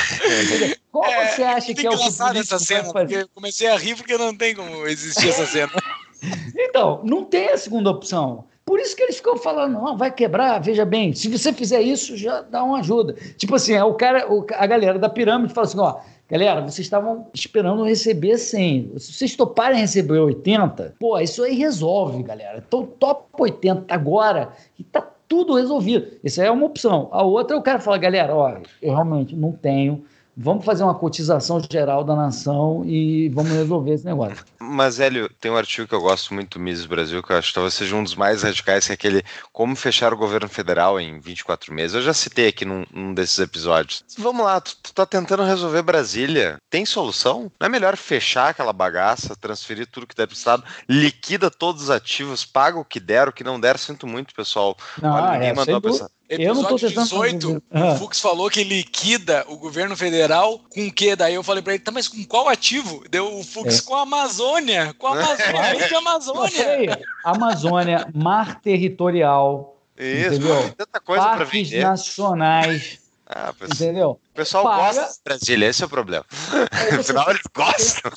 Qual 0.90 1.04
é, 1.04 1.28
você 1.28 1.42
acha 1.42 1.74
que 1.74 1.86
é 1.86 1.90
o 1.90 1.96
que 1.96 2.04
essa 2.38 2.58
cena? 2.58 2.88
Eu 3.10 3.28
comecei 3.34 3.68
a 3.68 3.76
rir 3.76 3.96
porque 3.96 4.16
não 4.16 4.34
tem 4.34 4.54
como 4.54 4.86
existir 4.86 5.28
essa 5.28 5.46
cena. 5.46 5.70
então, 6.56 7.02
não 7.04 7.22
tem 7.22 7.50
a 7.50 7.58
segunda 7.58 7.90
opção. 7.90 8.46
Por 8.66 8.80
isso 8.80 8.96
que 8.96 9.02
eles 9.04 9.18
ficam 9.18 9.36
falando, 9.36 9.74
não, 9.74 9.96
vai 9.96 10.10
quebrar, 10.10 10.60
veja 10.60 10.84
bem, 10.84 11.12
se 11.12 11.28
você 11.28 11.52
fizer 11.52 11.80
isso, 11.80 12.16
já 12.16 12.42
dá 12.42 12.64
uma 12.64 12.80
ajuda. 12.80 13.14
Tipo 13.36 13.54
assim, 13.54 13.74
é 13.74 13.84
o 13.84 13.94
cara, 13.94 14.26
a 14.56 14.66
galera 14.66 14.98
da 14.98 15.08
pirâmide 15.08 15.54
fala 15.54 15.68
assim, 15.68 15.78
ó, 15.78 16.00
galera, 16.28 16.60
vocês 16.62 16.80
estavam 16.80 17.28
esperando 17.32 17.84
receber 17.84 18.36
100, 18.36 18.98
se 18.98 19.12
vocês 19.12 19.36
toparem 19.36 19.78
receber 19.78 20.18
80, 20.18 20.96
pô, 20.98 21.16
isso 21.20 21.44
aí 21.44 21.54
resolve, 21.54 22.24
galera. 22.24 22.60
Então 22.66 22.84
top 22.84 23.26
80 23.38 23.84
agora, 23.94 24.50
e 24.76 24.82
tá 24.82 25.00
tudo 25.28 25.54
resolvido. 25.54 26.18
Isso 26.24 26.42
é 26.42 26.50
uma 26.50 26.66
opção. 26.66 27.08
A 27.12 27.22
outra, 27.22 27.56
o 27.56 27.62
cara 27.62 27.78
fala, 27.78 27.98
galera, 27.98 28.34
ó, 28.34 28.58
eu 28.82 28.92
realmente 28.92 29.36
não 29.36 29.52
tenho 29.52 30.04
Vamos 30.36 30.66
fazer 30.66 30.84
uma 30.84 30.94
cotização 30.94 31.62
geral 31.70 32.04
da 32.04 32.14
nação 32.14 32.82
e 32.84 33.30
vamos 33.30 33.52
resolver 33.52 33.94
esse 33.94 34.04
negócio. 34.04 34.44
Mas, 34.60 35.00
Hélio, 35.00 35.30
tem 35.40 35.50
um 35.50 35.56
artigo 35.56 35.88
que 35.88 35.94
eu 35.94 36.00
gosto 36.00 36.34
muito 36.34 36.58
do 36.58 36.62
Mises 36.62 36.84
Brasil, 36.84 37.22
que 37.22 37.32
eu 37.32 37.38
acho 37.38 37.48
que 37.48 37.54
talvez 37.54 37.72
seja 37.72 37.96
um 37.96 38.02
dos 38.02 38.14
mais 38.14 38.42
radicais, 38.42 38.84
que 38.84 38.92
é 38.92 38.94
aquele 38.94 39.24
Como 39.50 39.74
Fechar 39.74 40.12
o 40.12 40.16
Governo 40.16 40.48
Federal 40.48 41.00
em 41.00 41.18
24 41.18 41.72
meses. 41.72 41.94
Eu 41.94 42.02
já 42.02 42.12
citei 42.12 42.48
aqui 42.48 42.66
num, 42.66 42.84
num 42.92 43.14
desses 43.14 43.38
episódios. 43.38 44.04
Vamos 44.18 44.44
lá, 44.44 44.60
tu, 44.60 44.76
tu 44.82 44.92
tá 44.92 45.06
tentando 45.06 45.42
resolver 45.42 45.80
Brasília. 45.80 46.58
Tem 46.68 46.84
solução? 46.84 47.50
Não 47.58 47.66
é 47.66 47.70
melhor 47.70 47.96
fechar 47.96 48.50
aquela 48.50 48.74
bagaça, 48.74 49.34
transferir 49.36 49.86
tudo 49.86 50.06
que 50.06 50.14
der 50.14 50.26
pro 50.26 50.36
Estado, 50.36 50.62
liquida 50.86 51.50
todos 51.50 51.84
os 51.84 51.90
ativos, 51.90 52.44
paga 52.44 52.78
o 52.78 52.84
que 52.84 53.00
der, 53.00 53.26
o 53.26 53.32
que 53.32 53.44
não 53.44 53.58
der, 53.58 53.78
sinto 53.78 54.06
muito, 54.06 54.34
pessoal. 54.34 54.76
Não, 55.00 55.14
Olha, 55.14 55.32
ninguém 55.32 55.48
é, 55.48 55.54
mandou 55.54 55.76
a 55.76 55.80
pessoa. 55.80 56.10
Episódio 56.28 56.48
eu 56.48 56.54
não 56.54 56.64
tô 56.64 56.76
18, 56.76 57.62
ah. 57.70 57.92
o 57.92 57.96
Fux 57.98 58.20
falou 58.20 58.50
que 58.50 58.64
liquida 58.64 59.44
o 59.48 59.56
governo 59.56 59.96
federal 59.96 60.60
com 60.70 60.86
o 60.86 60.92
quê? 60.92 61.14
Daí 61.14 61.34
eu 61.34 61.42
falei 61.42 61.62
pra 61.62 61.74
ele, 61.74 61.82
tá, 61.82 61.92
mas 61.92 62.08
com 62.08 62.24
qual 62.24 62.48
ativo? 62.48 63.04
Deu 63.08 63.38
o 63.38 63.44
Fux 63.44 63.78
é. 63.78 63.82
com 63.82 63.94
a 63.94 64.02
Amazônia, 64.02 64.92
com 64.98 65.06
a 65.06 65.12
Amazônia, 65.12 65.60
é. 65.60 65.94
Amazônia. 65.94 67.00
Amazônia, 67.24 68.08
mar 68.12 68.60
territorial, 68.60 69.76
Isso, 69.96 70.34
entendeu? 70.34 70.74
Tanta 70.76 71.00
coisa 71.00 71.24
Parques 71.24 71.70
nacionais. 71.70 73.05
Ah, 73.28 73.52
pessoal, 73.52 73.90
entendeu? 73.90 74.10
O 74.10 74.34
pessoal 74.34 74.64
gosta 74.64 75.02
de 75.02 75.20
Brasília, 75.24 75.66
esse 75.66 75.82
é 75.82 75.86
o 75.86 75.88
problema. 75.88 76.24
É, 76.70 76.94
Afinal, 76.94 77.28
eles 77.30 77.42
gostam. 77.52 78.12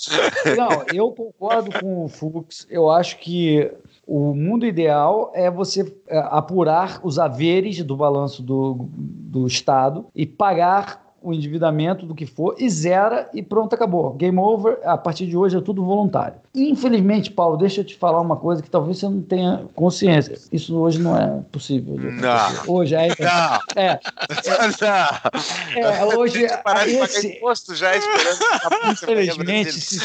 Não, 0.56 0.86
eu 0.94 1.12
concordo 1.12 1.72
com 1.80 2.06
o 2.06 2.08
Fux. 2.08 2.68
Eu 2.70 2.92
acho 2.92 3.18
que 3.18 3.72
o 4.06 4.36
mundo 4.36 4.66
ideal 4.66 5.32
é 5.34 5.50
você 5.50 5.92
é, 6.08 6.20
apurar 6.20 7.00
os 7.04 7.18
haveres 7.18 7.84
do 7.84 7.98
balanço 7.98 8.44
do, 8.44 8.88
do 8.92 9.48
Estado 9.48 10.08
e 10.16 10.28
pagar 10.28 11.09
o 11.22 11.34
endividamento 11.34 12.06
do 12.06 12.16
que 12.16 12.26
for 12.26 12.56
e 12.58 12.70
zera 12.70 13.30
e 13.34 13.42
pronto, 13.42 13.74
acabou. 13.74 14.14
Game 14.14 14.38
over, 14.38 14.80
a 14.84 14.98
partir 14.98 15.26
de 15.28 15.36
hoje 15.36 15.58
é 15.58 15.62
tudo 15.62 15.84
voluntário. 15.84 16.36
Infelizmente, 16.56 17.32
Paulo, 17.32 17.58
deixa 17.58 17.82
eu 17.82 17.86
te 17.86 17.96
falar 17.96 18.20
uma 18.22 18.36
coisa 18.36 18.62
que 18.62 18.70
talvez 18.70 18.98
você 18.98 19.08
não 19.08 19.22
tenha 19.22 19.66
consciência. 19.76 20.38
Isso 20.52 20.78
hoje 20.78 21.00
não 21.00 21.18
é 21.18 21.42
possível. 21.52 21.96
Não. 21.96 22.76
Hoje 22.76 22.96
é. 22.96 23.08
Não. 23.08 23.60
É. 23.76 24.00
é, 25.76 25.82
é 25.82 26.06
hoje. 26.18 26.48
Parar 26.64 26.86
de 26.86 26.96
esse... 26.96 27.22
pagar 27.22 27.36
imposto 27.38 27.76
já 27.76 27.96
esperando. 27.96 28.92
Infelizmente, 28.92 29.74
se... 29.74 30.00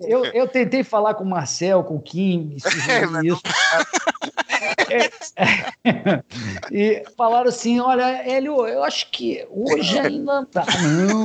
eu, 0.00 0.24
eu 0.26 0.46
tentei 0.46 0.84
falar 0.84 1.14
com 1.14 1.24
o 1.24 1.28
Marcel, 1.28 1.82
com 1.84 1.96
o 1.96 2.00
Kim, 2.00 2.56
é, 2.88 3.26
isso. 3.26 3.42
É, 4.88 5.10
e 6.70 7.04
falaram 7.16 7.48
assim: 7.48 7.80
olha, 7.80 8.04
Hélio, 8.28 8.66
eu 8.66 8.82
acho 8.82 9.10
que 9.10 9.46
hoje 9.50 9.98
ainda 9.98 10.39
tá. 10.44 10.64
Não, 10.82 11.24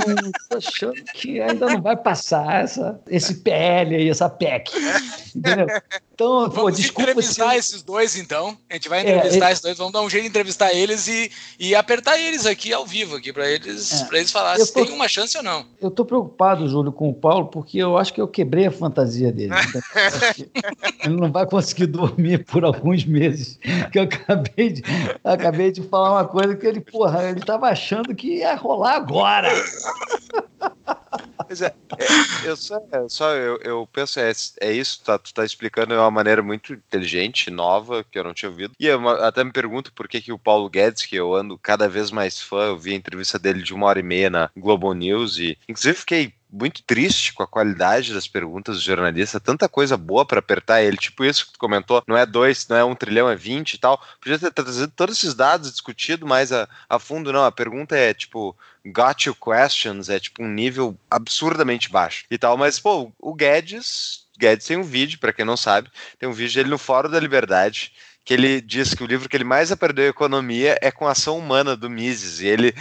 tô 0.50 0.58
achando 0.58 1.04
que 1.14 1.42
ainda 1.42 1.68
não 1.68 1.82
vai 1.82 1.96
passar 1.96 2.64
essa, 2.64 3.00
esse 3.08 3.36
PL 3.36 3.96
aí, 3.96 4.10
essa 4.10 4.30
PEC. 4.30 4.72
Entendeu? 5.36 5.68
Então, 6.16 6.50
vamos 6.50 6.56
pô, 6.56 6.72
desculpa. 6.72 7.12
entrevistar 7.12 7.52
se... 7.52 7.58
esses 7.58 7.84
dois, 7.84 8.16
então. 8.16 8.58
A 8.70 8.76
gente 8.76 8.88
vai 8.88 9.06
é, 9.06 9.18
entrevistar 9.18 9.50
é, 9.50 9.52
esses 9.52 9.62
dois, 9.62 9.78
vamos 9.78 9.92
dar 9.92 10.02
um 10.02 10.10
jeito 10.10 10.24
de 10.24 10.30
entrevistar 10.30 10.74
eles 10.74 11.10
e, 11.10 11.30
e 11.60 11.76
apertar 11.76 12.18
eles 12.18 12.46
aqui 12.46 12.72
ao 12.72 12.86
vivo, 12.86 13.18
aqui, 13.18 13.34
para 13.34 13.52
eles, 13.52 13.92
é, 13.92 14.08
eles 14.16 14.32
falarem 14.32 14.64
se 14.64 14.74
tô, 14.74 14.86
tem 14.86 14.96
uma 14.96 15.10
chance 15.10 15.36
ou 15.36 15.44
não. 15.44 15.66
Eu 15.82 15.92
tô 15.92 16.06
preocupado, 16.06 16.70
Júlio, 16.70 16.94
com 16.94 17.10
o 17.10 17.14
Paulo, 17.14 17.48
porque 17.48 17.78
eu 17.78 17.98
acho 17.98 18.14
que 18.14 18.22
eu 18.22 18.30
quebrei 18.30 18.66
a 18.66 18.72
fantasia 18.72 19.30
dele. 19.30 19.52
ele 21.04 21.18
não 21.18 21.30
vai 21.30 21.46
conseguir 21.46 21.88
dormir 21.88 22.46
por 22.46 22.64
alguns 22.64 23.04
meses. 23.04 23.60
Que 23.92 24.00
eu 24.00 24.04
acabei 24.04 24.72
de, 24.72 24.84
acabei 25.22 25.70
de 25.70 25.82
falar 25.82 26.14
uma 26.14 26.26
coisa 26.26 26.56
que 26.56 26.66
ele, 26.66 26.80
porra, 26.80 27.26
ele 27.26 27.42
tava 27.42 27.68
achando 27.68 28.16
que 28.16 28.38
ia 28.38 28.56
rolar 28.56 28.96
agora. 28.96 29.50
É, 31.48 31.66
é, 31.66 32.50
eu 32.50 32.56
só, 32.56 32.78
é, 32.92 33.10
só 33.10 33.34
eu, 33.34 33.58
eu 33.62 33.88
penso, 33.92 34.20
é, 34.20 34.32
é 34.62 34.72
isso, 34.72 35.04
tá, 35.04 35.18
tu 35.18 35.34
tá 35.34 35.46
explicando 35.46 35.94
de 35.94 36.00
uma 36.00 36.10
maneira 36.10 36.42
muito 36.42 36.74
inteligente, 36.74 37.52
nova, 37.52 38.04
que 38.04 38.18
eu 38.18 38.24
não 38.24 38.34
tinha 38.34 38.50
ouvido. 38.50 38.74
E 38.80 38.88
eu 38.88 39.08
até 39.08 39.44
me 39.44 39.52
pergunto 39.52 39.94
por 39.94 40.08
que, 40.08 40.22
que 40.22 40.32
o 40.32 40.40
Paulo 40.40 40.70
Guedes, 40.70 41.06
que 41.06 41.16
eu 41.16 41.34
ando 41.34 41.58
cada 41.58 41.88
vez 41.88 42.12
mais 42.12 42.42
fã, 42.42 42.66
eu 42.66 42.78
vi 42.78 42.94
a 42.94 42.96
entrevista 42.96 43.38
dele 43.38 43.62
de 43.62 43.74
uma 43.74 43.86
hora 43.88 44.00
e 44.00 44.04
meia 44.04 44.30
na 44.30 44.50
Globo 44.56 44.92
News 44.94 45.38
e, 45.38 45.58
inclusive, 45.68 45.98
fiquei 45.98 46.34
muito 46.56 46.82
triste 46.84 47.34
com 47.34 47.44
a 47.44 47.48
qualidade 47.48 48.14
das 48.14 48.28
perguntas 48.28 48.78
do 48.78 48.82
jornalista, 48.82 49.40
tanta 49.40 49.68
coisa 49.68 49.98
boa 49.98 50.26
para 50.26 50.40
apertar 50.40 50.82
ele, 50.82 50.98
tipo 50.98 51.26
isso 51.26 51.48
que 51.48 51.54
tu 51.54 51.60
comentou, 51.60 52.02
não 52.08 52.16
é 52.16 52.26
dois, 52.26 52.68
não 52.68 52.78
é 52.78 52.84
um 52.84 52.96
trilhão, 52.96 53.30
é 53.30 53.36
vinte 53.36 53.74
e 53.74 53.78
tal. 53.78 54.02
Podia 54.22 54.40
ter 54.40 54.52
trazido 54.52 54.92
todos 54.96 55.18
esses 55.18 55.34
dados, 55.34 55.72
discutido 55.72 56.26
mais 56.26 56.52
a, 56.52 56.68
a 56.90 56.98
fundo, 56.98 57.34
não. 57.34 57.44
A 57.44 57.52
pergunta 57.52 57.96
é 57.96 58.14
tipo, 58.14 58.56
got 58.86 59.26
you 59.26 59.36
questions, 59.36 60.10
é 60.10 60.20
tipo 60.20 60.44
um 60.44 60.48
nível 60.48 60.98
absurdamente 61.12 61.90
baixo 61.90 62.26
e 62.32 62.38
tal, 62.38 62.58
mas 62.58 62.80
pô, 62.80 63.12
o 63.20 63.34
Guedes. 63.34 64.24
Guedes 64.38 64.68
tem 64.68 64.76
um 64.76 64.84
vídeo, 64.84 65.18
para 65.18 65.32
quem 65.32 65.46
não 65.46 65.56
sabe, 65.56 65.90
tem 66.20 66.28
um 66.28 66.34
vídeo 66.34 66.56
dele 66.56 66.70
no 66.70 66.78
Fórum 66.78 67.10
da 67.10 67.22
Liberdade, 67.22 67.94
que 68.26 68.34
ele 68.34 68.60
diz 68.60 68.96
que 68.96 69.04
o 69.04 69.08
livro 69.08 69.30
que 69.30 69.38
ele 69.38 69.44
mais 69.44 69.72
aprendeu 69.72 70.08
economia 70.08 70.78
é 70.82 70.90
com 70.90 71.08
a 71.08 71.12
ação 71.12 71.38
humana 71.38 71.78
do 71.78 71.90
Mises. 71.90 72.42
E 72.42 72.48
ele 72.48 72.74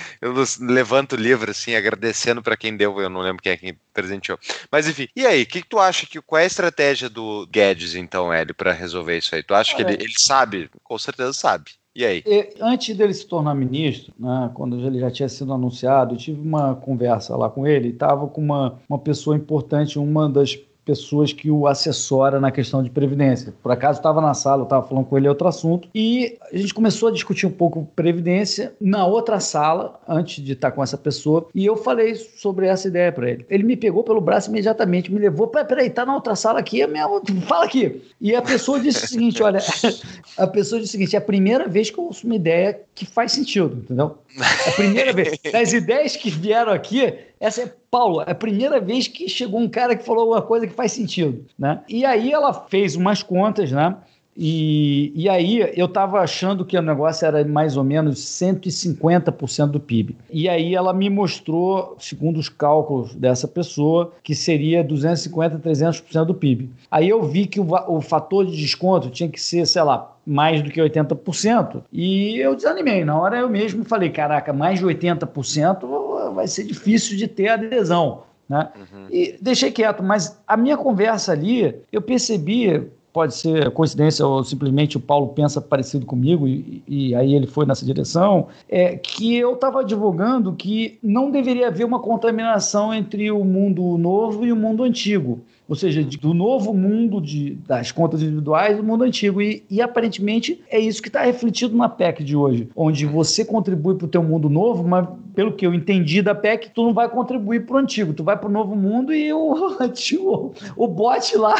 levanta 0.58 1.14
o 1.14 1.18
livro 1.18 1.50
assim, 1.50 1.74
agradecendo 1.74 2.42
para 2.42 2.56
quem 2.56 2.74
deu, 2.74 2.98
eu 2.98 3.10
não 3.10 3.20
lembro 3.20 3.42
quem 3.42 3.52
é 3.52 3.56
quem 3.56 3.78
presenteou. 3.92 4.38
Mas 4.72 4.88
enfim, 4.88 5.06
e 5.14 5.26
aí, 5.26 5.42
o 5.42 5.46
que, 5.46 5.60
que, 5.60 5.68
tu 5.68 5.78
acha 5.78 6.06
que 6.06 6.20
qual 6.22 6.40
é 6.40 6.44
a 6.44 6.46
estratégia 6.46 7.10
do 7.10 7.46
Guedes 7.46 7.94
então, 7.94 8.32
Hélio, 8.32 8.54
para 8.54 8.72
resolver 8.72 9.18
isso 9.18 9.34
aí? 9.34 9.42
Tu 9.42 9.54
acha 9.54 9.72
é. 9.72 9.76
que 9.76 9.82
ele, 9.82 10.02
ele 10.02 10.14
sabe? 10.16 10.70
Com 10.82 10.98
certeza 10.98 11.34
sabe. 11.34 11.72
E 11.94 12.04
aí? 12.04 12.22
E, 12.26 12.54
antes 12.60 12.96
dele 12.96 13.12
se 13.12 13.26
tornar 13.26 13.54
ministro, 13.54 14.12
né, 14.18 14.50
quando 14.54 14.80
ele 14.84 14.98
já 14.98 15.10
tinha 15.10 15.28
sido 15.28 15.52
anunciado, 15.52 16.14
eu 16.14 16.18
tive 16.18 16.40
uma 16.40 16.74
conversa 16.74 17.36
lá 17.36 17.50
com 17.50 17.66
ele, 17.66 17.90
estava 17.90 18.26
com 18.26 18.40
uma, 18.40 18.80
uma 18.88 18.98
pessoa 18.98 19.36
importante, 19.36 19.98
uma 19.98 20.28
das 20.28 20.58
pessoas 20.84 21.32
que 21.32 21.50
o 21.50 21.66
assessora 21.66 22.38
na 22.38 22.50
questão 22.50 22.82
de 22.82 22.90
previdência. 22.90 23.54
Por 23.62 23.72
acaso 23.72 23.98
estava 23.98 24.20
na 24.20 24.34
sala, 24.34 24.62
eu 24.62 24.64
estava 24.64 24.86
falando 24.86 25.06
com 25.06 25.16
ele 25.16 25.28
outro 25.28 25.48
assunto 25.48 25.88
e 25.94 26.36
a 26.52 26.56
gente 26.56 26.74
começou 26.74 27.08
a 27.08 27.12
discutir 27.12 27.46
um 27.46 27.50
pouco 27.50 27.88
previdência 27.96 28.74
na 28.80 29.06
outra 29.06 29.40
sala 29.40 30.00
antes 30.06 30.44
de 30.44 30.52
estar 30.52 30.70
com 30.70 30.82
essa 30.82 30.98
pessoa 30.98 31.48
e 31.54 31.64
eu 31.64 31.76
falei 31.76 32.14
sobre 32.14 32.66
essa 32.66 32.88
ideia 32.88 33.10
para 33.10 33.30
ele. 33.30 33.46
Ele 33.48 33.62
me 33.62 33.76
pegou 33.76 34.04
pelo 34.04 34.20
braço 34.20 34.50
imediatamente, 34.50 35.12
me 35.12 35.18
levou 35.18 35.48
para 35.48 35.64
peraí, 35.64 35.88
tá 35.90 36.04
na 36.04 36.14
outra 36.14 36.36
sala 36.36 36.60
aqui, 36.60 36.82
é 36.82 36.86
minha... 36.86 37.08
fala 37.46 37.64
aqui. 37.64 38.02
E 38.20 38.34
a 38.34 38.42
pessoa 38.42 38.78
disse 38.78 39.04
o 39.04 39.08
seguinte, 39.08 39.42
olha, 39.42 39.60
a 40.36 40.46
pessoa 40.46 40.80
disse 40.80 40.90
o 40.90 40.92
seguinte, 40.92 41.16
é 41.16 41.18
a 41.18 41.22
primeira 41.22 41.66
vez 41.66 41.90
que 41.90 41.98
eu 41.98 42.04
ouço 42.04 42.26
uma 42.26 42.36
ideia 42.36 42.80
que 42.94 43.06
faz 43.06 43.32
sentido, 43.32 43.78
entendeu? 43.84 44.18
É 44.38 44.68
a 44.68 44.72
primeira 44.72 45.12
vez. 45.12 45.38
Das 45.52 45.72
ideias 45.72 46.16
que 46.16 46.30
vieram 46.30 46.72
aqui, 46.72 47.14
essa 47.44 47.62
é 47.62 47.72
Paulo, 47.90 48.22
é 48.22 48.30
a 48.30 48.34
primeira 48.34 48.80
vez 48.80 49.06
que 49.06 49.28
chegou 49.28 49.60
um 49.60 49.68
cara 49.68 49.94
que 49.94 50.04
falou 50.04 50.30
uma 50.30 50.40
coisa 50.40 50.66
que 50.66 50.72
faz 50.72 50.92
sentido, 50.92 51.44
né? 51.58 51.82
E 51.86 52.02
aí 52.04 52.32
ela 52.32 52.54
fez 52.54 52.96
umas 52.96 53.22
contas, 53.22 53.70
né? 53.70 53.94
E, 54.36 55.12
e 55.14 55.28
aí 55.28 55.60
eu 55.76 55.86
estava 55.86 56.18
achando 56.20 56.64
que 56.64 56.76
o 56.76 56.82
negócio 56.82 57.24
era 57.24 57.44
mais 57.44 57.76
ou 57.76 57.84
menos 57.84 58.18
150% 58.18 59.66
do 59.66 59.78
PIB. 59.78 60.16
E 60.30 60.48
aí 60.48 60.74
ela 60.74 60.92
me 60.92 61.08
mostrou, 61.08 61.96
segundo 62.00 62.38
os 62.38 62.48
cálculos 62.48 63.14
dessa 63.14 63.46
pessoa, 63.46 64.12
que 64.22 64.34
seria 64.34 64.82
250%, 64.82 65.60
300% 65.60 66.24
do 66.24 66.34
PIB. 66.34 66.70
Aí 66.90 67.08
eu 67.08 67.22
vi 67.22 67.46
que 67.46 67.60
o, 67.60 67.66
o 67.88 68.00
fator 68.00 68.44
de 68.46 68.56
desconto 68.56 69.10
tinha 69.10 69.28
que 69.28 69.40
ser, 69.40 69.66
sei 69.66 69.82
lá, 69.82 70.16
mais 70.26 70.62
do 70.62 70.70
que 70.70 70.80
80%. 70.80 71.82
E 71.92 72.38
eu 72.38 72.56
desanimei. 72.56 73.04
Na 73.04 73.18
hora 73.20 73.38
eu 73.38 73.48
mesmo 73.48 73.84
falei: 73.84 74.10
caraca, 74.10 74.52
mais 74.52 74.80
de 74.80 74.86
80% 74.86 76.13
vai 76.30 76.46
ser 76.46 76.64
difícil 76.64 77.16
de 77.16 77.26
ter 77.28 77.48
adesão. 77.48 78.22
Né? 78.48 78.68
Uhum. 78.76 79.06
E 79.10 79.36
deixei 79.40 79.70
quieto, 79.70 80.02
mas 80.02 80.38
a 80.46 80.56
minha 80.56 80.76
conversa 80.76 81.32
ali, 81.32 81.74
eu 81.90 82.02
percebi 82.02 82.90
pode 83.14 83.36
ser 83.36 83.70
coincidência 83.70 84.26
ou 84.26 84.42
simplesmente 84.42 84.96
o 84.96 85.00
Paulo 85.00 85.28
pensa 85.28 85.60
parecido 85.60 86.04
comigo 86.04 86.48
e, 86.48 86.82
e 86.86 87.14
aí 87.14 87.32
ele 87.32 87.46
foi 87.46 87.64
nessa 87.64 87.86
direção, 87.86 88.48
é 88.68 88.96
que 88.96 89.36
eu 89.36 89.54
estava 89.54 89.82
advogando 89.82 90.52
que 90.52 90.98
não 91.00 91.30
deveria 91.30 91.68
haver 91.68 91.86
uma 91.86 92.00
contaminação 92.00 92.92
entre 92.92 93.30
o 93.30 93.44
mundo 93.44 93.96
novo 93.96 94.44
e 94.44 94.50
o 94.50 94.56
mundo 94.56 94.82
antigo 94.82 95.40
ou 95.68 95.74
seja, 95.74 96.02
do 96.02 96.34
novo 96.34 96.74
mundo 96.74 97.20
de, 97.20 97.54
das 97.66 97.90
contas 97.90 98.22
individuais 98.22 98.76
do 98.76 98.82
mundo 98.82 99.04
antigo. 99.04 99.40
E, 99.40 99.64
e 99.70 99.80
aparentemente 99.80 100.62
é 100.70 100.78
isso 100.78 101.00
que 101.00 101.08
está 101.08 101.22
refletido 101.22 101.76
na 101.76 101.88
PEC 101.88 102.22
de 102.22 102.36
hoje, 102.36 102.68
onde 102.76 103.06
você 103.06 103.44
contribui 103.44 103.94
para 103.94 104.04
o 104.04 104.08
teu 104.08 104.22
mundo 104.22 104.48
novo, 104.48 104.86
mas 104.86 105.06
pelo 105.34 105.52
que 105.52 105.66
eu 105.66 105.74
entendi 105.74 106.22
da 106.22 106.34
PEC, 106.34 106.70
tu 106.70 106.84
não 106.84 106.94
vai 106.94 107.08
contribuir 107.08 107.66
para 107.66 107.76
o 107.76 107.78
antigo, 107.78 108.12
tu 108.12 108.22
vai 108.22 108.36
para 108.36 108.48
o 108.48 108.52
novo 108.52 108.76
mundo 108.76 109.12
e 109.12 109.32
o 109.32 109.76
antigo, 109.80 110.54
o 110.76 110.86
bot 110.86 111.36
lá, 111.36 111.56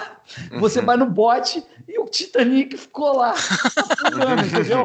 você 0.59 0.81
uhum. 0.81 0.87
vai 0.87 0.97
no 0.97 1.07
bot 1.07 1.63
e 1.87 1.99
o 1.99 2.07
Titanic 2.07 2.77
ficou 2.77 3.17
lá 3.17 3.33
afundando, 3.33 4.47
entendeu? 4.47 4.85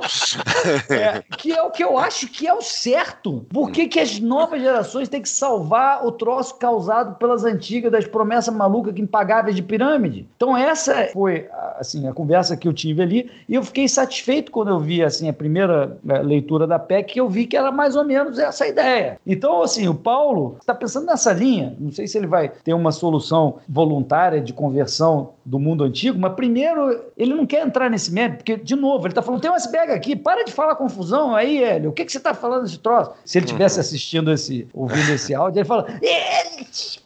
É, 0.89 1.23
que 1.37 1.51
é 1.51 1.61
o 1.63 1.71
que 1.71 1.83
eu 1.83 1.97
acho 1.97 2.27
que 2.27 2.45
é 2.45 2.53
o 2.53 2.61
certo. 2.61 3.45
Por 3.49 3.71
que, 3.71 3.87
que 3.87 3.99
as 3.99 4.19
novas 4.19 4.61
gerações 4.61 5.07
têm 5.07 5.21
que 5.21 5.29
salvar 5.29 6.05
o 6.05 6.11
troço 6.11 6.57
causado 6.57 7.15
pelas 7.15 7.45
antigas, 7.45 7.91
das 7.91 8.05
promessas 8.05 8.53
malucas 8.53 8.93
que 8.93 9.01
impagáveis 9.09 9.55
de 9.55 9.63
pirâmide. 9.63 10.27
Então 10.35 10.55
essa 10.55 11.09
foi 11.11 11.47
assim 11.77 12.07
a 12.07 12.13
conversa 12.13 12.55
que 12.55 12.67
eu 12.67 12.73
tive 12.73 13.01
ali 13.01 13.31
e 13.47 13.55
eu 13.55 13.63
fiquei 13.63 13.87
satisfeito 13.87 14.51
quando 14.51 14.69
eu 14.69 14.79
vi 14.79 15.03
assim 15.03 15.27
a 15.27 15.33
primeira 15.33 15.97
é, 16.07 16.19
leitura 16.19 16.67
da 16.67 16.77
PEC 16.77 17.13
que 17.13 17.19
eu 17.19 17.27
vi 17.27 17.47
que 17.47 17.57
era 17.57 17.71
mais 17.71 17.95
ou 17.95 18.05
menos 18.05 18.37
essa 18.37 18.67
ideia. 18.67 19.19
Então 19.25 19.63
assim 19.63 19.87
o 19.87 19.95
Paulo 19.95 20.57
está 20.59 20.73
pensando 20.73 21.07
nessa 21.07 21.33
linha. 21.33 21.75
Não 21.79 21.91
sei 21.91 22.07
se 22.07 22.17
ele 22.17 22.27
vai 22.27 22.49
ter 22.49 22.73
uma 22.73 22.91
solução 22.91 23.57
voluntária 23.67 24.39
de 24.39 24.53
conversão 24.53 25.31
do 25.43 25.57
mundo 25.57 25.83
antigo, 25.83 26.19
mas 26.19 26.33
primeiro 26.33 27.05
ele 27.17 27.33
não 27.33 27.45
quer 27.45 27.65
entrar 27.65 27.89
nesse 27.89 28.11
mérito 28.11 28.37
porque 28.37 28.57
de 28.57 28.75
novo 28.75 29.05
ele 29.05 29.11
está 29.11 29.21
falando 29.21 29.41
tem 29.41 29.49
um 29.49 29.55
iceberg 29.55 29.91
aqui, 29.91 30.15
para 30.15 30.43
de 30.43 30.51
falar 30.51 30.75
confusão 30.75 31.35
aí, 31.35 31.63
Hélio. 31.63 31.89
O 31.89 31.93
que 31.93 32.05
que 32.05 32.11
você 32.11 32.19
está 32.19 32.33
falando 32.33 32.63
desse 32.63 32.77
troço? 32.77 33.11
Se 33.25 33.39
ele 33.39 33.47
tivesse 33.47 33.79
assistindo 33.79 34.31
esse 34.31 34.67
ouvindo 34.73 35.11
esse 35.11 35.33
áudio 35.33 35.59
ele 35.59 35.67
fala 35.67 35.87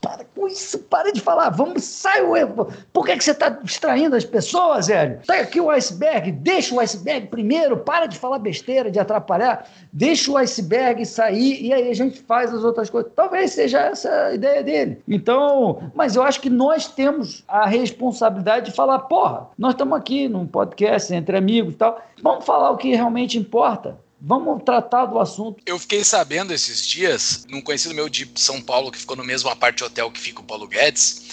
para 0.02 0.26
com 0.36 0.48
isso, 0.48 0.80
para 0.80 1.12
de 1.12 1.22
falar, 1.22 1.50
vamos, 1.50 1.84
sai 1.94 2.22
o 2.22 2.66
Por 2.92 3.06
que, 3.06 3.16
que 3.16 3.24
você 3.24 3.32
está 3.32 3.50
distraindo 3.50 4.16
as 4.16 4.26
pessoas, 4.26 4.90
Hélio? 4.90 5.20
Está 5.22 5.36
aqui 5.36 5.62
o 5.62 5.70
iceberg, 5.70 6.32
deixa 6.32 6.74
o 6.74 6.80
iceberg 6.80 7.28
primeiro, 7.28 7.78
para 7.78 8.08
de 8.08 8.18
falar 8.18 8.40
besteira, 8.40 8.90
de 8.90 9.00
atrapalhar, 9.00 9.68
deixa 9.92 10.32
o 10.32 10.38
iceberg 10.38 11.06
sair 11.06 11.62
e 11.62 11.74
aí 11.74 11.90
a 11.90 11.94
gente 11.94 12.20
faz 12.22 12.54
as 12.54 12.64
outras 12.64 12.90
coisas. 12.90 13.12
Talvez 13.16 13.52
seja 13.52 13.80
essa 13.82 14.28
a 14.28 14.34
ideia 14.34 14.64
dele. 14.64 15.02
Então, 15.08 15.92
mas 15.94 16.16
eu 16.16 16.24
acho 16.24 16.42
que 16.42 16.50
nós 16.50 16.88
temos 16.88 17.44
a 17.48 17.66
responsabilidade 17.66 18.72
de 18.72 18.76
falar, 18.76 19.00
porra, 19.00 19.48
nós 19.58 19.74
estamos 19.74 19.98
aqui 19.98 20.28
num 20.28 20.48
podcast 20.48 21.14
entre 21.14 21.38
amigos 21.38 21.76
e 21.76 21.78
tal, 21.78 22.02
vamos 22.22 22.46
falar 22.46 22.72
o 22.72 22.78
que 22.78 22.96
realmente 22.96 23.38
importa. 23.38 23.98
Vamos 24.26 24.64
tratar 24.64 25.06
do 25.08 25.20
assunto. 25.20 25.62
Eu 25.66 25.78
fiquei 25.78 26.02
sabendo 26.02 26.54
esses 26.54 26.88
dias, 26.88 27.46
num 27.50 27.60
conhecido 27.60 27.94
meu 27.94 28.08
de 28.08 28.32
São 28.36 28.62
Paulo, 28.62 28.90
que 28.90 28.98
ficou 28.98 29.18
no 29.18 29.24
mesmo 29.24 29.50
aparte 29.50 29.84
hotel 29.84 30.10
que 30.10 30.20
fica 30.20 30.40
o 30.40 30.46
Paulo 30.46 30.66
Guedes, 30.66 31.24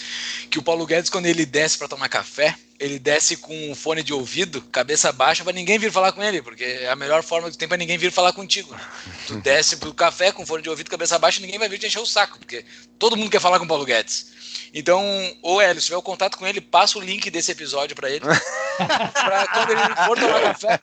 que 0.50 0.58
o 0.58 0.62
Paulo 0.62 0.84
Guedes, 0.84 1.08
quando 1.08 1.26
ele 1.26 1.46
desce 1.46 1.78
para 1.78 1.86
tomar 1.86 2.08
café, 2.08 2.56
ele 2.80 2.98
desce 2.98 3.36
com 3.36 3.70
um 3.70 3.76
fone 3.76 4.02
de 4.02 4.12
ouvido, 4.12 4.60
cabeça 4.72 5.12
baixa, 5.12 5.44
para 5.44 5.52
ninguém 5.52 5.78
vir 5.78 5.92
falar 5.92 6.10
com 6.10 6.20
ele, 6.20 6.42
porque 6.42 6.64
é 6.64 6.90
a 6.90 6.96
melhor 6.96 7.22
forma 7.22 7.48
que 7.48 7.56
tem 7.56 7.68
para 7.68 7.76
ninguém 7.76 7.96
vir 7.96 8.10
falar 8.10 8.32
contigo. 8.32 8.74
Tu 9.28 9.36
desce 9.40 9.76
pro 9.76 9.94
café 9.94 10.32
com 10.32 10.44
fone 10.44 10.60
de 10.60 10.68
ouvido, 10.68 10.90
cabeça 10.90 11.16
baixa, 11.16 11.40
ninguém 11.40 11.60
vai 11.60 11.68
vir 11.68 11.78
te 11.78 11.86
encher 11.86 12.00
o 12.00 12.06
saco, 12.06 12.40
porque 12.40 12.64
todo 12.98 13.16
mundo 13.16 13.30
quer 13.30 13.40
falar 13.40 13.60
com 13.60 13.66
o 13.66 13.68
Paulo 13.68 13.84
Guedes. 13.84 14.39
Então, 14.72 15.02
ô 15.42 15.60
Hélio, 15.60 15.80
se 15.80 15.86
tiver 15.86 15.96
o 15.96 16.02
contato 16.02 16.38
com 16.38 16.46
ele, 16.46 16.60
passa 16.60 16.98
o 16.98 17.00
link 17.00 17.30
desse 17.30 17.52
episódio 17.52 17.96
para 17.96 18.08
ele. 18.08 18.20
pra 18.80 19.46
quando 19.48 19.70
ele 19.70 19.94
for 20.06 20.18
tomar 20.18 20.40
café, 20.40 20.80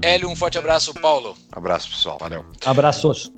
Hélio, 0.02 0.30
um 0.30 0.36
forte 0.36 0.58
abraço, 0.58 0.94
Paulo. 0.94 1.38
Abraço, 1.52 1.90
pessoal. 1.90 2.18
Valeu. 2.20 2.46
Abraços. 2.66 3.32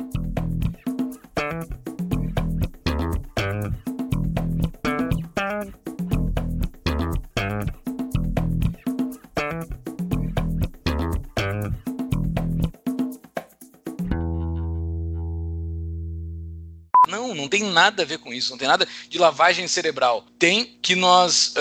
Não, 17.10 17.34
não 17.36 17.48
tem 17.48 17.64
nada 17.64 18.04
a 18.04 18.06
ver 18.06 18.20
com 18.20 18.32
isso, 18.34 18.52
não 18.52 18.58
tem 18.58 18.68
nada 18.68 18.88
de 19.10 19.18
lavagem 19.18 19.68
cerebral. 19.68 20.24
Tem 20.38 20.78
que 20.82 20.96
nós. 20.96 21.54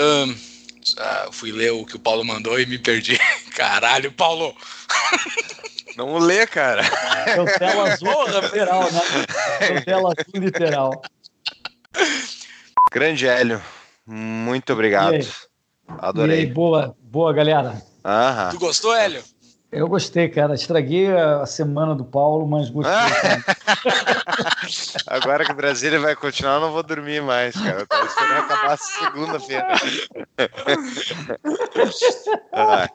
Ah, 0.97 1.29
fui 1.31 1.51
ler 1.51 1.71
o 1.71 1.85
que 1.85 1.95
o 1.95 1.99
Paulo 1.99 2.23
mandou 2.23 2.59
e 2.59 2.65
me 2.65 2.77
perdi. 2.77 3.17
Caralho, 3.55 4.11
Paulo! 4.11 4.55
Não 5.95 6.17
lê, 6.17 6.47
cara. 6.47 6.81
É 7.27 7.39
o 7.39 7.45
tela 7.45 7.91
azul 7.91 8.27
literal, 8.41 8.91
né? 8.91 9.01
É 9.59 9.73
o 9.73 9.85
tela 9.85 10.09
azul 10.09 10.41
literal. 10.41 11.01
Grande 12.91 13.27
Hélio, 13.27 13.61
muito 14.05 14.73
obrigado. 14.73 15.15
Adorei. 15.87 16.37
E 16.37 16.39
aí, 16.41 16.45
boa, 16.45 16.95
boa, 16.99 17.31
galera. 17.33 17.81
Aham. 18.03 18.49
Tu 18.51 18.59
gostou, 18.59 18.93
Hélio? 18.95 19.23
Eu 19.73 19.87
gostei, 19.87 20.29
cara. 20.29 20.53
Estraguei 20.53 21.11
a 21.11 21.45
semana 21.45 21.95
do 21.95 22.05
Paulo, 22.05 22.47
mas 22.47 22.69
gostei. 22.69 22.93
Agora 25.07 25.43
que 25.43 25.51
o 25.51 25.55
Brasília 25.55 25.99
vai 25.99 26.15
continuar, 26.15 26.55
eu 26.55 26.61
não 26.61 26.71
vou 26.71 26.83
dormir 26.83 27.21
mais, 27.21 27.55
cara. 27.55 27.81
Eu 27.81 27.87
tô 27.87 28.05
esperando 28.05 28.39
acabar 28.39 28.77
segunda-feira. 28.77 29.67
ah. 32.53 32.87